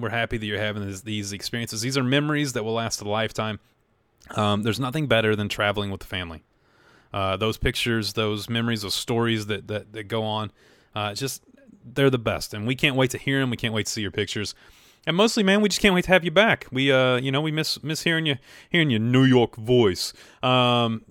we're 0.00 0.10
happy 0.10 0.38
that 0.38 0.46
you're 0.46 0.58
having 0.58 0.86
this, 0.86 1.02
these 1.02 1.32
experiences. 1.32 1.80
These 1.80 1.96
are 1.96 2.02
memories 2.02 2.52
that 2.54 2.64
will 2.64 2.74
last 2.74 3.00
a 3.00 3.08
lifetime. 3.08 3.60
Um, 4.30 4.62
there's 4.62 4.80
nothing 4.80 5.06
better 5.06 5.34
than 5.34 5.48
traveling 5.48 5.90
with 5.90 6.00
the 6.00 6.06
family. 6.06 6.42
Uh, 7.12 7.36
those 7.36 7.58
pictures, 7.58 8.12
those 8.12 8.48
memories, 8.48 8.82
those 8.82 8.94
stories 8.94 9.46
that 9.46 9.66
that, 9.68 9.92
that 9.92 10.04
go 10.04 10.22
on, 10.22 10.52
uh, 10.94 11.14
just 11.14 11.42
they're 11.84 12.10
the 12.10 12.18
best, 12.18 12.54
and 12.54 12.66
we 12.66 12.74
can't 12.76 12.94
wait 12.94 13.10
to 13.10 13.18
hear 13.18 13.40
them. 13.40 13.50
We 13.50 13.56
can't 13.56 13.74
wait 13.74 13.86
to 13.86 13.92
see 13.92 14.02
your 14.02 14.12
pictures, 14.12 14.54
and 15.06 15.16
mostly, 15.16 15.42
man, 15.42 15.60
we 15.60 15.68
just 15.68 15.80
can't 15.80 15.94
wait 15.94 16.04
to 16.04 16.10
have 16.10 16.24
you 16.24 16.30
back. 16.30 16.66
We, 16.70 16.92
uh, 16.92 17.16
you 17.16 17.32
know, 17.32 17.40
we 17.40 17.50
miss 17.50 17.82
miss 17.82 18.02
hearing 18.02 18.26
you 18.26 18.36
hearing 18.70 18.90
your 18.90 19.00
New 19.00 19.24
York 19.24 19.56
voice. 19.56 20.12
Um, 20.42 21.02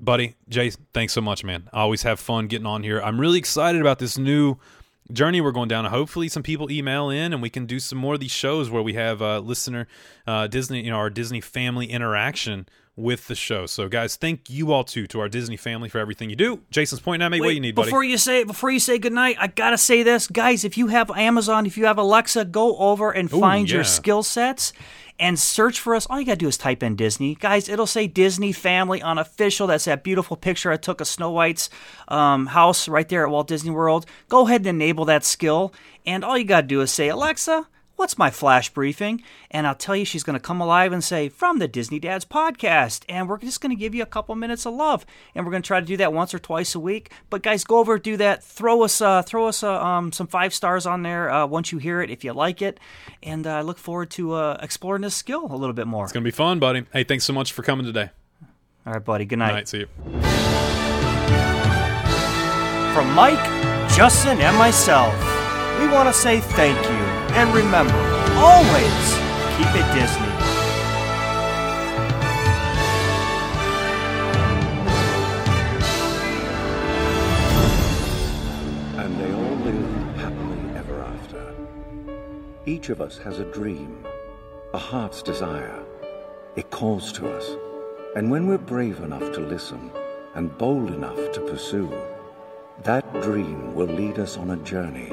buddy, 0.00 0.34
Jay, 0.48 0.70
thanks 0.92 1.12
so 1.12 1.20
much, 1.20 1.44
man. 1.44 1.68
I 1.72 1.80
always 1.80 2.02
have 2.02 2.18
fun 2.18 2.48
getting 2.48 2.66
on 2.66 2.82
here. 2.82 3.00
I'm 3.00 3.20
really 3.20 3.38
excited 3.38 3.80
about 3.80 4.00
this 4.00 4.18
new 4.18 4.56
journey 5.12 5.40
we're 5.40 5.52
going 5.52 5.68
down. 5.68 5.84
Hopefully, 5.86 6.28
some 6.28 6.42
people 6.42 6.70
email 6.70 7.10
in 7.10 7.32
and 7.32 7.42
we 7.42 7.50
can 7.50 7.66
do 7.66 7.78
some 7.78 7.98
more 7.98 8.14
of 8.14 8.20
these 8.20 8.30
shows 8.30 8.70
where 8.70 8.82
we 8.82 8.94
have 8.94 9.22
uh, 9.22 9.40
listener 9.40 9.86
uh, 10.26 10.46
Disney, 10.46 10.84
you 10.84 10.90
know, 10.90 10.96
our 10.96 11.10
Disney 11.10 11.40
family 11.40 11.86
interaction 11.86 12.68
with 12.96 13.28
the 13.28 13.34
show. 13.34 13.66
So, 13.66 13.88
guys, 13.88 14.16
thank 14.16 14.48
you 14.48 14.72
all 14.72 14.82
too 14.82 15.06
to 15.08 15.20
our 15.20 15.28
Disney 15.28 15.56
family 15.56 15.88
for 15.88 15.98
everything 15.98 16.30
you 16.30 16.36
do. 16.36 16.62
Jason's 16.70 17.00
pointing 17.00 17.24
at 17.24 17.30
me. 17.30 17.40
what 17.40 17.54
you 17.54 17.60
need, 17.60 17.74
buddy? 17.74 17.88
before 17.88 18.02
you 18.02 18.16
say 18.16 18.44
before 18.44 18.70
you 18.70 18.80
say 18.80 18.98
goodnight, 18.98 19.36
I 19.38 19.48
gotta 19.48 19.78
say 19.78 20.02
this, 20.02 20.26
guys. 20.26 20.64
If 20.64 20.78
you 20.78 20.88
have 20.88 21.10
Amazon, 21.10 21.66
if 21.66 21.76
you 21.76 21.84
have 21.86 21.98
Alexa, 21.98 22.46
go 22.46 22.76
over 22.78 23.10
and 23.10 23.32
Ooh, 23.32 23.40
find 23.40 23.68
yeah. 23.68 23.76
your 23.76 23.84
skill 23.84 24.22
sets 24.22 24.72
and 25.18 25.38
search 25.38 25.80
for 25.80 25.94
us. 25.94 26.06
All 26.06 26.18
you 26.20 26.26
gotta 26.26 26.36
do 26.36 26.48
is 26.48 26.56
type 26.56 26.82
in 26.82 26.96
Disney, 26.96 27.34
guys. 27.34 27.68
It'll 27.68 27.86
say 27.86 28.06
Disney 28.06 28.52
Family 28.52 29.02
Unofficial. 29.02 29.66
That's 29.66 29.86
that 29.86 30.04
beautiful 30.04 30.36
picture 30.36 30.70
I 30.70 30.76
took 30.76 31.00
of 31.00 31.08
Snow 31.08 31.30
White's 31.30 31.70
um, 32.08 32.46
house 32.46 32.88
right 32.88 33.08
there 33.08 33.24
at 33.24 33.30
Walt 33.30 33.48
Disney 33.48 33.70
World. 33.70 34.06
Go 34.28 34.46
ahead 34.46 34.62
and 34.62 34.68
enable 34.68 35.06
that 35.06 35.24
skill, 35.24 35.72
and 36.04 36.24
all 36.24 36.36
you 36.36 36.44
gotta 36.44 36.66
do 36.66 36.80
is 36.80 36.90
say 36.90 37.08
Alexa. 37.08 37.66
What's 37.96 38.18
my 38.18 38.30
flash 38.30 38.68
briefing? 38.68 39.22
And 39.50 39.66
I'll 39.66 39.74
tell 39.74 39.96
you, 39.96 40.04
she's 40.04 40.22
going 40.22 40.38
to 40.38 40.40
come 40.40 40.60
alive 40.60 40.92
and 40.92 41.02
say, 41.02 41.30
From 41.30 41.58
the 41.58 41.66
Disney 41.66 41.98
Dads 41.98 42.26
podcast. 42.26 43.04
And 43.08 43.26
we're 43.26 43.38
just 43.38 43.62
going 43.62 43.74
to 43.74 43.80
give 43.80 43.94
you 43.94 44.02
a 44.02 44.06
couple 44.06 44.34
minutes 44.34 44.66
of 44.66 44.74
love. 44.74 45.06
And 45.34 45.46
we're 45.46 45.50
going 45.50 45.62
to 45.62 45.66
try 45.66 45.80
to 45.80 45.86
do 45.86 45.96
that 45.96 46.12
once 46.12 46.34
or 46.34 46.38
twice 46.38 46.74
a 46.74 46.80
week. 46.80 47.10
But 47.30 47.42
guys, 47.42 47.64
go 47.64 47.78
over, 47.78 47.98
do 47.98 48.18
that. 48.18 48.44
Throw 48.44 48.82
us, 48.82 49.00
uh, 49.00 49.22
throw 49.22 49.48
us 49.48 49.62
uh, 49.62 49.82
um, 49.82 50.12
some 50.12 50.26
five 50.26 50.52
stars 50.52 50.84
on 50.84 51.02
there 51.04 51.30
uh, 51.30 51.46
once 51.46 51.72
you 51.72 51.78
hear 51.78 52.02
it, 52.02 52.10
if 52.10 52.22
you 52.22 52.34
like 52.34 52.60
it. 52.60 52.78
And 53.22 53.46
I 53.46 53.62
look 53.62 53.78
forward 53.78 54.10
to 54.10 54.34
uh, 54.34 54.58
exploring 54.60 55.00
this 55.00 55.14
skill 55.14 55.46
a 55.50 55.56
little 55.56 55.72
bit 55.72 55.86
more. 55.86 56.04
it's 56.04 56.12
gonna 56.12 56.22
be 56.22 56.30
fun, 56.30 56.58
buddy. 56.58 56.84
Hey, 56.92 57.04
thanks 57.04 57.24
so 57.24 57.32
much 57.32 57.52
for 57.54 57.62
coming 57.62 57.86
today. 57.86 58.10
All 58.86 58.92
right, 58.92 59.04
buddy. 59.04 59.24
Good 59.24 59.38
night. 59.38 59.52
right, 59.52 59.66
see 59.68 59.78
you. 59.78 59.86
From 62.94 63.12
Mike, 63.14 63.44
Justin, 63.90 64.38
and 64.40 64.56
myself, 64.58 65.14
we 65.80 65.88
want 65.88 66.08
to 66.08 66.12
say 66.12 66.40
thank 66.40 66.76
you. 66.88 67.05
And 67.36 67.52
remember, 67.52 67.92
always 68.38 69.14
keep 69.58 69.68
it 69.76 69.86
Disney. 69.92 70.26
And 78.96 79.20
they 79.20 79.32
all 79.34 79.56
lived 79.56 80.16
happily 80.16 80.78
ever 80.78 81.02
after. 81.02 81.54
Each 82.64 82.88
of 82.88 83.02
us 83.02 83.18
has 83.18 83.38
a 83.38 83.44
dream, 83.44 84.06
a 84.72 84.78
heart's 84.78 85.20
desire. 85.20 85.84
It 86.56 86.70
calls 86.70 87.12
to 87.12 87.30
us. 87.30 87.50
And 88.16 88.30
when 88.30 88.46
we're 88.46 88.56
brave 88.56 89.00
enough 89.00 89.34
to 89.34 89.40
listen 89.40 89.90
and 90.34 90.56
bold 90.56 90.90
enough 90.90 91.32
to 91.32 91.40
pursue, 91.42 91.92
that 92.84 93.04
dream 93.20 93.74
will 93.74 93.88
lead 93.88 94.18
us 94.18 94.38
on 94.38 94.52
a 94.52 94.56
journey 94.64 95.12